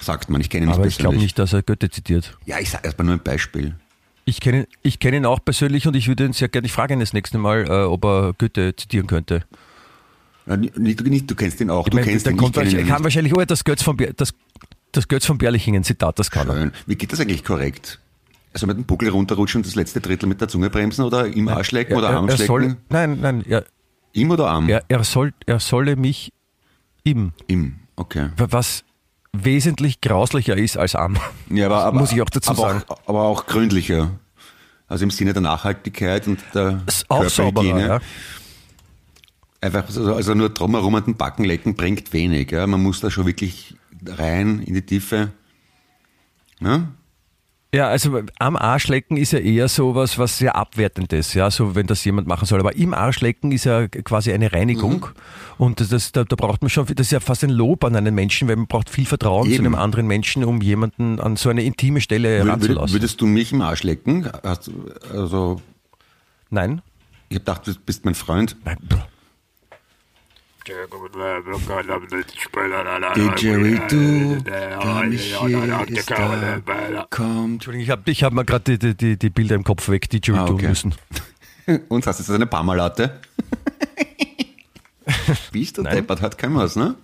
Sagt 0.00 0.30
man. 0.30 0.40
Ich 0.40 0.48
kenne 0.50 0.64
ihn 0.64 0.68
nicht 0.68 0.78
Aber 0.78 0.86
ich 0.86 0.98
glaube 0.98 1.16
nicht, 1.18 1.38
dass 1.38 1.52
er 1.52 1.62
Goethe 1.62 1.90
zitiert. 1.90 2.36
Ja, 2.46 2.58
ich 2.58 2.70
sage 2.70 2.84
erstmal 2.84 3.06
nur 3.06 3.16
ein 3.16 3.22
Beispiel. 3.22 3.76
Ich 4.24 4.40
kenne 4.40 4.66
ich 4.82 4.98
kenn 4.98 5.14
ihn 5.14 5.26
auch 5.26 5.44
persönlich 5.44 5.86
und 5.86 5.96
ich 5.96 6.08
würde 6.08 6.24
ihn 6.24 6.32
sehr 6.32 6.48
gerne, 6.48 6.66
ich 6.66 6.72
frage 6.72 6.94
ihn 6.94 7.00
das 7.00 7.12
nächste 7.12 7.38
Mal, 7.38 7.66
äh, 7.68 7.84
ob 7.84 8.04
er 8.04 8.32
Goethe 8.38 8.74
zitieren 8.76 9.06
könnte. 9.06 9.44
Ja, 10.46 10.56
nicht, 10.56 10.78
nicht, 10.78 11.30
du 11.30 11.34
kennst 11.34 11.60
ihn 11.60 11.70
auch. 11.70 11.86
Ich 11.86 11.90
du 11.90 11.96
meine, 11.96 12.06
kennst 12.10 12.26
ihn, 12.26 12.36
kommt 12.36 12.56
ich 12.56 12.62
wahrscheinlich, 12.64 12.88
kann 12.88 13.04
wahrscheinlich, 13.04 13.36
oh, 13.36 13.44
das 13.44 13.64
Götz 13.64 13.82
von, 13.82 13.96
das, 14.16 14.32
das 14.92 15.08
Götz 15.08 15.26
von 15.26 15.38
Berlichingen 15.38 15.84
Zitat, 15.84 16.18
das 16.18 16.30
kann 16.30 16.48
er. 16.48 16.54
Schön. 16.54 16.72
Wie 16.86 16.96
geht 16.96 17.12
das 17.12 17.20
eigentlich 17.20 17.44
korrekt? 17.44 17.98
Also 18.52 18.66
mit 18.66 18.76
dem 18.76 18.84
Buckel 18.84 19.10
runterrutschen 19.10 19.60
und 19.60 19.66
das 19.66 19.74
letzte 19.76 20.00
Drittel 20.00 20.28
mit 20.28 20.40
der 20.40 20.48
Zunge 20.48 20.70
bremsen 20.70 21.04
oder 21.04 21.26
im 21.26 21.48
Arsch 21.48 21.70
lecken 21.70 21.96
oder 21.96 22.08
er, 22.08 22.16
Arm 22.16 22.28
er 22.28 22.36
soll, 22.36 22.62
schlecken? 22.62 22.76
Nein, 22.88 23.20
nein, 23.20 23.44
er, 23.48 23.64
Im 24.12 24.30
oder 24.30 24.48
am? 24.48 24.68
er, 24.68 24.82
er, 24.88 25.04
soll, 25.04 25.32
er 25.46 25.60
solle 25.60 25.96
mich 25.96 26.32
im, 27.04 27.32
Im, 27.46 27.76
okay. 27.96 28.30
was 28.36 28.84
wesentlich 29.32 30.00
grauslicher 30.00 30.56
ist 30.56 30.76
als 30.76 30.94
am. 30.94 31.16
Ja, 31.48 31.66
aber, 31.66 31.84
aber, 31.84 31.98
Muss 32.00 32.12
ich 32.12 32.20
auch 32.20 32.30
dazu 32.30 32.50
aber 32.50 32.60
sagen. 32.60 32.82
Auch, 32.88 33.00
aber 33.06 33.22
auch 33.22 33.46
gründlicher. 33.46 34.10
Also 34.88 35.04
im 35.04 35.10
Sinne 35.10 35.32
der 35.32 35.42
Nachhaltigkeit 35.42 36.26
und 36.26 36.40
der 36.52 36.82
auch 37.08 37.28
sauberer, 37.28 37.78
ja. 37.78 38.00
Einfach, 39.60 39.86
also, 39.86 40.14
also 40.14 40.34
nur 40.34 40.48
drumherum 40.48 40.94
an 40.96 41.04
den 41.04 41.16
Backen 41.16 41.44
lecken 41.44 41.76
bringt 41.76 42.12
wenig. 42.12 42.50
Ja. 42.50 42.66
Man 42.66 42.82
muss 42.82 43.00
da 43.00 43.10
schon 43.10 43.26
wirklich 43.26 43.76
rein 44.04 44.60
in 44.60 44.74
die 44.74 44.82
Tiefe. 44.82 45.30
Ja? 46.60 46.88
Ja, 47.72 47.86
also 47.88 48.20
am 48.40 48.56
Arsch 48.56 48.88
lecken 48.88 49.16
ist 49.16 49.30
ja 49.32 49.38
eher 49.38 49.68
so 49.68 49.94
was, 49.94 50.18
was 50.18 50.38
sehr 50.38 50.56
abwertendes, 50.56 51.34
ja, 51.34 51.52
so 51.52 51.76
wenn 51.76 51.86
das 51.86 52.04
jemand 52.04 52.26
machen 52.26 52.44
soll. 52.46 52.58
Aber 52.58 52.74
im 52.74 52.94
Arsch 52.94 53.20
lecken 53.20 53.52
ist 53.52 53.62
ja 53.64 53.86
quasi 53.86 54.32
eine 54.32 54.52
Reinigung 54.52 55.06
und 55.56 55.78
das, 55.78 55.88
das, 55.90 56.10
da, 56.10 56.24
da 56.24 56.34
braucht 56.34 56.62
man 56.62 56.68
schon, 56.68 56.86
das 56.86 57.06
ist 57.06 57.12
ja 57.12 57.20
fast 57.20 57.44
ein 57.44 57.50
Lob 57.50 57.84
an 57.84 57.94
einen 57.94 58.12
Menschen, 58.12 58.48
weil 58.48 58.56
man 58.56 58.66
braucht 58.66 58.90
viel 58.90 59.06
Vertrauen 59.06 59.46
zu 59.46 59.54
Eben. 59.54 59.66
einem 59.66 59.74
anderen 59.76 60.08
Menschen, 60.08 60.42
um 60.42 60.60
jemanden 60.60 61.20
an 61.20 61.36
so 61.36 61.48
eine 61.48 61.62
intime 61.62 62.00
Stelle 62.00 62.42
Wür- 62.42 62.48
ranzulassen. 62.48 62.92
Würdest 62.96 63.20
du 63.20 63.26
mich 63.26 63.52
im 63.52 63.62
Arsch 63.62 63.84
lecken? 63.84 64.28
Hast, 64.42 64.66
du- 64.66 64.90
also, 65.12 65.62
Nein? 66.50 66.82
ich 67.28 67.36
hab 67.36 67.44
gedacht, 67.44 67.66
du 67.68 67.74
bist 67.86 68.04
mein 68.04 68.16
Freund. 68.16 68.56
Nein. 68.64 68.78
Didgeridoo. 73.14 74.38
Entschuldigung, 77.44 77.84
ich 77.84 77.90
habe 77.90 78.10
ich 78.10 78.22
hab 78.24 78.32
mir 78.32 78.44
gerade 78.44 78.78
die, 78.78 78.96
die, 78.96 79.18
die 79.18 79.30
Bilder 79.30 79.54
im 79.56 79.64
Kopf 79.64 79.88
weg, 79.88 80.08
die 80.10 80.20
Ah, 80.32 80.46
okay. 80.46 80.68
müssen. 80.68 80.94
Und 81.88 82.06
hast 82.06 82.18
du 82.18 82.22
jetzt 82.22 82.30
eine 82.30 82.46
Parmalatte? 82.46 83.20
Bist 85.52 85.78
du 85.78 85.82
Nein. 85.82 85.96
deppert, 85.96 86.20
hat 86.20 86.36
kein 86.38 86.54
was, 86.54 86.76
ne? 86.76 86.94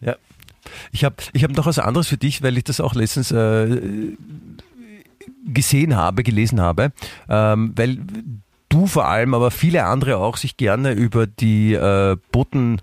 Ja. 0.00 0.16
Ich 0.92 1.04
habe 1.04 1.16
ich 1.32 1.44
hab 1.44 1.52
noch 1.52 1.66
was 1.66 1.78
anderes 1.78 2.08
für 2.08 2.16
dich, 2.16 2.42
weil 2.42 2.56
ich 2.58 2.64
das 2.64 2.80
auch 2.80 2.94
letztens 2.94 3.30
äh, 3.30 4.14
gesehen 5.46 5.96
habe, 5.96 6.22
gelesen 6.22 6.60
habe, 6.60 6.92
ähm, 7.28 7.72
weil 7.76 7.98
du 8.76 8.86
vor 8.86 9.06
allem, 9.06 9.34
aber 9.34 9.50
viele 9.50 9.84
andere 9.84 10.18
auch 10.18 10.36
sich 10.36 10.56
gerne 10.56 10.92
über 10.92 11.26
die 11.26 11.72
äh, 11.72 12.16
Boten 12.30 12.82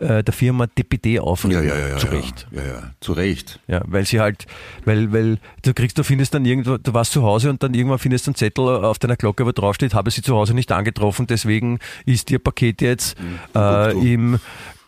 äh, 0.00 0.24
der 0.24 0.32
Firma 0.32 0.66
DPD 0.66 1.20
aufregen. 1.20 1.70
Zu 1.98 2.06
Recht. 2.08 2.46
Ja, 2.50 2.62
ja, 2.62 2.90
zu 3.00 3.12
Recht. 3.12 3.60
Ja, 3.66 3.82
weil 3.86 4.06
sie 4.06 4.20
halt, 4.20 4.46
weil, 4.84 5.12
weil 5.12 5.38
du 5.62 5.74
kriegst, 5.74 5.98
du 5.98 6.02
findest 6.02 6.34
dann 6.34 6.44
irgendwo, 6.44 6.78
du 6.78 6.94
warst 6.94 7.12
zu 7.12 7.22
Hause 7.22 7.50
und 7.50 7.62
dann 7.62 7.74
irgendwann 7.74 7.98
findest 7.98 8.26
du 8.26 8.30
einen 8.30 8.36
Zettel 8.36 8.66
auf 8.84 8.98
deiner 8.98 9.16
Glocke, 9.16 9.44
wo 9.44 9.52
drauf 9.52 9.74
steht, 9.74 9.94
habe 9.94 10.10
sie 10.10 10.22
zu 10.22 10.34
Hause 10.34 10.54
nicht 10.54 10.72
angetroffen, 10.72 11.26
deswegen 11.26 11.78
ist 12.06 12.30
ihr 12.30 12.38
Paket 12.38 12.80
jetzt 12.80 13.16
äh, 13.54 13.90
Timbuktu. 13.90 14.06
im 14.06 14.38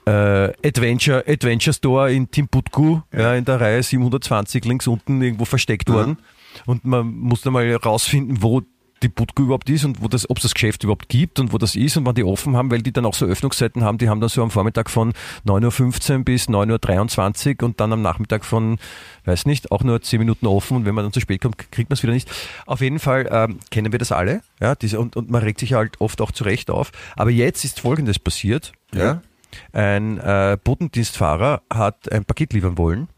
äh, 0.07 0.11
Adventure, 0.67 1.25
Adventure 1.27 1.75
Store 1.75 2.13
in 2.13 2.31
Timbuktu, 2.31 3.03
ja. 3.13 3.35
in 3.35 3.45
der 3.45 3.61
Reihe 3.61 3.83
720 3.83 4.65
links 4.65 4.87
unten 4.87 5.21
irgendwo 5.21 5.45
versteckt 5.45 5.91
worden. 5.91 6.19
Und 6.65 6.87
man 6.87 7.07
muss 7.09 7.43
dann 7.43 7.53
mal 7.53 7.71
rausfinden, 7.75 8.43
wo 8.43 8.63
die 9.07 9.13
Budku 9.13 9.45
überhaupt 9.45 9.71
ist 9.71 9.85
und 9.85 10.03
wo 10.03 10.09
das, 10.09 10.29
ob 10.29 10.39
es 10.39 10.43
das 10.43 10.55
Geschäft 10.55 10.83
überhaupt 10.83 11.09
gibt 11.09 11.39
und 11.39 11.53
wo 11.53 11.59
das 11.59 11.77
ist 11.77 11.97
und 11.97 12.05
wann 12.07 12.15
die 12.15 12.25
offen 12.25 12.57
haben, 12.57 12.71
weil 12.71 12.83
die 12.83 12.93
dann 12.93 13.07
auch 13.07 13.15
so 13.15 13.25
Öffnungszeiten 13.25 13.85
haben, 13.85 13.99
die 13.99 14.09
haben 14.09 14.21
dann 14.21 14.29
so 14.29 14.43
am 14.43 14.51
Vormittag 14.51 14.91
von 14.91 15.13
9.15 15.47 16.19
Uhr 16.19 16.25
bis 16.25 16.49
9.23 16.49 17.63
Uhr 17.63 17.67
und 17.67 17.81
dann 17.81 17.93
am 17.93 18.03
Nachmittag 18.03 18.45
von, 18.45 18.79
weiß 19.25 19.47
nicht, 19.47 19.71
auch 19.71 19.85
nur 19.85 20.03
10 20.03 20.19
Minuten 20.19 20.47
offen 20.47 20.79
und 20.79 20.85
wenn 20.87 20.95
man 20.95 21.05
dann 21.05 21.13
zu 21.13 21.21
spät 21.21 21.41
kommt, 21.41 21.59
kriegt 21.71 21.89
man 21.89 21.95
es 21.95 22.03
wieder 22.03 22.13
nicht. 22.13 22.31
Auf 22.67 22.81
jeden 22.81 22.99
Fall 22.99 23.29
ähm, 23.31 23.61
kennen 23.71 23.93
wir 23.93 23.99
das 23.99 24.11
alle, 24.11 24.43
ja, 24.61 24.75
diese, 24.75 24.99
und, 24.99 25.17
und 25.17 25.31
man 25.31 25.43
regt 25.43 25.61
sich 25.61 25.75
halt 25.75 26.01
oft 26.01 26.21
auch 26.21 26.33
zurecht 26.33 26.71
auf. 26.71 26.91
Aber 27.15 27.31
jetzt 27.31 27.65
ist 27.65 27.81
Folgendes 27.81 28.19
passiert, 28.19 28.73
ja. 28.93 29.05
Ja. 29.05 29.23
Ein 29.73 30.19
äh, 30.19 30.59
Botendienstfahrer 30.63 31.63
hat 31.73 32.13
ein 32.13 32.25
Paket 32.25 32.53
liefern 32.53 32.77
wollen 32.77 33.09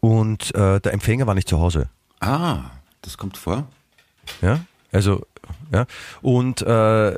und 0.00 0.54
äh, 0.54 0.80
der 0.80 0.92
Empfänger 0.92 1.26
war 1.26 1.34
nicht 1.34 1.48
zu 1.48 1.60
Hause. 1.60 1.90
Ah, 2.20 2.70
das 3.02 3.18
kommt 3.18 3.36
vor. 3.36 3.66
Ja, 4.40 4.60
also, 4.94 5.26
ja. 5.72 5.86
Und 6.22 6.62
äh, 6.62 7.14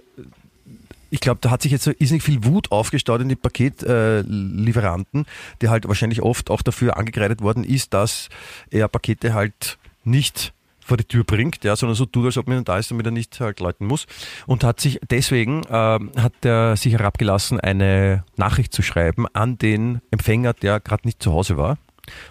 ich 1.11 1.21
glaube, 1.21 1.39
da 1.41 1.51
hat 1.51 1.63
sich 1.63 1.73
jetzt 1.73 1.85
so 1.85 1.93
irrsinnig 1.97 2.23
viel 2.23 2.45
Wut 2.45 2.73
aufgestaut 2.73 3.21
in 3.21 3.29
die 3.29 3.37
Paketlieferanten, 3.37 5.27
der 5.61 5.71
halt 5.71 5.87
wahrscheinlich 5.87 6.23
oft 6.23 6.51
auch 6.51 6.63
dafür 6.63 6.97
angekreidet 6.97 7.43
worden 7.43 7.65
ist, 7.65 7.95
dass 7.95 8.29
er 8.71 8.89
Pakete 8.89 9.35
halt 9.35 9.79
nicht 10.05 10.53
vor 10.81 10.97
die 10.97 11.05
Tür 11.05 11.25
bringt, 11.25 11.65
ja, 11.65 11.75
sondern 11.75 11.97
so 11.97 12.07
tut, 12.07 12.27
als 12.27 12.39
ob 12.39 12.47
man 12.47 12.65
da 12.65 12.79
ist, 12.79 12.91
damit 12.91 13.07
er 13.07 13.13
nicht 13.13 13.41
halt 13.41 13.61
läuten 13.61 13.87
muss. 13.87 14.07
Und 14.47 14.63
hat 14.63 14.81
sich 14.81 15.01
deswegen 15.11 15.63
ähm, 15.69 16.13
hat 16.17 16.33
er 16.45 16.77
sich 16.77 16.93
herabgelassen, 16.93 17.61
eine 17.61 18.25
Nachricht 18.37 18.73
zu 18.73 18.83
schreiben 18.83 19.27
an 19.33 19.59
den 19.59 20.01
Empfänger, 20.11 20.55
der 20.55 20.81
gerade 20.81 21.07
nicht 21.07 21.23
zu 21.23 21.33
Hause 21.33 21.57
war. 21.57 21.77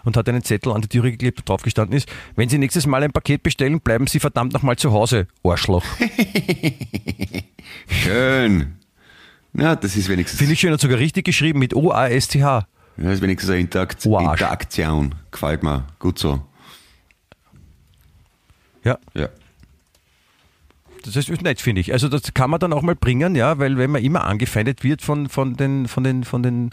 Und 0.04 0.18
hat 0.18 0.28
einen 0.30 0.44
Zettel 0.44 0.72
an 0.72 0.82
die 0.82 0.88
Türe 0.88 1.12
geklebt, 1.12 1.40
wo 1.40 1.44
drauf 1.46 1.62
gestanden 1.62 1.96
ist, 1.98 2.10
wenn 2.36 2.50
Sie 2.50 2.58
nächstes 2.58 2.86
Mal 2.88 3.04
ein 3.04 3.12
Paket 3.12 3.44
bestellen, 3.44 3.80
bleiben 3.82 4.08
Sie 4.08 4.20
verdammt 4.20 4.54
nochmal 4.54 4.76
zu 4.78 4.92
Hause, 4.92 5.28
Arschloch. 5.44 5.84
Schön. 7.88 8.76
Ja, 9.54 9.76
das 9.76 9.96
ist 9.96 10.10
wenigstens, 10.10 10.38
Finde 10.40 10.54
ich 10.54 10.60
schön 10.60 10.74
und 10.74 10.82
sogar 10.82 11.00
richtig 11.00 11.26
geschrieben 11.26 11.60
mit 11.60 11.74
O-A-S-T-H. 11.74 12.68
ja, 12.98 13.04
das 13.04 13.14
ist 13.16 13.22
wenigstens 13.22 13.50
eine 13.52 13.60
Interakt 13.62 14.06
Oh. 14.06 14.20
Interaktion. 14.20 15.16
Gefällt 15.32 15.64
mir. 15.64 15.86
Gut 16.00 16.20
so. 16.20 16.42
Ja, 18.84 18.98
Ja. 19.14 19.30
das 21.04 21.16
ist 21.16 21.42
nett, 21.42 21.62
finde 21.62 21.82
ich. 21.82 21.94
Also 21.94 22.10
das 22.10 22.34
kann 22.34 22.50
man 22.50 22.60
dann 22.60 22.74
auch 22.74 22.82
mal 22.82 22.96
bringen, 22.96 23.36
ja, 23.36 23.58
weil 23.58 23.78
wenn 23.78 23.92
man 23.92 24.04
immer 24.04 24.26
angefeindet 24.26 24.84
wird 24.84 25.02
von, 25.02 25.30
von, 25.30 25.56
den, 25.56 25.88
von, 25.88 26.04
den, 26.04 26.24
von 26.26 26.44
den 26.44 26.72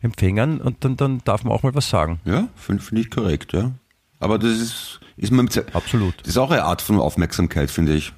Empfängern 0.00 0.60
und 0.60 0.84
dann, 0.84 0.96
dann 0.96 1.20
darf 1.24 1.44
man 1.44 1.52
auch 1.52 1.62
mal 1.62 1.74
was 1.74 1.88
sagen. 1.88 2.20
Ja, 2.24 2.48
finde 2.54 2.82
find 2.82 3.00
ich 3.00 3.10
korrekt, 3.10 3.52
ja. 3.52 3.72
Aber 4.20 4.38
das 4.38 4.50
ist, 4.50 5.00
ist 5.16 5.32
man 5.32 5.48
Absolut. 5.72 6.14
Das 6.20 6.28
ist 6.28 6.36
auch 6.38 6.50
eine 6.50 6.64
Art 6.64 6.82
von 6.82 6.98
Aufmerksamkeit, 7.00 7.70
finde 7.70 7.94
ich. 7.94 8.12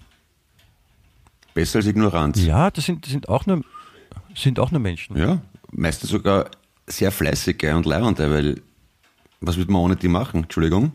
Besser 1.55 1.79
als 1.79 1.87
Ignoranz. 1.87 2.43
Ja, 2.43 2.71
das 2.71 2.85
sind, 2.87 3.05
das 3.05 3.13
sind, 3.13 3.29
auch, 3.29 3.47
nur, 3.47 3.63
sind 4.35 4.59
auch 4.59 4.71
nur 4.71 4.81
Menschen. 4.81 5.17
Ja, 5.17 5.41
meistens 5.73 6.11
sogar 6.11 6.51
sehr 6.87 7.13
fleißige 7.13 7.75
und 7.75 7.87
leibende, 7.87 8.31
weil 8.31 8.63
was 9.41 9.57
würde 9.57 9.73
man 9.73 9.83
ohne 9.83 9.97
die 9.97 10.09
machen? 10.09 10.45
Entschuldigung. 10.45 10.93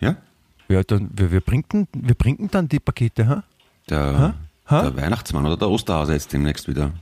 Ja, 0.00 0.16
Ja, 0.68 0.82
dann, 0.82 1.10
wir, 1.14 1.30
wir, 1.30 1.40
bringen, 1.40 1.88
wir 1.92 2.14
bringen 2.14 2.48
dann 2.50 2.68
die 2.68 2.80
Pakete, 2.80 3.28
ha? 3.28 3.44
der, 3.88 4.18
Ha? 4.18 4.34
Ha? 4.68 4.82
der 4.82 4.96
Weihnachtsmann 4.96 5.46
oder 5.46 5.56
der 5.56 5.68
Osterhase 5.70 6.12
jetzt 6.12 6.32
demnächst 6.32 6.68
wieder. 6.68 6.92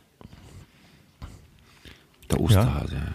Der 2.30 2.40
Osterhase. 2.40 3.14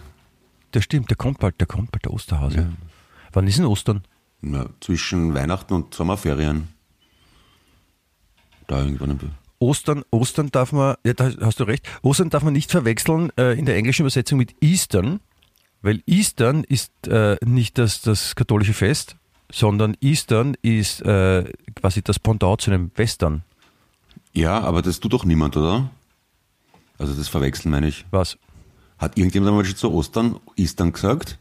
Der 0.74 0.80
stimmt, 0.80 1.10
der 1.10 1.16
kommt 1.16 1.38
bald, 1.38 1.58
der 1.60 1.66
kommt 1.66 1.90
bald, 1.92 2.04
der 2.04 2.12
Osterhase. 2.12 2.72
Wann 3.32 3.46
ist 3.46 3.58
denn 3.58 3.66
Ostern? 3.66 4.02
Ja, 4.42 4.66
zwischen 4.80 5.34
Weihnachten 5.34 5.74
und 5.74 5.94
Sommerferien. 5.94 6.68
Da 8.66 8.82
irgendwann. 8.82 9.18
Ostern, 9.58 10.04
Ostern 10.10 10.50
darf 10.50 10.72
man, 10.72 10.96
ja, 11.04 11.12
da 11.12 11.30
hast 11.40 11.60
du 11.60 11.64
recht, 11.64 11.86
Ostern 12.02 12.30
darf 12.30 12.42
man 12.42 12.54
nicht 12.54 12.70
verwechseln 12.70 13.30
äh, 13.36 13.58
in 13.58 13.66
der 13.66 13.76
englischen 13.76 14.02
Übersetzung 14.02 14.38
mit 14.38 14.54
Eastern, 14.62 15.20
weil 15.82 16.02
Eastern 16.06 16.64
ist 16.64 17.08
äh, 17.08 17.36
nicht 17.44 17.76
das, 17.76 18.00
das 18.00 18.34
katholische 18.36 18.72
Fest, 18.72 19.16
sondern 19.52 19.96
Eastern 20.00 20.56
ist 20.62 21.02
äh, 21.02 21.52
quasi 21.74 22.02
das 22.02 22.18
Pendant 22.18 22.60
zu 22.62 22.70
einem 22.70 22.90
Western. 22.94 23.42
Ja, 24.32 24.60
aber 24.60 24.80
das 24.80 25.00
tut 25.00 25.12
doch 25.12 25.24
niemand, 25.24 25.56
oder? 25.56 25.90
Also 26.98 27.14
das 27.14 27.28
verwechseln 27.28 27.70
meine 27.70 27.88
ich. 27.88 28.06
Was? 28.10 28.38
Hat 29.00 29.16
irgendjemand 29.16 29.50
einmal 29.50 29.64
schon 29.64 29.76
zu 29.76 29.92
Ostern 29.92 30.38
Eastern 30.56 30.92
gesagt? 30.92 31.38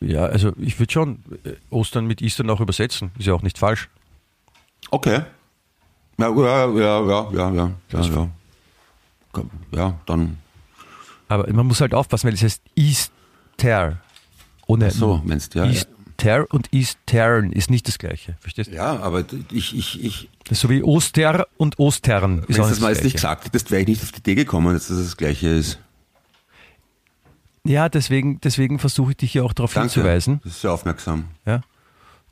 Ja, 0.00 0.24
also 0.26 0.52
ich 0.58 0.78
würde 0.78 0.92
schon 0.92 1.22
äh, 1.44 1.52
Ostern 1.70 2.06
mit 2.06 2.20
Eastern 2.20 2.50
auch 2.50 2.60
übersetzen, 2.60 3.12
ist 3.18 3.26
ja 3.26 3.34
auch 3.34 3.42
nicht 3.42 3.58
falsch. 3.58 3.88
Okay. 4.90 5.22
Ja, 6.18 6.28
ja, 6.28 6.66
ja, 6.66 7.00
ja, 7.00 7.30
ja, 7.30 7.30
ja, 7.32 7.70
ja, 7.92 8.00
ja. 8.00 8.28
Komm, 9.32 9.50
Ja, 9.70 9.98
dann 10.06 10.38
Aber 11.28 11.50
man 11.52 11.66
muss 11.66 11.80
halt 11.80 11.94
aufpassen, 11.94 12.26
weil 12.26 12.34
es 12.34 12.42
heißt 12.42 12.62
Easter. 12.76 13.98
Ohne 14.66 14.90
so, 14.90 15.20
meinst 15.24 15.54
du, 15.54 15.60
ja. 15.60 15.82
Easter 16.24 16.46
und 16.54 16.72
Eastern 16.72 17.52
ist 17.52 17.70
nicht 17.70 17.88
das 17.88 17.98
gleiche. 17.98 18.36
Verstehst 18.40 18.70
du? 18.70 18.74
Ja, 18.74 19.00
aber 19.00 19.24
ich, 19.50 19.76
ich, 19.76 20.02
ich, 20.04 20.28
Das 20.44 20.52
ist 20.58 20.60
so 20.62 20.70
wie 20.70 20.82
Oster 20.82 21.46
und 21.56 21.78
Ostern. 21.78 22.40
Ist 22.40 22.50
wenn 22.50 22.56
du 22.56 22.68
das 22.68 22.80
mal 22.80 22.92
jetzt 22.92 23.04
nicht 23.04 23.14
gesagt 23.14 23.44
hättest, 23.44 23.70
wäre 23.70 23.82
ich 23.82 23.88
nicht 23.88 24.02
auf 24.02 24.12
die 24.12 24.18
Idee 24.18 24.34
gekommen, 24.36 24.72
dass 24.74 24.88
das 24.88 24.98
das 24.98 25.16
Gleiche 25.16 25.48
ist. 25.48 25.78
Ja, 27.64 27.88
deswegen, 27.88 28.40
deswegen 28.40 28.78
versuche 28.78 29.12
ich 29.12 29.16
dich 29.18 29.34
ja 29.34 29.42
auch 29.42 29.52
darauf 29.52 29.74
Danke. 29.74 29.92
hinzuweisen. 29.94 30.40
Das 30.42 30.52
ist 30.54 30.60
sehr 30.62 30.72
aufmerksam. 30.72 31.26
Ja? 31.46 31.62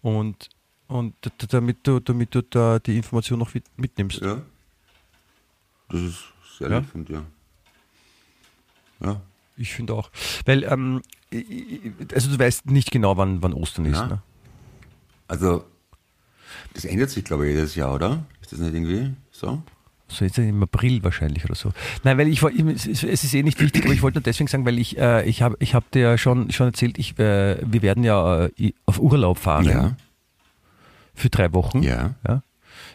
Und, 0.03 0.49
und 0.89 1.15
damit 1.51 1.79
du, 1.87 2.01
damit 2.01 2.35
du 2.35 2.43
da 2.43 2.79
die 2.81 2.97
Information 2.97 3.39
noch 3.39 3.55
mit- 3.55 3.65
mitnimmst. 3.77 4.21
Ja. 4.21 4.41
Das 5.89 6.01
ist 6.01 6.19
sehr 6.59 6.71
Ja. 6.71 6.79
lieb 6.79 6.91
von 6.91 7.05
dir. 7.05 7.23
Ja. 9.01 9.21
Ich 9.61 9.73
finde 9.75 9.95
auch. 9.95 10.11
Weil, 10.47 10.65
ähm, 10.65 11.03
also 12.15 12.31
du 12.31 12.39
weißt 12.39 12.67
nicht 12.71 12.91
genau, 12.91 13.17
wann, 13.17 13.43
wann 13.43 13.53
Ostern 13.53 13.85
ist. 13.87 14.01
Ne? 14.01 14.23
Also, 15.29 15.65
das 16.75 16.85
ändert 16.85 17.11
sich, 17.11 17.25
glaube 17.25 17.47
ich, 17.49 17.55
jedes 17.55 17.75
Jahr, 17.75 17.95
oder? 17.95 18.25
Ist 18.41 18.53
das 18.53 18.59
nicht 18.61 18.75
irgendwie 18.75 19.13
so? 19.31 19.63
So 20.09 20.25
jetzt 20.25 20.39
im 20.39 20.61
April 20.63 21.05
wahrscheinlich 21.05 21.45
oder 21.45 21.55
so. 21.55 21.73
Nein, 22.03 22.19
weil 22.19 22.27
ich, 22.27 22.43
es 22.43 23.05
ist 23.05 23.33
eh 23.35 23.43
nicht 23.45 23.61
wichtig, 23.61 23.85
aber 23.85 23.95
ich 23.95 24.03
wollte 24.03 24.19
nur 24.19 24.25
deswegen 24.25 24.49
sagen, 24.49 24.65
weil 24.67 24.79
ich, 24.79 24.99
äh, 24.99 25.29
ich 25.29 25.43
habe 25.43 25.57
ich 25.61 25.75
hab 25.75 25.89
dir 25.93 26.01
ja 26.03 26.19
schon, 26.19 26.51
schon 26.51 26.67
erzählt, 26.69 26.99
ich, 26.99 27.17
äh, 27.21 27.59
wir 27.65 27.83
werden 27.83 28.03
ja 28.03 28.47
äh, 28.47 28.73
auf 28.87 28.99
Urlaub 28.99 29.39
fahren 29.39 29.67
Ja. 29.67 29.97
für 31.15 31.31
drei 31.31 31.53
Wochen 31.53 31.85
Ja. 31.85 32.15
ja, 32.27 32.43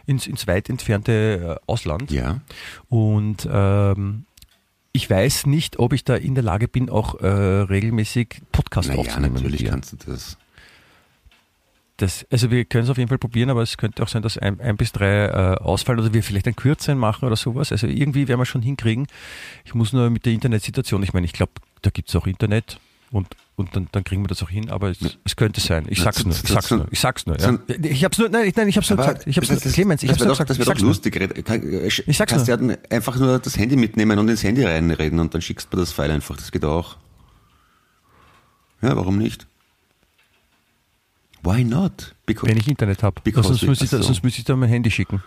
ins, 0.06 0.28
ins 0.28 0.46
weit 0.48 0.68
entfernte 0.70 1.58
äh, 1.62 1.72
Ausland. 1.72 2.12
Ja. 2.12 2.42
Und 2.90 3.48
ähm, 3.50 4.26
ich 4.96 5.10
weiß 5.10 5.46
nicht, 5.46 5.78
ob 5.78 5.92
ich 5.94 6.04
da 6.06 6.16
in 6.16 6.36
der 6.36 6.44
Lage 6.44 6.68
bin, 6.70 6.90
auch 6.90 7.20
äh, 7.20 7.28
regelmäßig 7.28 8.42
Podcast 8.54 8.88
Naja, 8.88 9.02
aufzunehmen. 9.02 9.34
natürlich 9.36 9.66
kannst 9.66 9.92
du 9.94 9.98
das. 10.12 10.38
Das, 11.98 12.26
also 12.30 12.52
wir 12.52 12.66
können 12.66 12.84
es 12.84 12.90
auf 12.90 12.98
jeden 12.98 13.08
Fall 13.08 13.18
probieren, 13.18 13.50
aber 13.50 13.62
es 13.62 13.78
könnte 13.78 14.04
auch 14.04 14.08
sein, 14.10 14.22
dass 14.22 14.38
ein, 14.38 14.60
ein 14.60 14.76
bis 14.76 14.92
drei 14.92 15.28
äh, 15.28 15.58
ausfallen 15.62 16.00
oder 16.00 16.14
wir 16.14 16.24
vielleicht 16.24 16.48
ein 16.48 16.56
Kürzeren 16.56 16.98
machen 16.98 17.26
oder 17.26 17.36
sowas. 17.38 17.72
Also 17.72 17.88
irgendwie 17.88 18.28
werden 18.28 18.40
wir 18.40 18.46
schon 18.46 18.62
hinkriegen. 18.62 19.08
Ich 19.64 19.74
muss 19.76 19.94
nur 19.94 20.10
mit 20.10 20.26
der 20.26 20.34
Internetsituation, 20.34 21.04
ich 21.04 21.14
meine, 21.14 21.26
ich 21.26 21.34
glaube, 21.34 21.54
da 21.84 21.90
gibt 21.90 22.10
es 22.10 22.16
auch 22.16 22.28
Internet 22.28 22.80
und, 23.12 23.28
und 23.58 23.76
dann, 23.76 23.88
dann 23.94 24.04
kriegen 24.04 24.22
wir 24.24 24.28
das 24.28 24.44
auch 24.44 24.50
hin, 24.50 24.70
aber 24.70 24.90
es, 24.90 24.98
es 25.24 25.36
könnte 25.36 25.62
sein. 25.62 25.86
Ich 25.90 26.02
sag's 26.02 26.26
nur, 26.26 26.34
ich 26.36 26.42
sag's 26.42 26.72
nur, 26.72 26.88
ich 26.92 27.00
sag's 27.00 27.26
nur. 27.26 27.40
Ja. 27.40 27.58
Ich 27.84 28.04
hab's 28.04 28.18
nur, 28.18 28.28
nein, 28.30 28.48
ich- 28.48 28.56
nein, 28.56 28.68
ich 28.68 28.76
hab's 28.78 28.90
nur 28.90 29.00
Aber 29.00 29.08
gesagt. 29.14 29.28
Ich 29.28 29.38
hab's 29.38 29.48
das, 29.48 29.64
nur, 29.64 29.74
Clemens, 29.74 30.04
ich 30.04 30.10
hab's 30.10 30.20
wäre 30.20 30.28
nur 30.28 30.36
doch, 30.36 30.46
gesagt. 30.46 30.50
das 30.50 30.58
Ich 30.58 30.60
wär 30.60 30.66
doch 30.66 30.72
sag's 30.74 30.82
nur. 30.82 30.90
lustig. 30.90 31.16
Äh, 31.80 31.88
Ich 32.12 32.18
sag's 32.18 32.32
kannst 32.32 32.48
ja 32.48 32.58
dann 32.58 32.78
einfach 32.90 33.16
nur 33.18 33.40
das 33.40 33.58
Handy 33.58 33.76
mitnehmen 33.78 34.20
und 34.20 34.28
ins 34.30 34.44
Handy 34.44 34.64
reinreden 34.64 35.20
und 35.20 35.34
dann 35.34 35.42
schickst 35.42 35.72
du 35.72 35.78
mir 35.78 35.84
das 35.84 35.92
File 35.94 36.12
einfach. 36.12 36.36
Das 36.36 36.52
geht 36.52 36.66
auch. 36.66 36.98
Ja, 38.82 38.96
warum 38.96 39.18
nicht? 39.18 39.48
Why 41.44 41.64
not? 41.64 42.16
Because, 42.26 42.50
Wenn 42.50 42.58
ich 42.58 42.68
Internet 42.68 43.04
habe. 43.04 43.22
Because 43.24 43.48
Sonst 43.48 43.64
müsste 43.64 43.86
ich, 43.86 43.92
so. 43.92 44.02
sonst 44.02 44.24
müsste 44.24 44.40
ich 44.40 44.46
da 44.46 44.56
mein 44.56 44.70
Handy 44.70 44.90
schicken. 44.92 45.24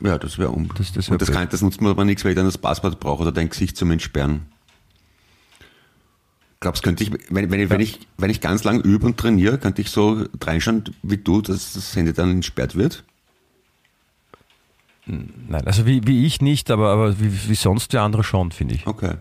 ja, 0.00 0.16
das 0.18 0.38
wäre 0.38 0.50
um. 0.50 0.68
Das- 0.76 0.92
das 0.92 1.08
wär 1.08 1.12
und 1.12 1.20
das, 1.22 1.30
kann, 1.30 1.48
das 1.48 1.60
nutzt 1.60 1.80
man 1.80 1.90
aber 1.90 2.04
nichts, 2.04 2.24
weil 2.24 2.30
ich 2.32 2.36
dann 2.36 2.46
das 2.46 2.56
Passwort 2.58 3.00
brauche 3.00 3.22
oder 3.22 3.32
dein 3.32 3.48
Gesicht 3.48 3.76
zum 3.76 3.90
Entsperren. 3.90 4.46
Glaubst 6.64 6.82
könnte 6.82 7.04
ich, 7.04 7.10
wenn, 7.28 7.50
wenn, 7.50 7.60
ich, 7.60 7.68
wenn, 7.68 7.80
ich, 7.82 8.00
wenn 8.16 8.30
ich 8.30 8.40
ganz 8.40 8.64
lang 8.64 8.80
übe 8.80 9.04
und 9.04 9.18
trainiere, 9.18 9.58
könnte 9.58 9.82
ich 9.82 9.90
so 9.90 10.24
reinschauen 10.42 10.82
wie 11.02 11.18
du, 11.18 11.42
dass 11.42 11.74
das 11.74 11.94
Handy 11.94 12.14
dann 12.14 12.30
entsperrt 12.30 12.74
wird? 12.74 13.04
Nein, 15.04 15.66
also 15.66 15.84
wie, 15.84 16.06
wie 16.06 16.24
ich 16.24 16.40
nicht, 16.40 16.70
aber, 16.70 16.88
aber 16.88 17.20
wie, 17.20 17.50
wie 17.50 17.54
sonst 17.54 17.92
der 17.92 18.00
andere 18.00 18.24
schon, 18.24 18.50
finde 18.50 18.76
ich. 18.76 18.86
Okay. 18.86 19.16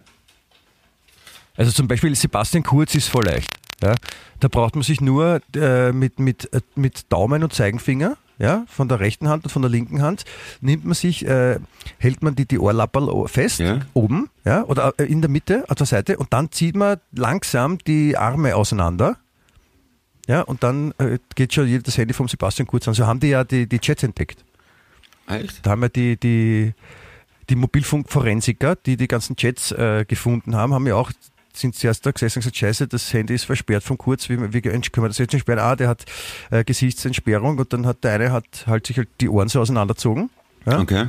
Also 1.58 1.74
zum 1.74 1.89
Beispiel 1.89 2.16
Sebastian 2.16 2.64
Kurz 2.64 2.96
ist 2.96 3.10
voll 3.10 3.26
leicht. 3.26 3.50
Ja? 3.82 3.96
Da 4.39 4.48
braucht 4.48 4.76
man 4.76 4.84
sich 4.84 5.02
nur 5.02 5.41
äh, 5.54 5.91
mit, 5.91 6.20
mit, 6.20 6.54
äh, 6.54 6.62
mit 6.76 7.12
Daumen 7.12 7.44
und 7.44 7.52
Zeigenfinger, 7.52 8.16
ja, 8.40 8.66
von 8.68 8.88
der 8.90 9.00
rechten 9.00 9.30
Hand 9.30 9.44
und 9.46 9.50
von 9.52 9.62
der 9.62 9.70
linken 9.72 10.02
Hand, 10.02 10.26
nimmt 10.62 10.86
man 10.86 10.94
sich, 10.96 11.26
äh, 11.26 11.60
hält 12.00 12.22
man 12.24 12.36
die, 12.36 12.46
die 12.48 12.60
Ohrlapperl 12.60 13.28
fest, 13.28 13.60
Ja. 13.60 13.80
oben, 13.94 14.30
ja, 14.46 14.64
oder 14.64 14.94
äh, 14.98 15.04
in 15.06 15.22
der 15.22 15.30
Mitte, 15.30 15.64
auf 15.70 15.76
der 15.76 15.86
Seite, 15.88 16.18
und 16.18 16.34
dann 16.34 16.52
zieht 16.52 16.76
man 16.76 16.98
langsam 17.12 17.78
die 17.80 18.18
Arme 18.18 18.56
auseinander. 18.56 19.18
Ja, 20.28 20.42
und 20.42 20.64
dann 20.64 20.94
äh, 21.00 21.20
geht 21.36 21.54
schon 21.54 21.82
das 21.84 21.98
Handy 21.98 22.14
vom 22.14 22.28
Sebastian 22.30 22.66
Kurz 22.66 22.88
an. 22.88 22.94
So 22.94 23.06
haben 23.06 23.20
die 23.20 23.28
ja 23.28 23.44
die, 23.44 23.68
die 23.68 23.80
Chats 23.80 24.04
entdeckt. 24.04 24.44
Echt? 25.28 25.66
Da 25.66 25.72
haben 25.72 25.82
wir 25.82 25.90
die, 25.90 26.16
die, 26.18 26.74
die 27.50 27.56
Mobilfunkforensiker, 27.56 28.76
die 28.78 28.96
die 28.98 29.08
ganzen 29.10 29.36
Chats 29.36 29.72
äh, 29.74 30.06
gefunden 30.08 30.56
haben, 30.56 30.74
haben 30.74 30.88
ja 30.88 30.96
auch 30.96 31.12
sind 31.54 31.76
zuerst 31.76 32.06
da 32.06 32.12
gesessen 32.12 32.39
und 32.39 32.41
gesagt, 32.43 32.58
scheiße, 32.58 32.88
das 32.88 33.14
Handy 33.14 33.34
ist 33.34 33.45
versperrt 33.45 33.84
vom 33.84 33.97
Kurz, 33.97 34.30
wie, 34.30 34.54
wie 34.54 34.62
können 34.62 34.82
wir 34.95 35.08
das 35.08 35.18
jetzt 35.18 35.34
entsperren? 35.34 35.60
Ah, 35.60 35.76
der 35.76 35.88
hat 35.88 36.06
äh, 36.51 36.64
Gesichtsentsperrung 36.64 37.58
und 37.58 37.74
dann 37.74 37.86
hat 37.86 38.04
der 38.04 38.14
eine 38.14 38.32
hat 38.32 38.66
halt 38.68 38.88
sich 38.88 38.97
halt 38.97 39.10
die 39.22 39.30
Ohren 39.30 39.49
so 39.49 39.60
auseinandergezogen 39.62 40.30
ja? 40.66 40.80
Okay. 40.80 41.08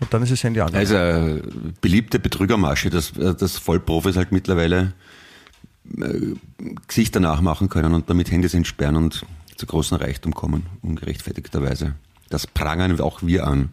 und 0.00 0.12
dann 0.12 0.22
ist 0.22 0.32
das 0.32 0.42
Handy 0.44 0.60
an. 0.60 0.74
Also 0.74 0.94
äh, 0.94 1.42
beliebte 1.80 2.18
Betrügermasche, 2.18 2.90
dass, 2.90 3.16
äh, 3.16 3.34
dass 3.34 3.58
Vollprofis 3.58 4.16
halt 4.16 4.32
mittlerweile 4.32 4.94
äh, 5.98 6.34
Gesichter 6.86 7.20
nachmachen 7.20 7.68
können 7.68 7.94
und 7.94 8.08
damit 8.08 8.30
Handys 8.30 8.54
entsperren 8.54 8.96
und 8.96 9.26
zu 9.56 9.66
großem 9.66 9.98
Reichtum 9.98 10.34
kommen, 10.34 10.66
ungerechtfertigterweise. 10.82 11.94
Das 12.30 12.46
prangern 12.46 12.98
auch 13.00 13.22
wir 13.22 13.46
an. 13.46 13.70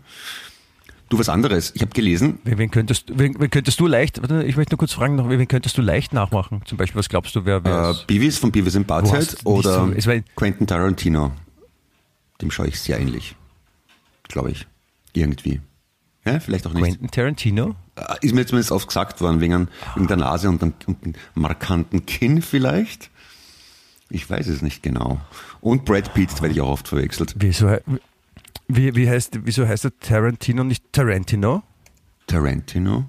Du, 1.10 1.18
was 1.18 1.28
anderes. 1.30 1.72
Ich 1.76 1.82
habe 1.82 1.92
gelesen, 1.92 2.38
Wen, 2.44 2.58
wen, 2.60 2.70
könntest, 2.72 3.06
wen, 3.18 3.36
wen 3.40 3.50
könntest 3.50 3.80
du 3.80 3.88
leicht, 3.88 4.22
warte, 4.22 4.44
ich 4.44 4.56
möchte 4.56 4.74
nur 4.74 4.78
kurz 4.78 4.94
fragen, 4.94 5.16
noch, 5.16 5.28
wen 5.28 5.48
könntest 5.48 5.76
du 5.78 5.82
leicht 5.82 6.14
nachmachen? 6.14 6.62
Zum 6.66 6.78
Beispiel, 6.78 7.00
was 7.00 7.10
glaubst 7.10 7.36
du, 7.36 7.46
wer 7.46 7.64
wer 7.66 7.92
äh? 7.92 8.06
Beavis 8.06 8.38
von 8.38 8.52
Beavis 8.52 8.76
in 8.76 8.86
nicht 8.88 9.46
oder 9.46 9.90
so- 10.02 10.08
war- 10.08 10.20
Quentin 10.36 10.68
Tarantino. 10.68 11.32
Dem 12.42 12.52
schaue 12.52 12.68
ich 12.68 12.80
sehr 12.80 13.00
ähnlich. 13.00 13.36
Glaube 14.28 14.52
ich. 14.52 14.68
Irgendwie. 15.14 15.60
Ja, 16.26 16.40
vielleicht 16.40 16.68
auch 16.68 16.74
nicht. 16.74 16.84
Quentin 16.84 17.10
Tarantino? 17.10 17.76
Äh, 17.96 18.16
Ist 18.22 18.36
mir 18.36 18.46
zumindest 18.46 18.72
oft 18.72 18.88
gesagt 18.88 19.20
worden, 19.22 19.42
wegen, 19.42 19.68
wegen 19.96 20.08
der 20.08 20.18
Nase 20.18 20.48
und 20.48 20.62
dem, 20.62 20.74
und 20.86 21.04
dem 21.04 21.14
markanten 21.34 22.06
Kinn 22.06 22.42
vielleicht. 22.44 23.10
Ich 24.12 24.30
weiß 24.30 24.48
es 24.48 24.62
nicht 24.62 24.84
genau. 24.84 25.20
Und 25.62 25.86
Brad 25.86 26.14
Pitt 26.14 26.40
werde 26.42 26.54
ich 26.54 26.62
auch 26.62 26.70
oft 26.70 26.88
verwechselt. 26.88 27.34
Wieso, 27.38 27.78
wie, 28.70 28.96
wie 28.96 29.10
heißt, 29.10 29.40
wieso 29.46 29.68
heißt 29.68 29.86
er 29.86 30.00
Tarantino 30.00 30.64
nicht 30.64 30.84
Tarantino? 30.94 31.64
Tarantino? 32.28 33.06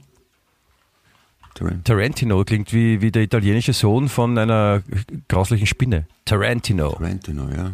Tarantino. 1.55 1.83
Tarantino 1.85 2.45
klingt 2.45 2.73
wie, 2.73 3.01
wie 3.01 3.11
der 3.11 3.23
italienische 3.23 3.73
Sohn 3.73 4.09
von 4.09 4.37
einer 4.39 4.83
grauslichen 5.29 5.67
Spinne. 5.67 6.07
Tarantino. 6.25 6.91
Tarantino, 6.93 7.49
ja. 7.51 7.73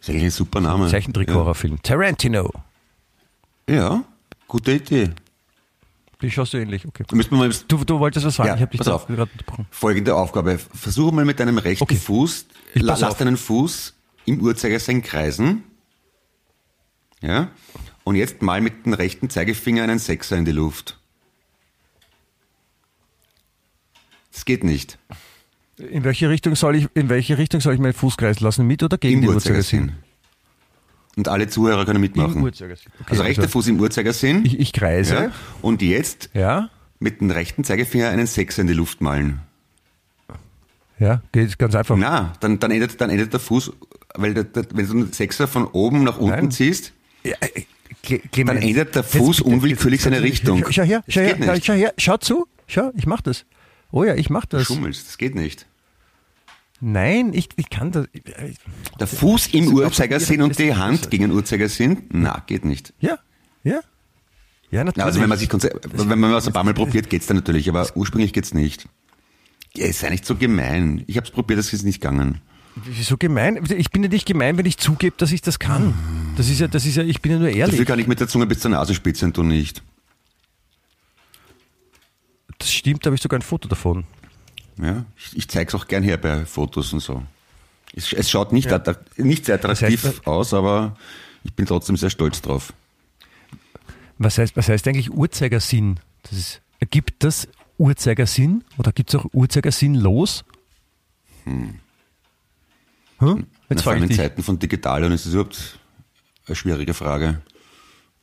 Ist 0.00 0.08
eigentlich 0.10 0.24
ein 0.24 0.30
super 0.30 0.60
Name. 0.60 0.88
Zeichentrick-Horrorfilm. 0.88 1.82
Tarantino. 1.82 2.50
Ja. 3.68 3.74
ja, 3.74 4.04
gute 4.46 4.72
Idee. 4.72 5.10
Die 6.22 6.30
schaust 6.30 6.54
du 6.54 6.58
ähnlich, 6.58 6.86
okay. 6.86 7.04
Mal 7.30 7.50
Du, 7.68 7.84
du 7.84 7.98
wolltest 7.98 8.24
was 8.24 8.36
sagen, 8.36 8.48
Ja, 8.48 8.54
ich 8.54 8.60
habe 8.62 8.70
dich 8.70 8.78
pass 8.78 8.88
auf. 8.88 9.06
gerade 9.06 9.30
unterbrochen. 9.32 9.66
folgende 9.70 10.14
Aufgabe. 10.14 10.58
Versuche 10.58 11.14
mal 11.14 11.24
mit 11.24 11.40
deinem 11.40 11.58
rechten 11.58 11.82
Okay. 11.82 11.96
Fuß, 11.96 12.46
la- 12.74 12.82
lass 12.92 13.02
auf. 13.02 13.18
deinen 13.18 13.36
Fuß 13.36 13.94
im 14.26 14.40
Uhrzeigersinn 14.40 15.02
kreisen. 15.02 15.64
Ja. 17.22 17.50
Und 18.04 18.16
jetzt 18.16 18.42
mal 18.42 18.60
mit 18.60 18.86
dem 18.86 18.92
rechten 18.92 19.30
Zeigefinger 19.30 19.82
einen 19.82 19.98
Sechser 19.98 20.36
in 20.36 20.44
die 20.44 20.52
Luft. 20.52 20.98
Das 24.32 24.44
geht 24.44 24.64
nicht. 24.64 24.98
In 25.78 26.04
welche 26.04 26.28
Richtung 26.30 26.56
soll 26.56 26.76
ich, 26.76 26.88
in 26.94 27.08
welche 27.08 27.38
Richtung 27.38 27.60
soll 27.60 27.74
ich 27.74 27.80
meinen 27.80 27.92
Fuß 27.92 28.16
kreisen 28.16 28.44
lassen? 28.44 28.66
Mit 28.66 28.82
oder 28.82 28.98
gegen 28.98 29.16
Im 29.16 29.20
den 29.22 29.30
Uhrzeigersinn. 29.30 29.80
Uhrzeigersinn? 29.80 30.02
Und 31.16 31.28
alle 31.28 31.48
Zuhörer 31.48 31.84
können 31.86 32.00
mitmachen. 32.00 32.36
Im 32.36 32.42
Uhrzeigersinn. 32.42 32.92
Okay, 33.00 33.10
also 33.10 33.22
rechter 33.22 33.48
Fuß 33.48 33.68
im 33.68 33.80
Uhrzeigersinn. 33.80 34.44
Ich, 34.44 34.58
ich 34.58 34.72
kreise. 34.72 35.14
ja. 35.14 35.32
Und 35.62 35.80
jetzt 35.82 36.30
Ja. 36.34 36.68
mit 36.98 37.20
dem 37.20 37.30
rechten 37.30 37.64
Zeigefinger 37.64 38.08
einen 38.08 38.26
Sechser 38.26 38.62
in 38.62 38.68
die 38.68 38.74
Luft 38.74 39.00
malen. 39.00 39.40
Ja, 40.98 41.22
geht 41.32 41.58
ganz 41.58 41.74
einfach. 41.74 41.96
Na, 41.96 42.32
dann, 42.40 42.58
dann, 42.58 42.70
endet, 42.70 42.98
dann 43.00 43.10
endet 43.10 43.32
der 43.32 43.40
Fuß, 43.40 43.72
weil 44.14 44.32
der, 44.32 44.44
der, 44.44 44.66
wenn 44.72 44.86
du 44.86 44.92
einen 44.92 45.12
Sechser 45.12 45.46
von 45.46 45.66
oben 45.66 46.04
nach 46.04 46.16
unten 46.18 46.36
Nein. 46.36 46.50
ziehst, 46.50 46.92
Clemens, 48.02 48.30
Dann 48.34 48.56
ändert 48.68 48.94
der 48.94 49.02
jetzt 49.02 49.16
Fuß 49.16 49.38
bitte, 49.38 49.48
unwillkürlich 49.50 50.02
seine 50.02 50.22
Richtung. 50.22 50.60
Schau, 50.66 50.70
schau 50.70 50.82
her, 50.82 51.04
schau 51.08 51.20
her, 51.20 51.34
geht 51.36 51.64
schau 51.64 51.72
her, 51.72 51.94
schau 51.98 52.16
zu, 52.18 52.46
schau, 52.66 52.92
ich 52.96 53.06
mach 53.06 53.20
das. 53.20 53.44
Oh 53.90 54.04
ja, 54.04 54.14
ich 54.14 54.30
mach 54.30 54.46
du 54.46 54.58
das. 54.58 54.66
schummelst. 54.66 55.08
Das 55.08 55.18
geht 55.18 55.34
nicht. 55.34 55.66
Nein, 56.80 57.32
ich, 57.32 57.48
ich 57.56 57.70
kann 57.70 57.90
das. 57.90 58.06
Der 59.00 59.06
Fuß 59.06 59.48
im 59.48 59.72
Uhrzeigersinn 59.72 60.42
und 60.42 60.58
die 60.58 60.74
Hand 60.74 61.10
gegen 61.10 61.24
den 61.24 61.32
Uhrzeigersinn? 61.32 62.04
Na, 62.10 62.42
geht 62.46 62.64
nicht. 62.64 62.92
Ja, 63.00 63.18
ja. 63.64 63.80
Ja, 64.70 64.84
natürlich. 64.84 65.04
Also 65.04 65.20
wenn 65.20 65.28
man 65.28 65.38
sich 65.38 65.50
wenn 65.52 66.18
man 66.18 66.32
was 66.32 66.46
ein 66.46 66.52
paar 66.52 66.64
Mal 66.64 66.74
probiert, 66.74 67.08
geht's 67.08 67.26
dann 67.26 67.36
natürlich, 67.36 67.68
aber 67.68 67.88
ursprünglich 67.94 68.32
geht's 68.32 68.52
nicht. 68.52 68.88
Ja, 69.74 69.90
sei 69.92 70.10
nicht 70.10 70.26
so 70.26 70.34
gemein. 70.34 71.04
Ich 71.06 71.16
habe 71.16 71.26
es 71.26 71.32
probiert, 71.32 71.58
das 71.58 71.72
ist 71.72 71.84
nicht 71.84 72.00
gegangen. 72.00 72.40
Wieso 72.84 73.16
gemein? 73.16 73.64
Ich 73.76 73.90
bin 73.90 74.02
ja 74.02 74.08
nicht 74.08 74.26
gemein, 74.26 74.58
wenn 74.58 74.66
ich 74.66 74.76
zugebe, 74.76 75.16
dass 75.16 75.32
ich 75.32 75.40
das 75.40 75.58
kann. 75.58 75.94
Das 76.36 76.48
ist 76.50 76.60
ja, 76.60 76.68
das 76.68 76.84
ist 76.84 76.96
ja, 76.96 77.02
ich 77.02 77.22
bin 77.22 77.32
ja 77.32 77.38
nur 77.38 77.48
ehrlich. 77.48 77.70
Dafür 77.76 77.84
kann 77.86 77.98
ich 77.98 78.06
mit 78.06 78.20
der 78.20 78.28
Zunge 78.28 78.46
bis 78.46 78.60
zur 78.60 78.70
Nasenspitze 78.70 79.24
und 79.24 79.36
du 79.36 79.42
nicht. 79.42 79.82
Das 82.58 82.70
stimmt, 82.72 83.04
da 83.04 83.08
habe 83.08 83.16
ich 83.16 83.22
sogar 83.22 83.38
ein 83.38 83.42
Foto 83.42 83.68
davon. 83.68 84.04
Ja, 84.78 85.06
ich, 85.16 85.36
ich 85.36 85.48
zeige 85.48 85.68
es 85.68 85.74
auch 85.74 85.86
gern 85.88 86.02
her 86.02 86.18
bei 86.18 86.44
Fotos 86.44 86.92
und 86.92 87.00
so. 87.00 87.22
Es, 87.94 88.12
es 88.12 88.30
schaut 88.30 88.52
nicht, 88.52 88.70
attra- 88.70 88.98
nicht 89.16 89.46
sehr 89.46 89.54
attraktiv 89.54 90.04
heißt, 90.04 90.26
aus, 90.26 90.52
aber 90.52 90.96
ich 91.44 91.54
bin 91.54 91.64
trotzdem 91.64 91.96
sehr 91.96 92.10
stolz 92.10 92.42
drauf. 92.42 92.74
Was 94.18 94.36
heißt, 94.36 94.54
was 94.56 94.68
heißt 94.68 94.86
eigentlich 94.88 95.10
Uhrzeigersinn? 95.10 95.98
Das 96.24 96.32
ist, 96.32 96.60
ergibt 96.78 97.24
das 97.24 97.48
Uhrzeigersinn 97.78 98.64
oder 98.76 98.92
gibt 98.92 99.10
es 99.14 99.20
auch 99.20 99.26
Uhrzeigersinn 99.32 99.94
los? 99.94 100.44
Hm. 101.44 101.76
Hm? 103.18 103.38
In 103.38 103.46
Jetzt 103.70 103.82
vor 103.82 103.92
allem 103.92 104.04
in. 104.04 104.12
Zeiten 104.12 104.42
von 104.42 104.58
Digital 104.58 105.04
und 105.04 105.12
es 105.12 105.26
ist 105.26 105.32
überhaupt 105.32 105.78
eine 106.46 106.56
schwierige 106.56 106.94
Frage. 106.94 107.40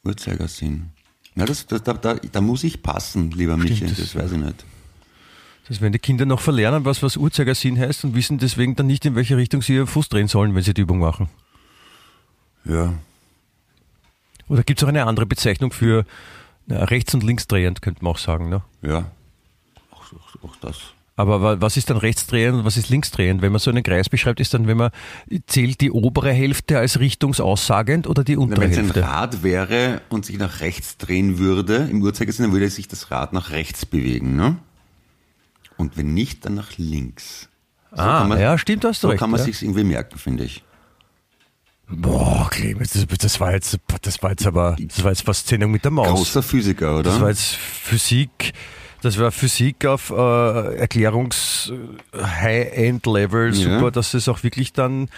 Uhrzeigersinn. 0.03 0.91
Ja, 1.35 1.45
das, 1.45 1.65
das, 1.65 1.81
da, 1.83 1.93
da, 1.93 2.15
da 2.15 2.41
muss 2.41 2.63
ich 2.63 2.83
passen, 2.83 3.31
lieber 3.31 3.57
Michael, 3.57 3.89
das- 3.89 3.97
das 3.97 4.15
weiß 4.15 4.31
ich 4.33 4.37
nicht. 4.37 4.65
Das 5.67 5.79
wenn 5.79 5.93
die 5.93 5.99
Kinder 5.99 6.25
noch 6.25 6.41
verlernen, 6.41 6.83
was, 6.83 7.01
was 7.01 7.15
Uhrzeigersinn 7.15 7.79
heißt 7.79 8.03
und 8.03 8.15
wissen 8.15 8.37
deswegen 8.37 8.75
dann 8.75 8.85
nicht, 8.85 9.05
in 9.05 9.15
welche 9.15 9.37
Richtung 9.37 9.61
sie 9.61 9.75
ihren 9.75 9.87
Fuß 9.87 10.09
drehen 10.09 10.27
sollen, 10.27 10.53
wenn 10.55 10.61
sie 10.63 10.73
die 10.73 10.81
Übung 10.81 10.99
machen. 10.99 11.29
Ja. 12.65 12.93
Oder 14.49 14.63
gibt 14.63 14.79
es 14.79 14.83
auch 14.83 14.89
eine 14.89 15.05
andere 15.05 15.25
Bezeichnung 15.25 15.71
für 15.71 16.05
na, 16.65 16.83
rechts- 16.83 17.13
und 17.13 17.23
linksdrehend, 17.23 17.81
könnte 17.81 18.03
man 18.03 18.11
auch 18.11 18.17
sagen. 18.17 18.49
Ne? 18.49 18.61
Ja. 18.81 19.09
Auch, 19.91 20.03
auch, 20.13 20.43
auch 20.49 20.55
das. 20.57 20.79
Aber 21.15 21.41
wa- 21.43 21.57
was 21.59 21.77
ist 21.77 21.89
dann 21.91 21.97
rechtsdrehend 21.97 22.57
und 22.59 22.65
was 22.65 22.75
ist 22.75 22.89
linksdrehend? 22.89 23.41
Wenn 23.43 23.51
man 23.51 23.59
so 23.59 23.69
einen 23.69 23.83
Kreis 23.83 24.09
beschreibt, 24.09 24.39
ist 24.39 24.53
dann, 24.55 24.65
wenn 24.65 24.77
man 24.77 24.89
zählt 25.45 25.79
die 25.81 25.91
obere 25.91 26.31
Hälfte 26.31 26.79
als 26.79 26.99
richtungsaussagend 26.99 28.07
oder 28.07 28.23
die 28.23 28.35
untere 28.35 28.61
Wenn 28.61 28.71
es 28.71 28.77
ein 28.79 28.85
Hälfte? 28.85 29.03
Rad 29.03 29.43
wäre 29.43 30.01
und 30.09 30.25
sich 30.25 30.37
nach 30.39 30.59
rechts 30.61 30.97
drehen 30.97 31.37
würde, 31.37 31.87
im 31.91 32.01
Uhrzeigersinn, 32.01 32.45
dann 32.45 32.51
würde 32.53 32.67
sich 32.69 32.87
das 32.87 33.11
Rad 33.11 33.31
nach 33.33 33.51
rechts 33.51 33.85
bewegen, 33.85 34.35
ne? 34.35 34.57
Und 35.77 35.97
wenn 35.97 36.13
nicht, 36.13 36.45
dann 36.45 36.55
nach 36.55 36.77
links. 36.77 37.49
So 37.91 38.01
ah, 38.01 38.23
man, 38.23 38.39
ja, 38.39 38.57
stimmt, 38.57 38.83
hast 38.85 39.03
du 39.03 39.07
So 39.07 39.09
recht. 39.11 39.19
kann 39.19 39.29
man 39.29 39.39
ja. 39.39 39.45
sich's 39.45 39.61
irgendwie 39.61 39.83
merken, 39.83 40.17
finde 40.17 40.45
ich. 40.45 40.63
Boah, 41.89 42.47
Clemens, 42.49 42.93
das, 42.93 43.05
das 43.19 43.39
war 43.39 43.53
jetzt, 43.53 43.77
das 44.01 44.23
war 44.23 44.31
jetzt 44.31 44.47
aber, 44.47 44.75
das 44.79 45.03
war 45.03 45.11
jetzt 45.11 45.23
fast 45.23 45.47
Sendung 45.47 45.69
mit 45.71 45.83
der 45.83 45.91
Maus. 45.91 46.07
Großer 46.09 46.41
Physiker, 46.41 46.93
oder? 46.99 47.03
Das 47.03 47.21
war 47.21 47.29
jetzt 47.29 47.53
Physik, 47.55 48.53
das 49.03 49.17
war 49.19 49.31
Physik 49.31 49.85
auf 49.85 50.09
äh, 50.11 50.75
Erklärungs-High-End-Level, 50.77 53.53
Ja. 53.55 53.75
super, 53.75 53.91
dass 53.91 54.13
es 54.13 54.27
auch 54.27 54.43
wirklich 54.43 54.73
dann 54.73 55.09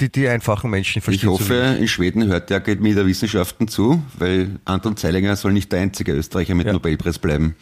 die, 0.00 0.10
die 0.10 0.28
einfachen 0.28 0.70
Menschen 0.70 0.98
ich 0.98 1.04
verstehen. 1.04 1.28
so 1.28 1.34
hoffe, 1.38 1.76
in 1.78 1.88
Schweden 1.88 2.26
hört 2.26 2.50
der 2.50 2.58
Akademie 2.58 2.94
der 2.94 3.06
Wissenschaften 3.06 3.68
zu, 3.68 4.02
weil 4.18 4.58
Anton 4.64 4.96
Zeilinger 4.96 5.36
soll 5.36 5.52
nicht 5.52 5.70
der 5.72 5.80
einzige 5.80 6.12
Österreicher 6.12 6.54
mit 6.54 6.66
Ja. 6.66 6.72
Nobelpreis 6.72 7.18
bleiben. 7.18 7.54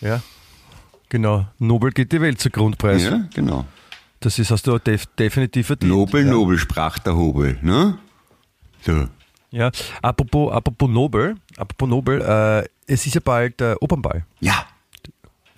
Ja, 0.00 0.22
genau. 1.08 1.46
Nobel 1.58 1.90
geht 1.92 2.12
die 2.12 2.20
Welt 2.20 2.40
zu 2.40 2.50
Grundpreis. 2.50 3.02
Ja, 3.02 3.22
genau. 3.34 3.64
Das 4.20 4.38
ist, 4.38 4.50
hast 4.50 4.66
du 4.66 4.78
def 4.78 5.06
definitiv 5.18 5.68
verdient. 5.68 5.90
Nobel, 5.90 6.24
ja. 6.26 6.30
Nobel, 6.30 6.58
sprach 6.58 6.98
der 6.98 7.16
Hobel, 7.16 7.58
ne? 7.62 7.98
So. 8.82 9.08
Ja, 9.50 9.70
apropos, 10.02 10.52
apropos 10.52 10.88
Nobel, 10.88 11.36
apropos 11.56 11.88
Nobel, 11.88 12.20
äh, 12.20 12.68
es 12.86 13.06
ist 13.06 13.14
ja 13.14 13.20
bald 13.24 13.60
äh, 13.60 13.74
Opernball. 13.80 14.24
Ja. 14.40 14.66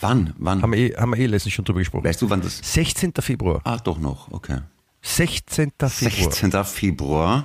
Wann? 0.02 0.34
Wann? 0.38 0.62
Haben 0.62 0.72
wir 0.72 0.78
eh, 0.78 0.96
haben 0.96 1.10
wir 1.10 1.18
eh 1.18 1.26
letztens 1.26 1.54
schon 1.54 1.64
drüber 1.64 1.78
gesprochen. 1.78 2.04
weißt 2.04 2.20
du, 2.20 2.28
wann 2.28 2.40
das? 2.40 2.58
16. 2.62 3.12
Februar. 3.20 3.60
Ah, 3.64 3.78
doch 3.78 3.98
noch, 3.98 4.30
okay. 4.30 4.58
16. 5.02 5.72
Februar. 5.78 5.90
16. 5.90 6.64
Februar. 6.64 7.44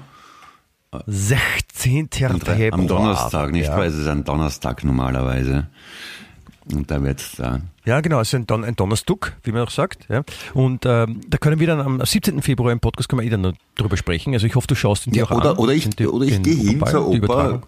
16. 1.06 2.10
Am, 2.24 2.40
Februar. 2.42 2.74
am 2.74 2.88
Donnerstag, 2.88 3.52
nicht 3.52 3.66
ja. 3.66 3.78
wahr? 3.78 3.86
Es 3.86 3.96
ist 3.96 4.08
ein 4.08 4.24
Donnerstag 4.24 4.84
normalerweise. 4.84 5.68
Und 6.74 6.92
da 6.92 7.02
wird 7.02 7.22
da. 7.40 7.62
Ja, 7.86 8.02
genau, 8.02 8.20
es 8.20 8.28
ist 8.30 8.34
ein, 8.36 8.46
Don 8.46 8.66
ein 8.66 8.76
Donnerstag, 8.76 9.38
wie 9.44 9.52
man 9.54 9.62
auch 9.62 9.70
sagt. 9.70 10.06
Ja. 10.10 10.24
Und 10.54 10.86
ähm, 10.86 11.22
da 11.30 11.38
können 11.38 11.60
wir 11.62 11.68
dann 11.68 11.80
am 11.80 12.02
17. 12.06 12.42
Februar 12.42 12.72
im 12.74 12.80
Podcast 12.82 13.08
können 13.08 13.22
wir 13.22 13.26
eh 13.28 13.30
dann 13.30 13.56
drüber 13.76 13.96
sprechen. 13.96 14.34
Also 14.34 14.46
ich 14.48 14.56
hoffe, 14.56 14.68
du 14.68 14.76
schaust 14.76 15.08
ihn 15.08 15.14
dir 15.14 15.20
Ja, 15.20 15.26
auch 15.26 15.32
an. 15.32 15.38
oder, 15.38 15.60
oder 15.60 15.74
ich, 15.74 15.88
oder 16.08 16.26
ich 16.26 16.42
gehe 16.44 16.56
hin 16.56 16.84
zur 16.86 17.08
Oper. 17.08 17.62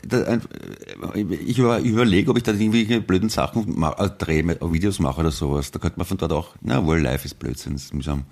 Ich 1.45 1.57
über, 1.57 1.79
überlege, 1.79 2.31
ob 2.31 2.37
ich 2.37 2.43
da 2.43 2.51
irgendwelche 2.51 3.01
blöden 3.01 3.29
Sachen 3.29 3.81
äh, 3.83 4.09
drehe, 4.17 4.43
mit- 4.43 4.59
Videos 4.61 4.99
mache 4.99 5.21
oder 5.21 5.31
sowas. 5.31 5.71
Da 5.71 5.79
könnte 5.79 5.97
man 5.97 6.05
von 6.05 6.17
dort 6.17 6.33
auch, 6.33 6.49
na 6.61 6.85
wohl, 6.85 6.99
live 6.99 7.23
ist 7.25 7.39
Blödsinn, 7.39 7.75
ist 7.75 7.93
mühsam. 7.93 8.25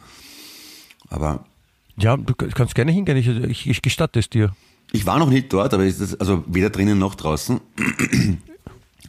Aber 1.09 1.45
Ja, 1.97 2.17
du 2.17 2.33
kannst 2.35 2.75
gerne 2.75 2.91
hingehen, 2.91 3.17
ich, 3.17 3.27
ich, 3.27 3.69
ich 3.69 3.81
gestatte 3.81 4.19
es 4.19 4.29
dir. 4.29 4.51
ich 4.91 5.05
war 5.05 5.19
noch 5.19 5.29
nicht 5.29 5.51
dort, 5.53 5.73
aber 5.73 5.85
ist 5.85 6.01
das, 6.01 6.19
also 6.19 6.43
weder 6.47 6.69
drinnen 6.69 6.99
noch 6.99 7.15
draußen. 7.15 7.59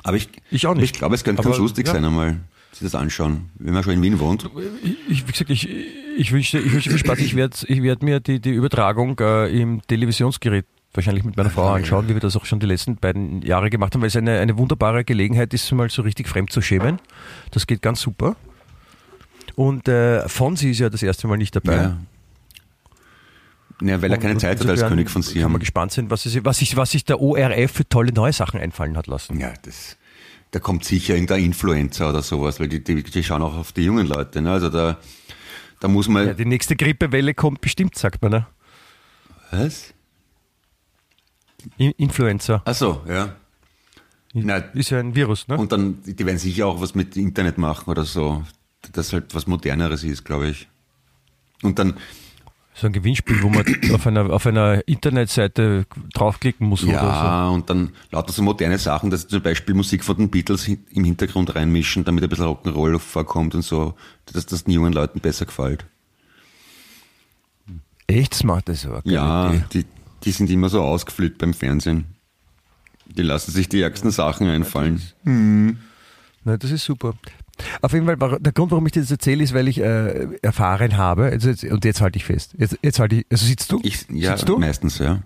Aber 0.02 0.16
ich, 0.16 0.28
Ich 0.50 0.66
auch 0.66 0.74
nicht. 0.74 0.84
Ich 0.84 0.92
glaube, 0.92 1.14
es 1.14 1.24
könnte 1.24 1.40
Aber, 1.40 1.50
ganz 1.50 1.58
lustig 1.60 1.86
ja. 1.86 1.92
sein 1.94 2.04
einmal, 2.04 2.38
sich 2.72 2.82
das 2.82 2.94
anschauen, 2.94 3.50
wenn 3.58 3.74
man 3.74 3.82
schon 3.82 3.94
in 3.94 4.02
Wien 4.02 4.18
wohnt. 4.20 4.48
Ich, 5.08 5.26
wie 5.26 5.32
gesagt, 5.32 5.50
ich, 5.50 5.68
ich 6.16 6.32
wünsche 6.32 6.58
ich 6.58 6.72
wünsche 6.72 6.90
viel 6.90 6.98
Spaß. 6.98 7.18
Ich 7.20 7.34
werde 7.34 7.56
ich 7.66 7.82
werd 7.82 8.02
mir 8.02 8.20
die, 8.20 8.40
die 8.40 8.50
Übertragung 8.50 9.18
äh, 9.20 9.48
im 9.48 9.82
Televisionsgerät 9.86 10.66
wahrscheinlich 10.94 11.24
mit 11.24 11.36
meiner 11.36 11.50
Frau 11.50 11.68
anschauen, 11.68 12.08
wie 12.08 12.14
wir 12.14 12.20
das 12.20 12.36
auch 12.36 12.44
schon 12.44 12.60
die 12.60 12.66
letzten 12.66 12.96
beiden 12.96 13.42
Jahre 13.42 13.70
gemacht 13.70 13.94
haben, 13.94 14.00
weil 14.00 14.08
es 14.08 14.16
eine, 14.16 14.38
eine 14.38 14.56
wunderbare 14.58 15.04
Gelegenheit 15.04 15.52
ist, 15.54 15.70
mal 15.72 15.90
so 15.90 16.02
richtig 16.02 16.28
fremd 16.28 16.50
zu 16.50 16.60
schämen. 16.60 16.98
Das 17.50 17.66
geht 17.66 17.82
ganz 17.82 18.00
super. 18.00 18.36
Und 19.54 19.88
äh, 19.88 20.28
Fonsi 20.28 20.70
ist 20.70 20.78
ja 20.78 20.88
das 20.88 21.02
erste 21.02 21.26
Mal 21.26 21.36
nicht 21.36 21.54
dabei. 21.54 21.76
Ja. 21.76 21.98
Ja, 23.80 24.02
weil 24.02 24.10
er 24.10 24.18
keine 24.18 24.38
Zeit 24.38 24.60
hat 24.60 24.68
als 24.68 24.80
König 24.86 25.08
von 25.08 25.22
Kann 25.22 25.32
Siam. 25.32 25.52
man 25.52 25.60
gespannt 25.60 25.92
sein, 25.92 26.10
was, 26.10 26.26
es, 26.26 26.44
was, 26.44 26.58
sich, 26.58 26.76
was 26.76 26.90
sich 26.90 27.04
der 27.04 27.20
ORF 27.20 27.70
für 27.70 27.88
tolle 27.88 28.12
neue 28.12 28.32
Sachen 28.32 28.58
einfallen 28.60 28.96
hat 28.96 29.06
lassen. 29.06 29.38
Ja, 29.38 29.52
das, 29.62 29.96
da 30.50 30.58
kommt 30.58 30.84
sicher 30.84 31.14
irgendein 31.14 31.44
Influencer 31.44 32.08
oder 32.10 32.22
sowas, 32.22 32.58
weil 32.58 32.68
die, 32.68 32.82
die, 32.82 33.02
die 33.02 33.22
schauen 33.22 33.42
auch 33.42 33.56
auf 33.56 33.72
die 33.72 33.82
jungen 33.84 34.06
Leute. 34.06 34.42
Ne? 34.42 34.50
Also 34.50 34.68
da, 34.68 34.98
da 35.80 35.88
muss 35.88 36.08
man. 36.08 36.26
Ja, 36.26 36.34
die 36.34 36.44
nächste 36.44 36.74
Grippewelle 36.74 37.34
kommt 37.34 37.60
bestimmt, 37.60 37.96
sagt 37.96 38.20
man. 38.22 38.32
Ne? 38.32 38.46
was? 39.50 39.94
In- 41.76 41.92
Influencer. 41.92 42.62
Ach 42.64 42.74
so, 42.74 43.02
ja. 43.08 43.34
Na, 44.34 44.56
Ist 44.56 44.90
ja 44.90 45.00
ein 45.00 45.14
Virus, 45.14 45.48
ne? 45.48 45.56
und 45.56 45.72
dann, 45.72 46.02
die 46.04 46.24
werden 46.26 46.38
sicher 46.38 46.66
auch 46.66 46.80
was 46.80 46.94
mit 46.94 47.16
Internet 47.16 47.58
machen 47.58 47.88
oder 47.90 48.04
so. 48.04 48.44
Das 48.92 49.12
halt 49.12 49.34
was 49.34 49.46
Moderneres 49.46 50.04
ist, 50.04 50.24
glaube 50.24 50.48
ich. 50.50 50.68
Und 51.62 51.78
dann, 51.78 51.94
So 52.80 52.86
ein 52.86 52.92
Gewinnspiel, 52.92 53.42
wo 53.42 53.48
man 53.48 53.64
auf 53.92 54.06
einer, 54.06 54.30
auf 54.30 54.46
einer 54.46 54.86
Internetseite 54.86 55.86
draufklicken 56.14 56.64
muss 56.66 56.84
oder 56.84 56.92
ja, 56.92 57.48
und 57.48 57.68
dann 57.68 57.90
lauter 58.12 58.32
so 58.32 58.40
moderne 58.42 58.78
Sachen, 58.78 59.10
dass 59.10 59.22
sie 59.22 59.28
zum 59.28 59.42
Beispiel 59.42 59.74
Musik 59.74 60.04
von 60.04 60.16
den 60.16 60.30
Beatles 60.30 60.68
im 60.68 61.04
Hintergrund 61.04 61.56
reinmischen, 61.56 62.04
damit 62.04 62.22
ein 62.22 62.30
bisschen 62.30 62.46
Rock'n'Roll 62.46 63.00
vorkommt 63.00 63.56
und 63.56 63.62
so, 63.62 63.94
dass 64.32 64.46
das 64.46 64.62
den 64.62 64.74
jungen 64.74 64.92
Leuten 64.92 65.18
besser 65.18 65.46
gefällt. 65.46 65.86
so. 67.66 67.74
Echt 68.06 68.34
smart, 68.34 68.68
das 68.68 68.88
war. 68.88 69.02
Ja, 69.04 69.52
die, 69.72 69.84
die 70.22 70.30
sind 70.30 70.48
immer 70.48 70.68
so 70.68 70.80
ausgeflippt 70.82 71.38
beim 71.38 71.54
Fernsehen. 71.54 72.06
Die 73.06 73.22
lassen 73.22 73.50
sich 73.50 73.68
die 73.68 73.80
ärgsten 73.80 74.12
Sachen 74.12 74.48
einfallen. 74.48 75.02
Na, 76.44 76.56
das 76.56 76.70
ist 76.70 76.84
super. 76.84 77.14
Auf 77.82 77.92
jeden 77.92 78.06
Fall, 78.06 78.16
der 78.40 78.52
Grund, 78.52 78.70
warum 78.70 78.86
ich 78.86 78.92
dir 78.92 79.00
das 79.00 79.10
erzähle, 79.10 79.42
ist, 79.44 79.52
weil 79.54 79.68
ich 79.68 79.78
äh, 79.80 80.28
erfahren 80.42 80.96
habe, 80.96 81.24
also 81.24 81.48
jetzt, 81.50 81.64
und 81.64 81.84
jetzt 81.84 82.00
halte 82.00 82.16
ich 82.16 82.24
fest. 82.24 82.54
Jetzt, 82.58 82.78
jetzt 82.82 82.98
halte 82.98 83.16
ich, 83.16 83.26
also 83.30 83.44
sitzt 83.46 83.70
du? 83.72 83.80
Ich, 83.82 84.06
ja, 84.10 84.36
sitzt 84.36 84.48
du? 84.48 84.58
meistens, 84.58 84.98
ja. 84.98 85.22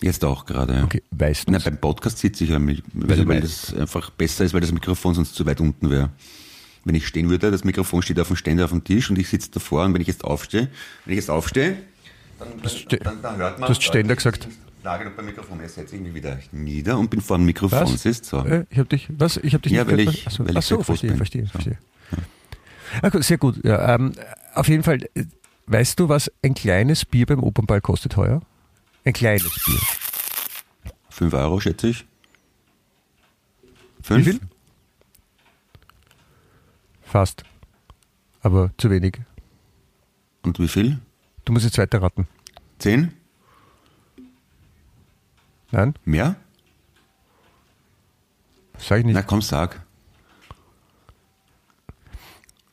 Jetzt 0.00 0.24
auch 0.24 0.44
gerade. 0.44 0.74
Ja. 0.74 0.84
Okay, 0.84 1.02
weißt 1.10 1.48
du. 1.48 1.52
Na, 1.52 1.58
beim 1.58 1.78
Podcast 1.78 2.18
sitze 2.18 2.44
ich 2.44 2.50
ja, 2.50 2.58
mit- 2.58 2.82
weil, 2.92 3.26
weil 3.26 3.40
das 3.40 3.72
einfach 3.74 4.10
besser 4.10 4.44
ist, 4.44 4.52
weil 4.52 4.60
das 4.60 4.72
Mikrofon 4.72 5.14
sonst 5.14 5.34
zu 5.34 5.46
weit 5.46 5.60
unten 5.60 5.88
wäre. 5.88 6.10
Wenn 6.84 6.94
ich 6.94 7.06
stehen 7.06 7.30
würde, 7.30 7.50
das 7.50 7.64
Mikrofon 7.64 8.02
steht 8.02 8.20
auf 8.20 8.26
dem 8.28 8.36
Ständer 8.36 8.64
auf 8.66 8.70
dem 8.70 8.84
Tisch 8.84 9.08
und 9.10 9.18
ich 9.18 9.28
sitze 9.28 9.50
davor 9.50 9.84
und 9.84 9.94
wenn 9.94 10.02
ich 10.02 10.06
jetzt 10.08 10.22
aufstehe, 10.22 10.68
wenn 11.04 11.12
ich 11.14 11.16
jetzt 11.20 11.30
aufstehe, 11.30 11.78
dann, 12.38 12.68
ste- 12.70 12.98
dann, 12.98 13.22
dann 13.22 13.36
hört 13.38 13.58
man. 13.58 13.66
du 13.68 13.74
hast 13.74 13.82
Ständer 13.82 14.14
gesagt. 14.14 14.46
Ich 14.86 14.88
lage 14.88 15.04
noch 15.06 15.16
beim 15.16 15.26
Mikrofon, 15.26 15.60
ich 15.64 15.72
setze 15.72 15.96
irgendwie 15.96 16.14
wieder 16.14 16.38
nieder 16.52 16.96
und 16.96 17.10
bin 17.10 17.20
vor 17.20 17.38
dem 17.38 17.44
Mikrofon. 17.46 17.80
Was? 17.80 18.02
Siehst? 18.02 18.24
So. 18.24 18.44
Äh, 18.44 18.66
ich 18.70 18.78
habe 18.78 18.88
dich, 18.88 19.08
was? 19.18 19.36
Ich 19.38 19.52
habe 19.52 19.62
dich 19.62 19.72
Ja, 19.72 19.82
nicht 19.82 19.90
weil 19.90 19.96
gehört. 19.96 20.14
ich- 20.14 20.26
Ach 20.28 20.30
so, 20.30 20.44
weil 20.44 20.50
ich 20.52 20.56
ach 20.58 20.62
so 20.62 20.68
sehr 20.68 20.76
groß 20.76 20.86
verstehe, 20.86 21.10
bin. 21.10 21.16
verstehe, 21.16 21.42
So. 21.46 21.50
verstehe. 21.50 21.78
Ah, 23.02 23.08
gut, 23.08 23.24
sehr 23.24 23.36
gut. 23.38 23.64
Ja, 23.64 23.96
ähm, 23.96 24.12
auf 24.54 24.68
jeden 24.68 24.84
Fall, 24.84 25.02
äh, 25.16 25.24
weißt 25.66 25.98
du, 25.98 26.08
was 26.08 26.30
ein 26.44 26.54
kleines 26.54 27.04
Bier 27.04 27.26
beim 27.26 27.42
Opernball 27.42 27.80
kostet 27.80 28.16
heuer? 28.16 28.42
Ein 29.04 29.12
kleines 29.12 29.42
Bier. 29.64 29.80
Fünf 31.10 31.34
Euro, 31.34 31.58
schätze 31.58 31.88
ich. 31.88 32.06
Fünf? 34.02 34.24
Wie 34.24 34.30
viel? 34.34 34.40
Fast. 37.02 37.42
Aber 38.40 38.70
zu 38.78 38.88
wenig. 38.88 39.18
Und 40.42 40.60
wie 40.60 40.68
viel? 40.68 41.00
Du 41.44 41.52
musst 41.52 41.64
jetzt 41.64 41.76
weiter 41.76 42.00
raten. 42.00 42.28
Zehn? 42.78 43.12
Nein? 45.76 45.94
Mehr? 46.06 46.36
Sag 48.78 49.00
ich 49.00 49.04
nicht. 49.04 49.14
Na 49.14 49.20
komm, 49.20 49.42
sag. 49.42 49.84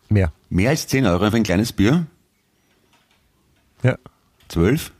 Mehr. 0.07 0.31
Mehr 0.49 0.69
als 0.69 0.87
10 0.87 1.05
Euro 1.07 1.29
für 1.29 1.35
ein 1.35 1.43
kleines 1.43 1.73
Bier? 1.73 2.07
Ja. 3.83 3.97
12? 4.47 4.93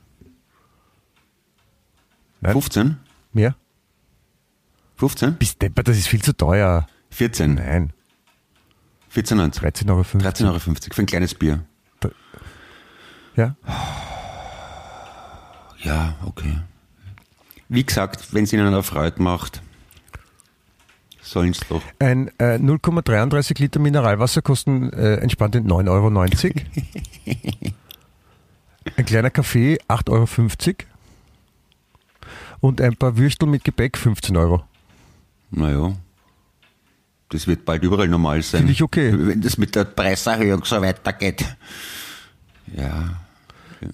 Nein. 2.42 2.52
15? 2.52 2.98
Mehr? 3.32 3.56
15? 4.98 5.38
Bist 5.38 5.62
deppert, 5.62 5.88
das 5.88 5.98
ist 5.98 6.10
viel 6.10 6.22
zu 6.22 6.36
teuer. 6.36 6.88
14? 7.12 7.54
Nein. 7.54 7.94
14,90 9.14 9.62
13,50 9.62 9.90
Euro. 9.90 10.02
13,50 10.02 10.48
Euro 10.48 10.60
für 10.60 11.02
ein 11.02 11.06
kleines 11.06 11.36
Bier. 11.36 11.66
Ja. 13.38 13.56
Ja, 15.80 16.16
okay. 16.26 16.60
Wie 17.74 17.84
gesagt, 17.84 18.36
wenn 18.36 18.44
es 18.44 18.54
Ihnen 18.54 18.68
eine 18.68 18.84
Freude 18.84 19.20
macht, 19.20 19.64
sollen 21.24 21.50
es 21.50 21.62
doch. 21.68 21.82
Ein 21.98 22.28
äh, 22.38 22.58
0,33 22.58 23.60
Liter 23.60 23.80
Mineralwasser 23.80 24.44
kosten 24.44 24.94
äh, 24.94 25.16
entspannt 25.16 25.56
9,90 25.56 25.90
Euro. 25.90 26.10
Ein 28.96 29.06
kleiner 29.06 29.32
Kaffee 29.32 29.80
8,50 29.88 30.68
Euro. 30.68 30.88
Und 32.60 32.80
ein 32.80 32.96
paar 32.96 33.18
Würstel 33.18 33.50
mit 33.50 33.64
Gebäck 33.64 33.98
15 33.98 34.38
Euro. 34.38 34.64
Naja. 35.50 35.94
Das 37.30 37.48
wird 37.48 37.66
bald 37.66 37.82
überall 37.82 38.08
normal 38.08 38.44
sein. 38.44 38.60
Finde 38.60 38.74
ich 38.74 38.84
okay. 38.84 39.12
Wenn 39.18 39.42
das 39.42 39.58
mit 39.58 39.74
der 39.76 39.86
Preiserhöhung 39.86 40.64
so 40.64 40.80
weitergeht. 40.80 41.44
Ja. 42.78 43.23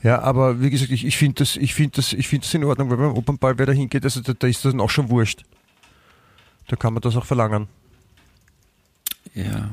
Ja, 0.03 0.21
aber 0.21 0.61
wie 0.61 0.69
gesagt, 0.69 0.91
ich, 0.91 1.05
ich 1.05 1.17
finde 1.17 1.35
das, 1.35 1.55
ich 1.55 1.73
finde 1.73 1.95
das, 1.97 2.13
ich 2.13 2.27
finde 2.27 2.45
das 2.45 2.53
in 2.53 2.63
Ordnung, 2.63 2.89
weil 2.89 2.97
beim 2.97 3.13
Opernball, 3.13 3.57
wer 3.57 3.65
da 3.65 3.71
hingeht, 3.71 4.03
also 4.03 4.21
da, 4.21 4.33
da 4.33 4.47
ist 4.47 4.65
das 4.65 4.71
dann 4.71 4.81
auch 4.81 4.89
schon 4.89 5.09
wurscht. 5.09 5.43
Da 6.67 6.75
kann 6.75 6.93
man 6.93 7.01
das 7.01 7.15
auch 7.15 7.25
verlangen. 7.25 7.67
Ja. 9.33 9.69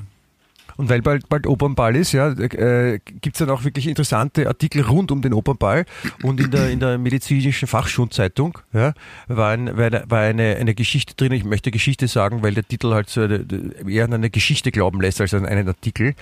Und 0.77 0.89
weil 0.89 1.03
bald, 1.03 1.29
bald 1.29 1.47
Opernball 1.47 1.97
ist, 1.97 2.13
ja, 2.13 2.31
äh, 2.31 2.99
gibt 3.21 3.37
es 3.37 3.39
dann 3.39 3.51
auch 3.51 3.65
wirklich 3.65 3.87
interessante 3.87 4.47
Artikel 4.47 4.83
rund 4.83 5.11
um 5.11 5.23
den 5.23 5.33
Opernball. 5.33 5.87
Und 6.23 6.41
in 6.41 6.51
der, 6.51 6.71
in 6.71 6.81
der 6.81 6.99
medizinischen 6.99 7.67
Fachschulzeitung 7.67 8.59
ja, 8.73 8.93
war, 9.29 9.51
ein, 9.51 9.77
war, 9.77 10.21
eine, 10.21 10.57
eine, 10.57 10.75
Geschichte 10.75 11.15
drin. 11.15 11.33
Ich 11.33 11.45
möchte 11.45 11.71
Geschichte 11.71 12.09
sagen, 12.09 12.43
weil 12.43 12.55
der 12.55 12.67
Titel 12.67 12.93
halt 12.93 13.09
so 13.09 13.23
eher 13.23 14.05
an 14.05 14.15
eine 14.15 14.31
Geschichte 14.31 14.71
glauben 14.71 15.01
lässt 15.01 15.21
als 15.21 15.33
an 15.33 15.47
einen 15.47 15.69
Artikel, 15.69 16.15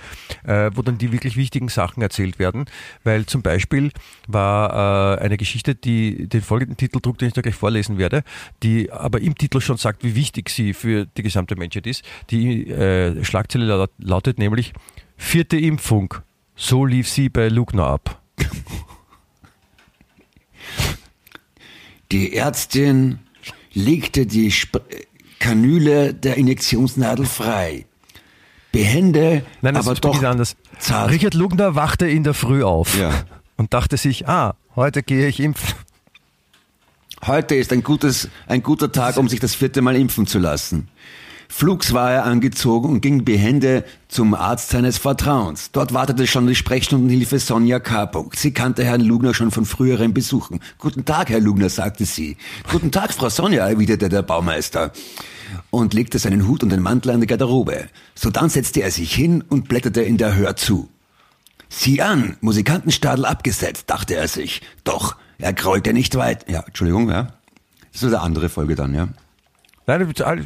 äh, 0.45 0.71
wo 0.73 0.81
dann 0.81 0.97
die 0.97 1.11
wirklich 1.11 1.35
wichtigen 1.35 1.67
Sachen 1.67 2.01
erzählt 2.01 2.39
werden. 2.39 2.65
Weil 3.03 3.25
zum 3.25 3.41
Beispiel 3.41 3.91
war 4.27 5.17
äh, 5.19 5.21
eine 5.21 5.37
Geschichte, 5.37 5.75
die 5.75 6.27
den 6.27 6.41
folgenden 6.41 6.77
Titel 6.77 6.99
trug, 6.99 7.17
den 7.17 7.29
ich 7.29 7.33
da 7.33 7.41
gleich 7.41 7.55
vorlesen 7.55 7.97
werde, 7.97 8.23
die 8.63 8.91
aber 8.91 9.19
im 9.19 9.35
Titel 9.37 9.59
schon 9.59 9.77
sagt, 9.77 10.03
wie 10.03 10.15
wichtig 10.15 10.49
sie 10.49 10.73
für 10.73 11.05
die 11.05 11.23
gesamte 11.23 11.55
Menschheit 11.55 11.87
ist. 11.87 12.03
Die 12.29 12.69
äh, 12.69 13.23
Schlagzeile 13.23 13.65
laut, 13.65 13.91
lautet 13.97 14.39
nämlich 14.45 14.73
vierte 15.17 15.57
Impfung. 15.57 16.13
So 16.55 16.85
lief 16.85 17.09
sie 17.09 17.29
bei 17.29 17.49
Lugner 17.49 17.87
ab. 17.87 18.21
Die 22.11 22.35
Ärztin 22.35 23.19
legte 23.73 24.25
die 24.25 24.47
Sp 24.53 24.79
Kanüle 25.39 26.13
der 26.13 26.37
Injektionsnadel 26.37 27.25
frei. 27.25 27.85
Behende, 28.71 29.45
Nein, 29.61 29.73
das 29.75 29.87
aber 29.87 29.99
doch 29.99 30.23
anders. 30.23 30.55
zart. 30.79 31.11
Richard 31.11 31.33
Lugner 31.33 31.75
wachte 31.75 32.07
in 32.07 32.23
der 32.23 32.33
Früh 32.33 32.63
auf 32.63 32.97
Ja. 32.97 33.25
und 33.57 33.73
dachte 33.73 33.97
sich, 33.97 34.27
ah, 34.27 34.55
heute 34.75 35.03
gehe 35.03 35.27
ich 35.27 35.39
impfen. 35.39 35.75
Heute 37.25 37.55
ist 37.55 37.71
ein, 37.73 37.83
gutes, 37.83 38.29
ein 38.47 38.63
guter 38.63 38.91
Tag, 38.91 39.17
um 39.17 39.27
sich 39.29 39.39
das 39.39 39.55
vierte 39.55 39.81
Mal 39.81 39.95
impfen 39.95 40.25
zu 40.25 40.39
lassen. 40.39 40.87
Flugs 41.47 41.93
war 41.93 42.11
er 42.11 42.25
angezogen 42.25 42.89
und 42.89 43.01
ging 43.01 43.23
behende 43.23 43.83
zum 44.15 44.33
Arzt 44.33 44.69
seines 44.69 44.97
Vertrauens. 44.97 45.71
Dort 45.73 45.93
wartete 45.93 46.25
schon 46.25 46.47
die 46.47 46.55
Sprechstundenhilfe 46.55 47.37
Sonja 47.37 47.81
K. 47.81 48.09
Sie 48.33 48.53
kannte 48.53 48.85
Herrn 48.85 49.01
Lugner 49.01 49.33
schon 49.33 49.51
von 49.51 49.65
früheren 49.65 50.13
Besuchen. 50.13 50.61
Guten 50.79 51.03
Tag, 51.03 51.29
Herr 51.29 51.41
Lugner, 51.41 51.67
sagte 51.67 52.05
sie. 52.05 52.37
Guten 52.71 52.91
Tag, 52.91 53.13
Frau 53.13 53.27
Sonja, 53.27 53.67
erwiderte 53.67 54.07
der 54.07 54.21
Baumeister 54.21 54.93
und 55.69 55.93
legte 55.93 56.17
seinen 56.17 56.47
Hut 56.47 56.63
und 56.63 56.69
den 56.69 56.81
Mantel 56.81 57.11
an 57.11 57.19
die 57.19 57.27
Garderobe. 57.27 57.89
Sodann 58.15 58.47
setzte 58.47 58.83
er 58.83 58.91
sich 58.91 59.13
hin 59.13 59.43
und 59.49 59.67
blätterte 59.67 60.01
in 60.01 60.17
der 60.17 60.33
Hör 60.33 60.55
zu. 60.55 60.87
Sieh 61.67 62.01
an, 62.01 62.37
Musikantenstadel 62.39 63.25
abgesetzt, 63.25 63.89
dachte 63.89 64.15
er 64.15 64.29
sich. 64.29 64.61
Doch, 64.85 65.17
er 65.39 65.51
grollte 65.51 65.91
nicht 65.91 66.15
weit. 66.15 66.49
Ja, 66.49 66.61
Entschuldigung, 66.61 67.09
ja. 67.09 67.33
Das 67.91 68.01
ist 68.01 68.13
eine 68.13 68.21
andere 68.21 68.47
Folge 68.47 68.75
dann, 68.75 68.93
ja. 68.93 69.09
Nein, 69.87 70.13
alles, 70.23 70.45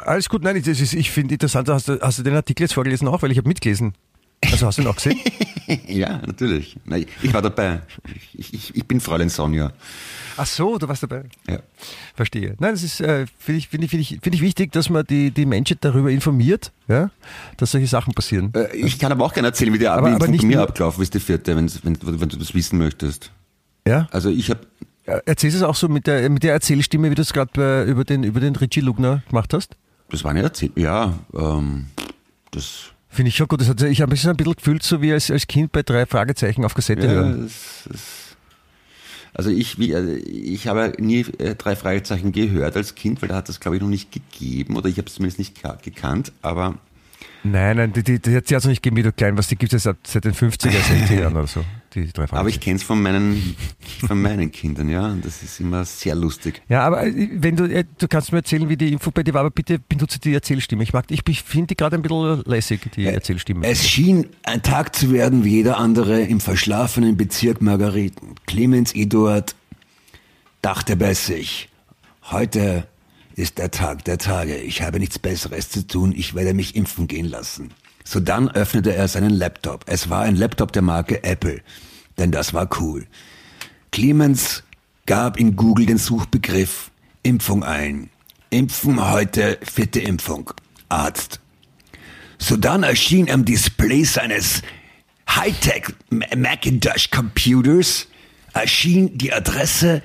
alles 0.00 0.28
gut. 0.28 0.42
Nein, 0.42 0.62
das 0.64 0.80
ist, 0.80 0.94
ich 0.94 1.10
finde 1.10 1.34
interessant, 1.34 1.68
hast 1.68 1.88
du, 1.88 2.00
hast 2.00 2.18
du 2.18 2.22
den 2.22 2.34
Artikel 2.34 2.62
jetzt 2.64 2.74
vorgelesen 2.74 3.08
auch, 3.08 3.22
weil 3.22 3.30
ich 3.32 3.38
habe 3.38 3.48
mitgelesen. 3.48 3.94
Also 4.50 4.66
hast 4.66 4.78
du 4.78 4.82
ihn 4.82 4.88
auch 4.88 4.96
gesehen? 4.96 5.18
Ja, 5.88 6.20
natürlich. 6.26 6.76
Na, 6.84 6.98
ich 6.98 7.32
war 7.32 7.40
dabei. 7.40 7.80
Ich, 8.34 8.52
ich, 8.52 8.76
ich 8.76 8.84
bin 8.86 9.00
Fräulein 9.00 9.30
Sonja. 9.30 9.72
Ach 10.36 10.44
so, 10.44 10.76
du 10.76 10.86
warst 10.86 11.02
dabei. 11.02 11.24
Ja. 11.48 11.60
Verstehe. 12.14 12.54
Nein, 12.58 12.72
das 12.72 12.82
ist, 12.82 13.00
äh, 13.00 13.24
finde 13.38 13.58
ich, 13.60 13.68
finde 13.68 13.86
ich, 13.86 13.90
finde 13.90 14.02
ich, 14.02 14.08
finde 14.22 14.36
ich 14.36 14.42
wichtig, 14.42 14.72
dass 14.72 14.90
man 14.90 15.06
die, 15.06 15.30
die 15.30 15.46
Menschheit 15.46 15.78
darüber 15.80 16.10
informiert, 16.10 16.70
ja, 16.86 17.10
dass 17.56 17.70
solche 17.70 17.86
Sachen 17.86 18.12
passieren. 18.12 18.52
Äh, 18.54 18.76
Ich 18.76 18.98
kann 18.98 19.10
aber 19.10 19.24
auch 19.24 19.32
gerne 19.32 19.48
erzählen, 19.48 19.72
wie 19.72 19.78
die 19.78 19.88
Aber- 19.88 20.06
wie 20.10 20.12
aber 20.14 20.28
mir 20.28 20.60
abgelaufen 20.60 21.02
ist, 21.02 21.14
die 21.14 21.20
vierte, 21.20 21.56
wenn, 21.56 21.70
wenn, 21.82 21.96
wenn 22.20 22.28
du 22.28 22.36
das 22.36 22.52
wissen 22.54 22.76
möchtest. 22.78 23.30
Ja? 23.88 24.06
Also 24.10 24.28
ich 24.28 24.50
habe 24.50 24.60
Äh, 25.06 25.20
Erzählst 25.24 25.54
du 25.56 25.58
es 25.60 25.64
auch 25.64 25.76
so 25.76 25.88
mit 25.88 26.06
der, 26.06 26.28
mit 26.28 26.42
der 26.42 26.52
Erzählstimme, 26.52 27.10
wie 27.10 27.14
du 27.14 27.22
es 27.22 27.32
gerade 27.32 27.84
über 27.84 28.04
den, 28.04 28.22
über 28.22 28.40
den 28.40 28.54
Richie 28.56 28.80
Lugner 28.80 29.22
gemacht 29.30 29.54
hast? 29.54 29.76
Das 30.14 30.22
war 30.24 30.32
nicht 30.32 30.44
erzählt. 30.44 30.72
Ja, 30.76 31.18
ähm, 31.36 31.86
das, 32.52 32.92
Finde 33.08 33.28
ich 33.30 33.36
schon 33.36 33.48
gut. 33.48 33.60
Das 33.60 33.68
hat, 33.68 33.82
ich 33.82 34.00
habe 34.00 34.12
mich 34.12 34.22
so 34.22 34.30
ein 34.30 34.36
bisschen 34.36 34.54
gefühlt, 34.54 34.82
so 34.84 35.02
wie 35.02 35.12
als, 35.12 35.30
als 35.30 35.46
Kind 35.46 35.72
bei 35.72 35.82
drei 35.82 36.06
Fragezeichen 36.06 36.64
auf 36.64 36.74
Kassette 36.74 37.06
ja, 37.06 37.12
hören. 37.12 37.42
das, 37.42 37.88
das, 37.90 38.00
also 39.34 39.50
ich, 39.50 39.78
wie, 39.78 39.94
also 39.94 40.12
ich 40.12 40.68
habe 40.68 40.92
nie 40.98 41.20
äh, 41.38 41.56
drei 41.56 41.74
Fragezeichen 41.74 42.30
gehört 42.30 42.76
als 42.76 42.94
Kind, 42.94 43.20
weil 43.22 43.28
da 43.28 43.36
hat 43.36 43.48
das 43.48 43.58
glaube 43.58 43.76
ich 43.76 43.82
noch 43.82 43.88
nicht 43.88 44.12
gegeben 44.12 44.76
oder 44.76 44.88
ich 44.88 44.98
habe 44.98 45.08
es 45.08 45.14
zumindest 45.14 45.38
nicht 45.40 45.60
ka- 45.60 45.78
gekannt, 45.82 46.32
aber 46.42 46.78
Nein, 47.46 47.76
nein, 47.76 47.92
die, 47.92 48.02
die, 48.02 48.18
die 48.20 48.36
hat 48.36 48.44
es 48.44 48.50
ja 48.50 48.56
also 48.58 48.68
nicht 48.70 48.82
gegeben, 48.82 48.96
wie 48.96 49.02
du 49.02 49.12
klein 49.12 49.36
warst. 49.36 49.50
Die 49.50 49.56
gibt 49.56 49.72
es 49.74 49.82
seit, 49.82 49.98
seit 50.06 50.24
den 50.24 50.32
50er, 50.32 50.70
60er 50.70 51.20
Jahren 51.20 51.36
oder 51.36 51.46
so. 51.46 51.62
Die 51.94 52.12
drei 52.12 52.24
aber 52.30 52.48
ich 52.48 52.60
kenne 52.60 52.76
es 52.76 52.82
von 52.82 53.00
meinen, 53.00 53.56
von 54.06 54.20
meinen 54.20 54.50
Kindern, 54.50 54.88
ja, 54.88 55.06
und 55.06 55.24
das 55.24 55.42
ist 55.42 55.60
immer 55.60 55.84
sehr 55.84 56.14
lustig. 56.14 56.62
Ja, 56.68 56.82
aber 56.82 57.06
äh, 57.06 57.28
wenn 57.32 57.56
du, 57.56 57.64
äh, 57.64 57.84
du 57.98 58.08
kannst 58.08 58.32
mir 58.32 58.38
erzählen, 58.38 58.68
wie 58.68 58.76
die 58.76 58.92
Info 58.92 59.10
bei 59.10 59.22
dir 59.22 59.34
war, 59.34 59.40
aber 59.40 59.50
bitte 59.50 59.78
benutze 59.78 60.18
die 60.18 60.34
Erzählstimme. 60.34 60.82
Ich 60.82 60.92
mag, 60.92 61.04
ich 61.10 61.42
finde 61.42 61.68
die 61.68 61.76
gerade 61.76 61.96
ein 61.96 62.02
bisschen 62.02 62.42
lässig, 62.46 62.80
die 62.96 63.06
Erzählstimme. 63.06 63.66
Es 63.66 63.88
schien 63.88 64.26
ein 64.42 64.62
Tag 64.62 64.96
zu 64.96 65.12
werden 65.12 65.44
wie 65.44 65.50
jeder 65.50 65.78
andere 65.78 66.20
im 66.22 66.40
verschlafenen 66.40 67.16
Bezirk 67.16 67.62
Margareten. 67.62 68.34
Clemens 68.46 68.94
Eduard 68.94 69.54
dachte 70.62 70.96
bei 70.96 71.14
sich, 71.14 71.68
heute 72.30 72.88
ist 73.36 73.58
der 73.58 73.70
Tag 73.70 74.04
der 74.04 74.18
Tage. 74.18 74.56
Ich 74.56 74.82
habe 74.82 74.98
nichts 74.98 75.18
Besseres 75.18 75.68
zu 75.70 75.86
tun. 75.86 76.12
Ich 76.16 76.34
werde 76.34 76.54
mich 76.54 76.76
impfen 76.76 77.06
gehen 77.06 77.26
lassen. 77.26 77.70
Sodann 78.04 78.50
öffnete 78.50 78.94
er 78.94 79.08
seinen 79.08 79.30
Laptop. 79.30 79.84
Es 79.86 80.10
war 80.10 80.22
ein 80.22 80.36
Laptop 80.36 80.72
der 80.72 80.82
Marke 80.82 81.24
Apple. 81.24 81.62
Denn 82.18 82.30
das 82.30 82.54
war 82.54 82.68
cool. 82.80 83.06
Clemens 83.90 84.62
gab 85.06 85.38
in 85.38 85.56
Google 85.56 85.86
den 85.86 85.98
Suchbegriff 85.98 86.90
Impfung 87.22 87.64
ein. 87.64 88.10
Impfen 88.50 89.10
heute, 89.10 89.58
vierte 89.62 90.00
Impfung. 90.00 90.52
Arzt. 90.88 91.40
Sodann 92.38 92.82
erschien 92.82 93.30
am 93.30 93.44
Display 93.44 94.04
seines 94.04 94.62
Hightech 95.28 95.86
Macintosh 96.10 97.10
Computers 97.10 98.06
erschien 98.52 99.16
die 99.18 99.32
Adresse, 99.32 100.02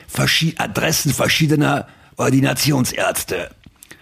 Adressen 0.57 1.13
verschiedener 1.13 1.87
Ordinationsärzte. 2.17 3.49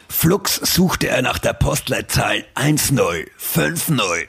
Flux 0.09 0.55
suchte 0.55 1.07
er 1.07 1.21
nach 1.21 1.37
der 1.37 1.53
Postleitzahl 1.53 2.45
1050, 2.55 4.27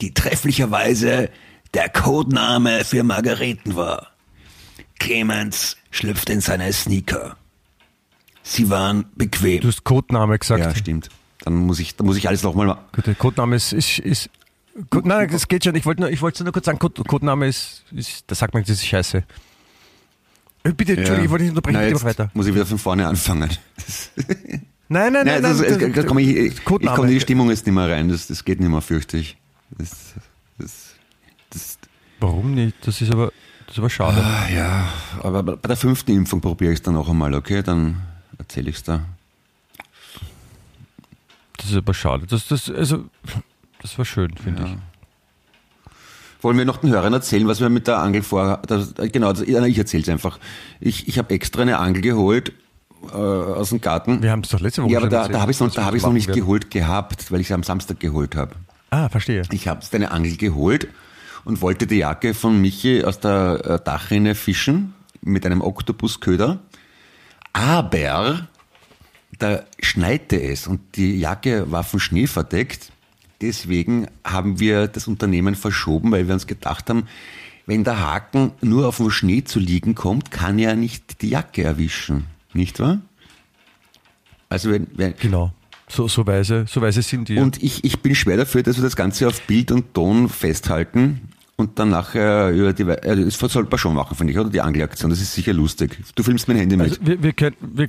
die 0.00 0.12
trefflicherweise 0.12 1.30
der 1.72 1.88
Codename 1.88 2.84
für 2.84 3.02
Margareten 3.02 3.76
war. 3.76 4.08
Clemens 4.98 5.76
schlüpfte 5.90 6.32
in 6.32 6.40
seine 6.40 6.72
Sneaker. 6.72 7.36
Sie 8.42 8.70
waren 8.70 9.06
bequem. 9.16 9.60
Du 9.60 9.68
hast 9.68 9.84
Codename 9.84 10.38
gesagt. 10.38 10.64
ja, 10.64 10.74
stimmt. 10.74 11.08
Dann 11.40 11.54
muss 11.54 11.78
ich, 11.78 11.96
dann 11.96 12.06
muss 12.06 12.16
ich 12.16 12.28
alles 12.28 12.42
nochmal 12.42 12.78
Gut, 12.94 13.06
der 13.06 13.14
Codename 13.14 13.56
ist, 13.56 13.72
ist, 13.72 13.98
ist 13.98 14.30
Code, 14.90 15.08
nein, 15.08 15.28
das 15.30 15.48
geht 15.48 15.64
schon. 15.64 15.74
Ich 15.76 15.86
wollte 15.86 16.02
nur, 16.02 16.10
ich 16.10 16.20
wollte 16.20 16.42
nur 16.42 16.52
kurz 16.52 16.66
sagen, 16.66 16.78
Code, 16.78 17.04
Codename 17.04 17.46
ist, 17.46 17.84
ist, 17.92 18.24
da 18.26 18.34
sagt 18.34 18.54
man, 18.54 18.62
das 18.62 18.70
ist 18.70 18.86
scheiße. 18.86 19.24
Äh, 20.64 20.72
Bitte, 20.72 20.92
Entschuldigung, 20.92 21.24
ich 21.24 21.30
wollte 21.30 21.44
nicht 21.44 21.50
unterbrechen, 21.50 21.80
Na, 21.80 21.98
mal 21.98 22.04
weiter. 22.04 22.30
muss 22.34 22.46
ich 22.46 22.54
wieder 22.54 22.66
von 22.66 22.78
vorne 22.78 23.06
anfangen. 23.06 23.50
Nein, 24.88 25.12
nein, 25.12 25.26
nein, 25.26 25.42
nein, 25.42 25.58
das, 25.58 25.78
nein. 25.78 25.92
da 25.92 26.02
komme 26.02 26.20
ich, 26.22 26.28
ich, 26.36 26.52
ich 26.58 26.64
komme 26.64 27.06
in 27.06 27.14
die 27.14 27.20
Stimmung 27.20 27.48
jetzt 27.48 27.64
nicht 27.66 27.74
mehr 27.74 27.88
rein. 27.88 28.08
Das, 28.08 28.26
das 28.26 28.44
geht 28.44 28.60
nicht 28.60 28.68
mehr, 28.68 28.80
fürchte 28.82 29.16
ich. 29.16 29.36
Das, 29.78 30.14
das, 30.58 30.94
das, 31.50 31.78
Warum 32.20 32.54
nicht? 32.54 32.76
Das 32.86 33.00
ist 33.00 33.10
aber, 33.10 33.32
das 33.66 33.74
ist 33.74 33.78
aber 33.78 33.90
schade. 33.90 34.22
ah, 34.22 34.48
ja, 34.54 34.88
aber 35.22 35.42
bei 35.42 35.56
der 35.68 35.76
fünften 35.76 36.12
Impfung 36.12 36.40
probiere 36.40 36.72
ich 36.72 36.78
es 36.78 36.82
dann 36.82 36.94
noch 36.94 37.08
einmal, 37.08 37.34
okay? 37.34 37.62
Dann 37.62 38.02
erzähle 38.38 38.70
ich 38.70 38.76
es 38.76 38.82
da. 38.82 39.04
Das 41.56 41.70
ist 41.70 41.76
aber 41.76 41.94
schade. 41.94 42.26
Das, 42.26 42.46
das, 42.46 42.70
also, 42.70 43.06
das 43.80 43.96
war 43.96 44.04
schön, 44.04 44.36
finde 44.36 44.62
Ja. 44.62 44.68
ich. 44.68 44.76
Wollen 46.42 46.58
wir 46.58 46.66
noch 46.66 46.76
den 46.76 46.90
Hörern 46.90 47.14
erzählen, 47.14 47.48
was 47.48 47.60
wir 47.60 47.70
mit 47.70 47.86
der 47.86 48.00
Angel 48.00 48.22
vor... 48.22 48.60
Das, 48.66 48.92
genau, 49.12 49.32
das, 49.32 49.40
ich 49.40 49.78
erzähle 49.78 50.02
es 50.02 50.08
einfach. 50.10 50.38
Ich, 50.78 51.08
ich 51.08 51.16
habe 51.16 51.32
extra 51.32 51.62
eine 51.62 51.78
Angel 51.78 52.02
geholt 52.02 52.52
äh, 53.12 53.16
aus 53.16 53.70
dem 53.70 53.80
Garten. 53.80 54.22
Wir 54.22 54.30
haben 54.30 54.42
es 54.42 54.50
doch 54.50 54.60
letzte 54.60 54.82
Woche 54.82 54.92
ja, 54.92 54.98
aber 54.98 55.08
da, 55.08 55.28
da 55.28 55.40
habe 55.40 55.50
ich 55.50 55.56
es 55.56 55.60
noch, 55.60 55.72
da 55.72 55.84
hab 55.84 55.94
noch 55.94 56.12
nicht 56.12 56.28
werden. 56.28 56.40
geholt 56.40 56.70
gehabt, 56.70 57.30
weil 57.30 57.40
ich 57.40 57.48
es 57.48 57.52
am 57.52 57.62
Samstag 57.62 58.00
geholt 58.00 58.36
habe. 58.36 58.52
Ah, 58.90 59.08
verstehe. 59.08 59.42
Ich 59.50 59.68
habe 59.68 59.80
eine 59.92 60.10
Angel 60.10 60.36
geholt 60.36 60.88
und 61.44 61.60
wollte 61.60 61.86
die 61.86 61.96
Jacke 61.96 62.34
von 62.34 62.60
Michi 62.60 63.04
aus 63.04 63.20
der 63.20 63.60
äh, 63.64 63.84
Dachrinne 63.84 64.34
fischen 64.34 64.94
mit 65.20 65.44
einem 65.46 65.60
Oktopusköder. 65.62 66.60
Aber 67.52 68.48
da 69.38 69.62
schneite 69.80 70.40
es 70.40 70.66
und 70.66 70.96
die 70.96 71.18
Jacke 71.18 71.70
war 71.70 71.84
von 71.84 72.00
Schnee 72.00 72.26
verdeckt. 72.26 72.92
Deswegen 73.40 74.06
haben 74.24 74.60
wir 74.60 74.86
das 74.88 75.08
Unternehmen 75.08 75.54
verschoben, 75.54 76.12
weil 76.12 76.26
wir 76.26 76.34
uns 76.34 76.46
gedacht 76.46 76.88
haben, 76.88 77.08
wenn 77.66 77.84
der 77.84 78.00
Haken 78.00 78.52
nur 78.60 78.88
auf 78.88 78.98
dem 78.98 79.10
Schnee 79.10 79.44
zu 79.44 79.58
liegen 79.58 79.94
kommt, 79.94 80.30
kann 80.30 80.58
er 80.58 80.76
nicht 80.76 81.22
die 81.22 81.30
Jacke 81.30 81.62
erwischen. 81.62 82.26
Nicht 82.54 82.80
wahr? 82.80 83.00
Also 84.48 84.70
wenn, 84.70 84.86
wenn, 84.94 85.14
Genau. 85.16 85.52
So, 85.88 86.08
so 86.08 86.26
weise, 86.26 86.64
so 86.66 86.80
weise 86.80 87.02
sind 87.02 87.28
die. 87.28 87.38
Und 87.38 87.62
ich, 87.62 87.84
ich 87.84 88.00
bin 88.00 88.14
schwer 88.14 88.38
dafür, 88.38 88.62
dass 88.62 88.76
wir 88.76 88.82
das 88.82 88.96
Ganze 88.96 89.28
auf 89.28 89.42
Bild 89.42 89.70
und 89.70 89.92
Ton 89.92 90.28
festhalten 90.28 91.28
und 91.56 91.78
dann 91.78 91.90
nachher 91.90 92.50
über 92.50 92.72
die, 92.72 92.84
das 92.84 93.38
sollte 93.38 93.70
man 93.70 93.78
schon 93.78 93.94
machen, 93.94 94.16
finde 94.16 94.32
ich, 94.32 94.38
oder? 94.38 94.50
Die 94.50 94.60
Angelaktion, 94.60 95.10
das 95.10 95.20
ist 95.20 95.34
sicher 95.34 95.52
lustig. 95.52 95.98
Du 96.14 96.22
filmst 96.22 96.48
mein 96.48 96.56
Handy 96.56 96.76
mit. 96.76 96.90
Also 96.90 97.06
wir, 97.06 97.22
wir 97.22 97.32
können, 97.32 97.56
wir, 97.60 97.88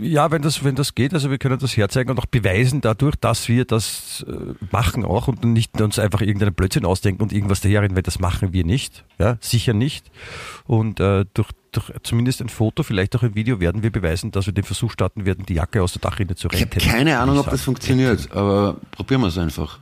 ja, 0.00 0.30
wenn 0.30 0.42
das, 0.42 0.64
wenn 0.64 0.74
das 0.74 0.94
geht, 0.94 1.14
also 1.14 1.30
wir 1.30 1.38
können 1.38 1.58
das 1.58 1.76
herzeigen 1.76 2.10
und 2.10 2.18
auch 2.18 2.26
beweisen 2.26 2.80
dadurch, 2.80 3.16
dass 3.16 3.48
wir 3.48 3.64
das 3.64 4.24
äh, 4.28 4.54
machen 4.70 5.04
auch 5.04 5.28
und 5.28 5.44
nicht 5.44 5.80
uns 5.80 5.98
einfach 5.98 6.20
irgendeinen 6.20 6.54
Blödsinn 6.54 6.84
ausdenken 6.84 7.22
und 7.22 7.32
irgendwas 7.32 7.60
daherreden, 7.60 7.96
weil 7.96 8.02
das 8.02 8.18
machen 8.18 8.52
wir 8.52 8.64
nicht. 8.64 9.04
Ja, 9.18 9.36
sicher 9.40 9.74
nicht. 9.74 10.10
Und 10.66 11.00
äh, 11.00 11.24
durch, 11.34 11.48
durch 11.76 11.90
zumindest 12.02 12.40
ein 12.40 12.48
Foto, 12.48 12.82
vielleicht 12.82 13.14
auch 13.16 13.22
ein 13.22 13.34
Video 13.34 13.60
werden 13.60 13.82
wir 13.82 13.90
beweisen, 13.90 14.30
dass 14.32 14.46
wir 14.46 14.52
den 14.52 14.64
Versuch 14.64 14.90
starten 14.92 15.24
werden, 15.26 15.44
die 15.46 15.54
Jacke 15.54 15.82
aus 15.82 15.92
der 15.92 16.00
Dachrinne 16.00 16.34
zu 16.36 16.48
ich 16.52 16.60
retten. 16.62 16.80
habe 16.80 16.90
keine 16.96 17.18
Ahnung, 17.18 17.38
ob 17.38 17.46
ich 17.46 17.50
das 17.52 17.62
funktioniert, 17.62 18.30
aber 18.32 18.76
probieren 18.92 19.20
wir 19.20 19.28
es 19.28 19.38
einfach. 19.38 19.78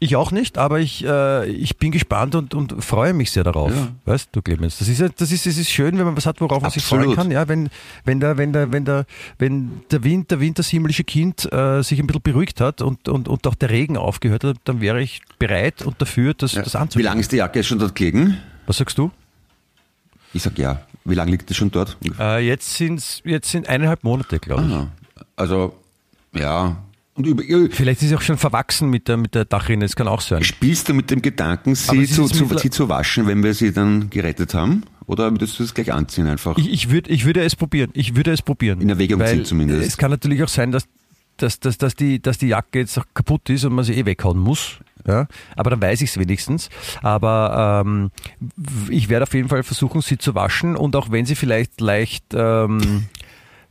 Ich 0.00 0.16
auch 0.16 0.32
nicht, 0.32 0.58
aber 0.58 0.80
ich, 0.80 1.04
äh, 1.04 1.46
ich 1.48 1.76
bin 1.76 1.92
gespannt 1.92 2.34
und, 2.34 2.54
und 2.54 2.82
freue 2.82 3.12
mich 3.14 3.30
sehr 3.30 3.44
darauf. 3.44 3.70
Ja. 3.70 3.86
Weißt 4.04 4.30
du, 4.32 4.42
Clemens? 4.42 4.78
Das 4.78 4.88
ist, 4.88 5.00
das 5.00 5.30
ist, 5.30 5.46
das 5.46 5.56
ist 5.56 5.70
schön, 5.70 5.96
wenn 5.96 6.04
man 6.04 6.16
was 6.16 6.26
hat, 6.26 6.40
worauf 6.40 6.60
man 6.60 6.72
sich 6.72 6.82
freuen 6.82 7.14
kann. 7.14 7.30
Ja, 7.30 7.46
wenn, 7.46 7.68
wenn 8.04 8.18
der, 8.18 8.36
wenn 8.36 8.52
der, 8.52 8.72
wenn 8.72 8.84
der, 8.84 9.06
wenn 9.38 9.82
der 9.92 10.02
Wind, 10.02 10.32
der 10.32 10.40
Wind, 10.40 10.58
das 10.58 10.66
himmlische 10.70 11.04
Kind 11.04 11.44
äh, 11.52 11.82
sich 11.84 12.00
ein 12.00 12.08
bisschen 12.08 12.22
beruhigt 12.22 12.60
hat 12.60 12.82
und, 12.82 13.08
und, 13.08 13.28
und 13.28 13.46
auch 13.46 13.54
der 13.54 13.70
Regen 13.70 13.96
aufgehört 13.96 14.42
hat, 14.42 14.56
dann 14.64 14.80
wäre 14.80 15.00
ich 15.00 15.20
bereit 15.38 15.82
und 15.82 16.00
dafür, 16.02 16.34
das, 16.34 16.54
Ja. 16.54 16.62
das 16.62 16.74
Wie 16.74 16.78
anzugehen. 16.78 17.04
lange 17.06 17.20
ist 17.20 17.30
die 17.30 17.36
Jacke 17.36 17.62
schon 17.62 17.78
dort 17.78 17.94
gelegen? 17.94 18.38
Was 18.66 18.78
sagst 18.78 18.98
du? 18.98 19.12
Ich 20.34 20.42
sag 20.42 20.58
ja. 20.58 20.82
Wie 21.04 21.14
lange 21.14 21.32
liegt 21.32 21.50
die 21.50 21.54
schon 21.54 21.70
dort? 21.70 21.96
Äh, 22.18 22.46
jetzt 22.46 22.74
sind's, 22.74 23.22
jetzt 23.24 23.50
sind 23.50 23.68
eineinhalb 23.68 24.04
Monate, 24.04 24.38
glaube 24.38 24.62
ich. 24.64 24.72
Ah, 24.72 24.88
also, 25.36 25.74
ja. 26.32 26.76
Und 27.14 27.26
über, 27.26 27.42
Vielleicht 27.70 28.02
ist 28.02 28.08
sie 28.08 28.16
auch 28.16 28.22
schon 28.22 28.38
verwachsen 28.38 28.88
mit 28.88 29.08
der, 29.08 29.18
mit 29.18 29.34
der 29.34 29.44
Dachrinne, 29.44 29.84
das 29.84 29.96
kann 29.96 30.08
auch 30.08 30.22
sein. 30.22 30.42
spielst 30.44 30.88
du 30.88 30.94
mit 30.94 31.10
dem 31.10 31.20
Gedanken, 31.20 31.74
sie 31.74 32.04
es 32.04 32.14
zu, 32.14 32.26
zu, 32.26 32.56
sie 32.56 32.70
zu 32.70 32.88
waschen, 32.88 33.26
wenn 33.26 33.42
wir 33.42 33.52
sie 33.52 33.72
dann 33.72 34.08
gerettet 34.08 34.54
haben? 34.54 34.84
Oder 35.06 35.30
würdest 35.30 35.58
du 35.58 35.64
es 35.64 35.74
gleich 35.74 35.92
anziehen 35.92 36.26
einfach? 36.26 36.56
Ich, 36.56 36.72
ich, 36.72 36.90
würd, 36.90 37.08
ich 37.08 37.26
würde 37.26 37.42
es 37.42 37.54
probieren. 37.54 37.90
Ich 37.92 38.16
würde 38.16 38.32
es 38.32 38.40
probieren. 38.40 38.80
In 38.80 38.88
Erwägung 38.88 39.24
ziehen 39.26 39.44
zumindest. 39.44 39.86
Es 39.86 39.98
kann 39.98 40.10
natürlich 40.10 40.42
auch 40.42 40.48
sein, 40.48 40.72
dass, 40.72 40.84
dass, 41.36 41.60
dass, 41.60 41.76
dass, 41.76 41.94
die, 41.96 42.22
dass 42.22 42.38
die 42.38 42.48
Jacke 42.48 42.78
jetzt 42.78 42.98
kaputt 43.12 43.50
ist 43.50 43.64
und 43.64 43.74
man 43.74 43.84
sie 43.84 43.94
eh 43.94 44.06
weghauen 44.06 44.38
muss. 44.38 44.78
Ja? 45.06 45.26
Aber 45.56 45.70
dann 45.70 45.80
weiß 45.82 46.00
ich 46.02 46.10
es 46.10 46.18
wenigstens. 46.18 46.68
Aber 47.02 47.82
ähm, 47.84 48.10
ich 48.88 49.08
werde 49.08 49.24
auf 49.24 49.34
jeden 49.34 49.48
Fall 49.48 49.62
versuchen, 49.62 50.00
sie 50.00 50.18
zu 50.18 50.34
waschen 50.34 50.76
und 50.76 50.94
auch 50.96 51.10
wenn 51.10 51.26
sie 51.26 51.34
vielleicht 51.34 51.80
leicht, 51.80 52.24
ähm, 52.34 53.06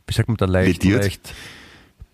wie 0.06 0.12
sagt 0.14 0.28
man 0.28 0.36
da, 0.36 0.46
leicht, 0.46 0.82
Lediert? 0.82 1.02
leicht 1.02 1.34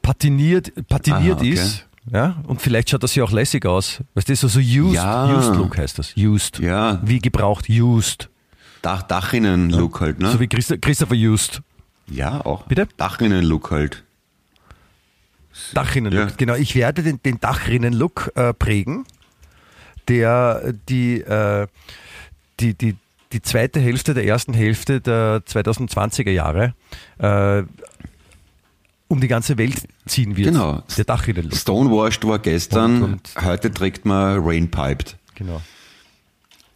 patiniert, 0.03 0.73
patiniert 0.89 1.33
Aha, 1.39 1.41
okay. 1.41 1.51
ist. 1.51 1.85
Ja, 2.11 2.37
und 2.47 2.63
vielleicht 2.63 2.89
schaut 2.89 3.03
das 3.03 3.15
ja 3.15 3.23
auch 3.25 3.33
lässig 3.33 3.67
aus. 3.67 4.01
Weißt 4.15 4.31
du, 4.31 4.35
so, 4.37 4.49
so 4.49 4.61
used, 4.61 4.95
Ja. 4.95 5.37
used 5.37 5.55
Look 5.57 5.77
heißt 5.77 5.99
das. 5.99 6.17
Used. 6.17 6.59
Ja. 6.59 7.01
Wie 7.05 7.19
gebraucht, 7.19 7.69
used. 7.69 8.31
Dach, 8.81 9.03
Dachinnen-Look 9.03 10.01
halt, 10.01 10.19
ne? 10.19 10.31
So 10.31 10.41
wie 10.41 10.47
Christa- 10.47 10.79
Christopher 10.79 11.17
Used. 11.17 11.61
ja, 12.11 12.41
auch. 12.47 12.63
Bitte? 12.63 12.89
Dachinnen-Look 12.97 13.71
halt. 13.73 14.05
Dachrinnen-Look. 15.75 16.31
Ja. 16.31 16.35
Genau, 16.37 16.55
ich 16.55 16.75
werde 16.75 17.03
den, 17.03 17.23
den 17.23 17.41
Dachrinnen-Look 17.41 18.33
äh, 18.35 18.53
prägen, 18.55 19.05
der 20.09 20.73
die, 20.89 21.21
äh, 21.21 21.67
die, 22.61 22.75
die, 22.75 22.97
die 23.33 23.43
zweite 23.43 23.81
Hälfte 23.81 24.15
der 24.15 24.25
ersten 24.25 24.55
Hälfte 24.55 25.01
der 25.01 25.43
2020er 25.47 26.31
Jahre 26.31 26.75
äh, 27.19 27.63
um 29.09 29.21
die 29.21 29.29
ganze 29.29 29.57
Welt 29.59 29.89
ziehen 30.07 30.37
wird. 30.37 30.49
Genau. 30.53 30.83
Der 30.97 31.05
Dachrinnen-Look. 31.05 31.55
Stonewashed 31.57 32.27
war 32.27 32.39
gestern, 32.39 33.03
Und- 33.03 33.13
und- 33.37 33.45
heute 33.45 33.71
trägt 33.73 34.05
man 34.05 34.39
Rainpiped. 34.43 35.17
Genau. 35.35 35.63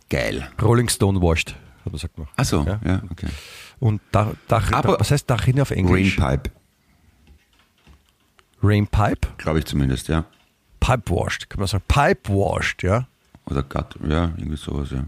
Geil. 0.09 0.49
Rolling 0.61 0.89
Stone 0.89 1.21
washed, 1.23 1.55
hat 1.85 1.93
man 1.93 1.99
sagt 1.99 2.19
man. 2.19 2.29
Achso, 2.37 2.65
Ja. 2.65 2.81
ja. 2.85 3.03
okay. 3.11 3.29
Und 3.81 4.01
Dach, 4.13 4.29
Dach, 4.49 4.73
Aber- 4.73 5.01
was 5.01 5.11
heißt 5.11 5.29
Dachrinne 5.29 5.63
auf 5.63 5.71
Englisch? 5.71 6.19
Rainpipe, 6.21 6.51
Rainpipe? 8.63 9.29
glaube 9.39 9.59
ich 9.61 9.65
zumindest, 9.65 10.09
ja. 10.09 10.25
Pipe 10.81 11.11
washed, 11.11 11.49
kann 11.49 11.61
man 11.61 11.69
sagen. 11.69 11.85
Pipe 11.89 12.29
washed, 12.33 12.83
ja. 12.83 13.07
Oder 13.47 13.63
Gut, 13.63 13.97
ja, 14.09 14.33
irgendwie 14.37 14.57
sowas, 14.57 14.91
ja. 14.91 15.05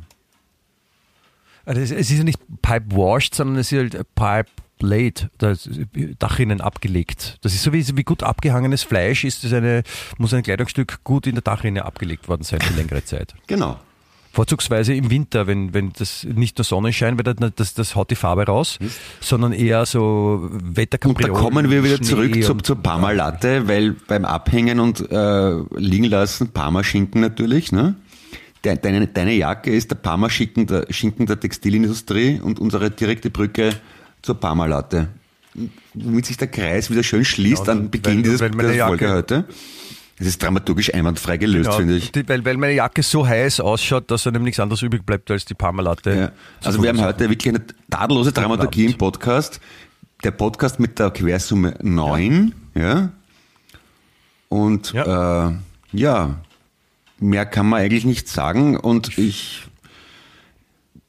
Also 1.64 1.80
es, 1.80 1.90
ist 1.90 2.10
ja 2.10 2.24
nicht 2.24 2.40
Pipe 2.62 2.96
washed, 2.96 3.34
sondern 3.34 3.56
es 3.56 3.72
ist 3.72 3.78
halt 3.78 4.14
Pipe 4.14 4.50
laid, 4.80 5.30
das 5.38 5.68
Dachrinnen 6.18 6.60
abgelegt. 6.60 7.38
Das 7.42 7.54
ist 7.54 7.62
so 7.62 7.72
wie, 7.72 7.84
wie 7.96 8.04
gut 8.04 8.22
abgehangenes 8.22 8.82
Fleisch, 8.82 9.24
ist 9.24 9.44
das 9.44 9.52
eine, 9.52 9.82
muss 10.18 10.34
ein 10.34 10.42
Kleidungsstück 10.42 11.02
gut 11.04 11.26
in 11.26 11.34
der 11.34 11.42
Dachrinne 11.42 11.84
abgelegt 11.84 12.28
worden 12.28 12.42
sein 12.42 12.60
für 12.60 12.74
längere 12.74 13.04
Zeit. 13.04 13.34
Genau. 13.46 13.78
Vorzugsweise 14.34 14.92
im 14.94 15.10
Winter, 15.10 15.46
wenn, 15.46 15.72
wenn 15.72 15.92
das 15.96 16.24
nicht 16.24 16.58
nur 16.58 16.64
Sonnenschein, 16.64 17.16
weil 17.16 17.32
das, 17.34 17.52
das, 17.56 17.74
das 17.74 17.94
haut 17.96 18.10
die 18.10 18.16
Farbe 18.16 18.44
raus, 18.46 18.78
sondern 19.20 19.52
eher 19.52 19.86
so 19.86 20.48
Und 20.52 20.72
da 20.72 20.76
Wetterkapriolen. 20.76 21.34
kommen 21.34 21.70
wir 21.70 21.84
wieder 21.84 21.96
Schnee 21.96 22.04
zurück 22.06 22.42
zur, 22.42 22.58
zur 22.62 22.76
Parma-Latte, 22.82 23.68
weil 23.68 23.92
beim 24.06 24.24
Abhängen 24.24 24.80
und 24.80 25.00
äh, 25.10 25.52
liegen 25.76 26.04
lassen, 26.04 26.48
Parma-Schinken 26.48 27.20
natürlich, 27.20 27.72
ne? 27.72 27.94
De- 28.64 28.76
Deine, 28.76 29.06
deine 29.06 29.34
Jacke 29.34 29.70
ist 29.70 29.90
der 29.90 29.96
Parma-Schinken 29.96 30.66
der, 30.66 30.86
Schinken 30.90 31.26
der 31.26 31.38
Textilindustrie 31.38 32.40
und 32.42 32.58
unsere 32.58 32.90
direkte 32.90 33.30
Brücke 33.30 33.70
zur 34.22 34.34
Parma-Latte. 34.40 35.08
Womit 35.94 36.26
sich 36.26 36.36
der 36.36 36.48
Kreis 36.48 36.90
wieder 36.90 37.04
schön 37.04 37.24
schließt 37.24 37.66
Ja, 37.68 37.72
an 37.74 37.90
Beginn 37.90 38.22
dieses, 38.24 38.40
meine 38.40 38.72
dieser 38.72 38.88
Folge 38.88 39.12
heute. 39.12 39.44
Das 40.18 40.28
ist 40.28 40.42
dramaturgisch 40.42 40.94
einwandfrei 40.94 41.36
gelöst, 41.38 41.70
Ja, 41.70 41.76
finde 41.76 41.96
ich. 41.96 42.12
die, 42.12 42.28
weil, 42.28 42.44
weil 42.44 42.56
meine 42.56 42.74
Jacke 42.74 43.02
so 43.02 43.26
heiß 43.26 43.60
ausschaut, 43.60 44.10
dass 44.10 44.26
einem 44.26 44.44
nichts 44.44 44.60
anderes 44.60 44.80
übrig 44.82 45.04
bleibt 45.04 45.30
als 45.30 45.44
die 45.44 45.54
Parmalatte. 45.54 46.14
Ja. 46.14 46.32
Also 46.62 46.80
wir 46.82 46.88
haben 46.90 47.00
heute 47.00 47.28
wirklich 47.28 47.52
eine 47.54 47.64
tadellose 47.90 48.32
Dramaturgie 48.32 48.86
im 48.86 48.98
Podcast. 48.98 49.60
Der 50.22 50.30
Podcast 50.30 50.78
mit 50.78 50.98
der 50.98 51.10
Quersumme 51.10 51.74
9, 51.82 52.54
ja. 52.74 53.10
Und 54.48 54.92
ja. 54.92 55.48
Äh, 55.48 55.54
ja, 55.92 56.36
mehr 57.18 57.46
kann 57.46 57.68
man 57.68 57.80
eigentlich 57.80 58.04
nicht 58.04 58.28
sagen. 58.28 58.76
Und 58.76 59.18
ich, 59.18 59.66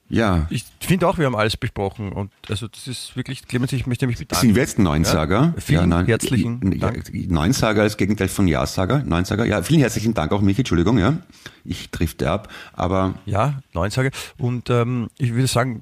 ja, 0.07 0.45
Ich 0.49 0.65
finde 0.79 1.07
auch, 1.07 1.17
wir 1.17 1.25
haben 1.25 1.35
alles 1.35 1.57
besprochen 1.57 2.11
und 2.11 2.31
also 2.49 2.67
das 2.67 2.87
ist 2.87 3.15
wirklich, 3.15 3.47
Clemens, 3.47 3.73
ich 3.73 3.87
möchte 3.87 4.05
mich 4.07 4.17
bedanken. 4.17 4.45
sind 4.47 4.55
wir 4.55 4.61
jetzt 4.61 4.77
Neunsager? 4.79 5.53
Vielen 5.57 5.89
nein, 5.89 6.05
herzlichen 6.05 6.73
ja, 6.73 6.91
Dank. 6.91 7.11
Neunsager 7.29 7.81
als 7.81 7.97
Gegenteil 7.97 8.27
von 8.27 8.47
Ja-Sager. 8.47 9.03
Neunsager, 9.03 9.45
ja, 9.45 9.61
vielen 9.63 9.79
herzlichen 9.81 10.13
Dank 10.13 10.31
auch, 10.31 10.41
Michi, 10.41 10.61
Entschuldigung, 10.61 10.97
ja. 10.99 11.17
Ich 11.63 11.89
drifte 11.89 12.29
ab, 12.29 12.49
aber 12.73 13.15
Ja, 13.25 13.61
neun 13.73 13.89
Tage. 13.89 14.11
Und 14.37 14.69
ähm, 14.69 15.09
ich 15.17 15.33
würde 15.33 15.47
sagen, 15.47 15.81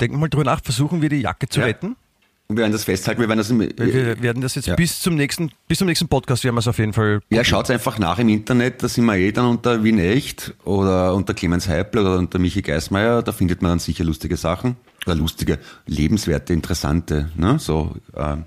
denken 0.00 0.16
wir 0.16 0.20
mal 0.20 0.28
drüber 0.28 0.44
nach, 0.44 0.62
versuchen 0.62 1.02
wir 1.02 1.10
die 1.10 1.20
Jacke 1.20 1.48
zu 1.48 1.60
Ja. 1.60 1.66
retten. 1.66 1.96
Wir 2.56 2.62
werden 2.62 2.72
das 2.72 2.84
festhalten, 2.84 3.20
wir 3.20 3.28
werden 3.28 3.38
das 3.38 3.50
im, 3.50 3.60
Wir, 3.60 3.76
wir 3.78 4.22
werden 4.22 4.42
das 4.42 4.54
jetzt 4.54 4.66
Ja. 4.66 4.74
bis 4.74 5.00
zum 5.00 5.14
nächsten, 5.14 5.50
bis 5.68 5.78
zum 5.78 5.86
nächsten 5.86 6.08
Podcast 6.08 6.44
werden 6.44 6.56
wir 6.56 6.60
es 6.60 6.68
auf 6.68 6.78
jeden 6.78 6.92
Fall. 6.92 7.20
Ja, 7.30 7.44
schaut 7.44 7.70
einfach 7.70 7.98
nach 7.98 8.18
im 8.18 8.28
Internet, 8.28 8.82
da 8.82 8.88
sind 8.88 9.04
wir 9.06 9.16
eh 9.16 9.32
dann 9.32 9.46
unter 9.46 9.82
Wien 9.84 9.98
Echt 9.98 10.54
oder 10.64 11.14
unter 11.14 11.34
Clemens 11.34 11.68
Heipel 11.68 12.00
oder 12.00 12.18
unter 12.18 12.38
Michi 12.38 12.62
Geismeier, 12.62 13.22
da 13.22 13.32
findet 13.32 13.62
man 13.62 13.72
dann 13.72 13.78
sicher 13.78 14.04
lustige 14.04 14.36
Sachen. 14.36 14.76
Oder 15.06 15.14
lustige, 15.14 15.58
lebenswerte, 15.86 16.52
interessante. 16.52 17.30
Ne? 17.34 17.58
So, 17.58 17.96
ähm. 18.14 18.44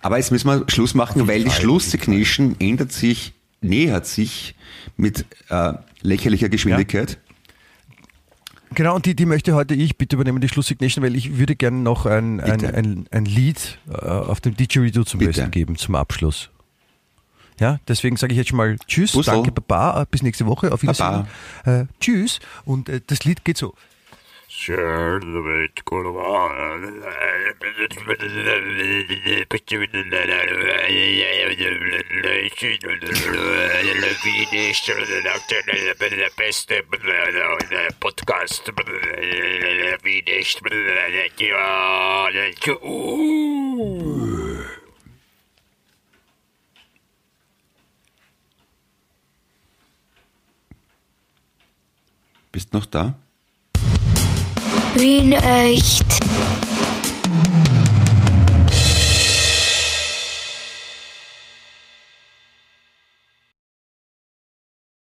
Aber 0.00 0.16
jetzt 0.16 0.32
müssen 0.32 0.48
wir 0.48 0.64
Schluss 0.68 0.94
machen, 0.94 1.28
weil 1.28 1.44
die 1.44 1.50
Fall, 1.50 1.60
Schlusssignation 1.60 2.56
ändert 2.58 2.90
sich, 2.90 3.34
nähert 3.60 4.06
sich 4.06 4.54
mit 4.96 5.26
äh, 5.50 5.74
lächerlicher 6.00 6.48
Geschwindigkeit. 6.48 7.18
Genau, 8.74 8.94
und 8.94 9.06
die, 9.06 9.14
die 9.14 9.26
möchte 9.26 9.54
heute 9.54 9.74
ich, 9.74 9.96
bitte 9.96 10.16
übernehmen 10.16 10.40
die 10.40 10.48
Schlusssignation, 10.48 11.04
weil 11.04 11.16
ich 11.16 11.38
würde 11.38 11.56
gerne 11.56 11.78
noch 11.78 12.06
ein, 12.06 12.40
ein, 12.40 12.64
ein, 12.64 13.06
ein 13.10 13.24
Lied 13.24 13.78
äh, 13.88 13.94
auf 13.94 14.40
dem 14.40 14.56
Didgeridoo 14.56 15.04
zum 15.04 15.18
Bitte. 15.18 15.32
Besten 15.32 15.50
geben, 15.50 15.76
zum 15.76 15.94
Abschluss. 15.94 16.50
Ja, 17.60 17.78
deswegen 17.86 18.16
sage 18.16 18.32
ich 18.32 18.38
jetzt 18.38 18.48
schon 18.48 18.56
mal 18.56 18.76
Tschüss, 18.86 19.12
Busserl. 19.12 19.36
danke, 19.36 19.52
Baba, 19.52 20.04
bis 20.10 20.22
nächste 20.22 20.46
Woche, 20.46 20.72
auf 20.72 20.82
Wiedersehen. 20.82 21.26
Äh, 21.64 21.84
tschüss, 22.00 22.40
und 22.64 22.88
äh, 22.88 23.00
das 23.06 23.24
Lied 23.24 23.44
geht 23.44 23.58
so. 23.58 23.74
Der 36.10 36.30
beste 36.36 36.82
Podcast. 37.98 38.72
Wie 40.02 40.22
nicht. 40.22 40.62
Bist 52.52 52.72
noch 52.72 52.86
da? 52.86 53.18
Wien 54.94 55.32
echt. 55.32 56.18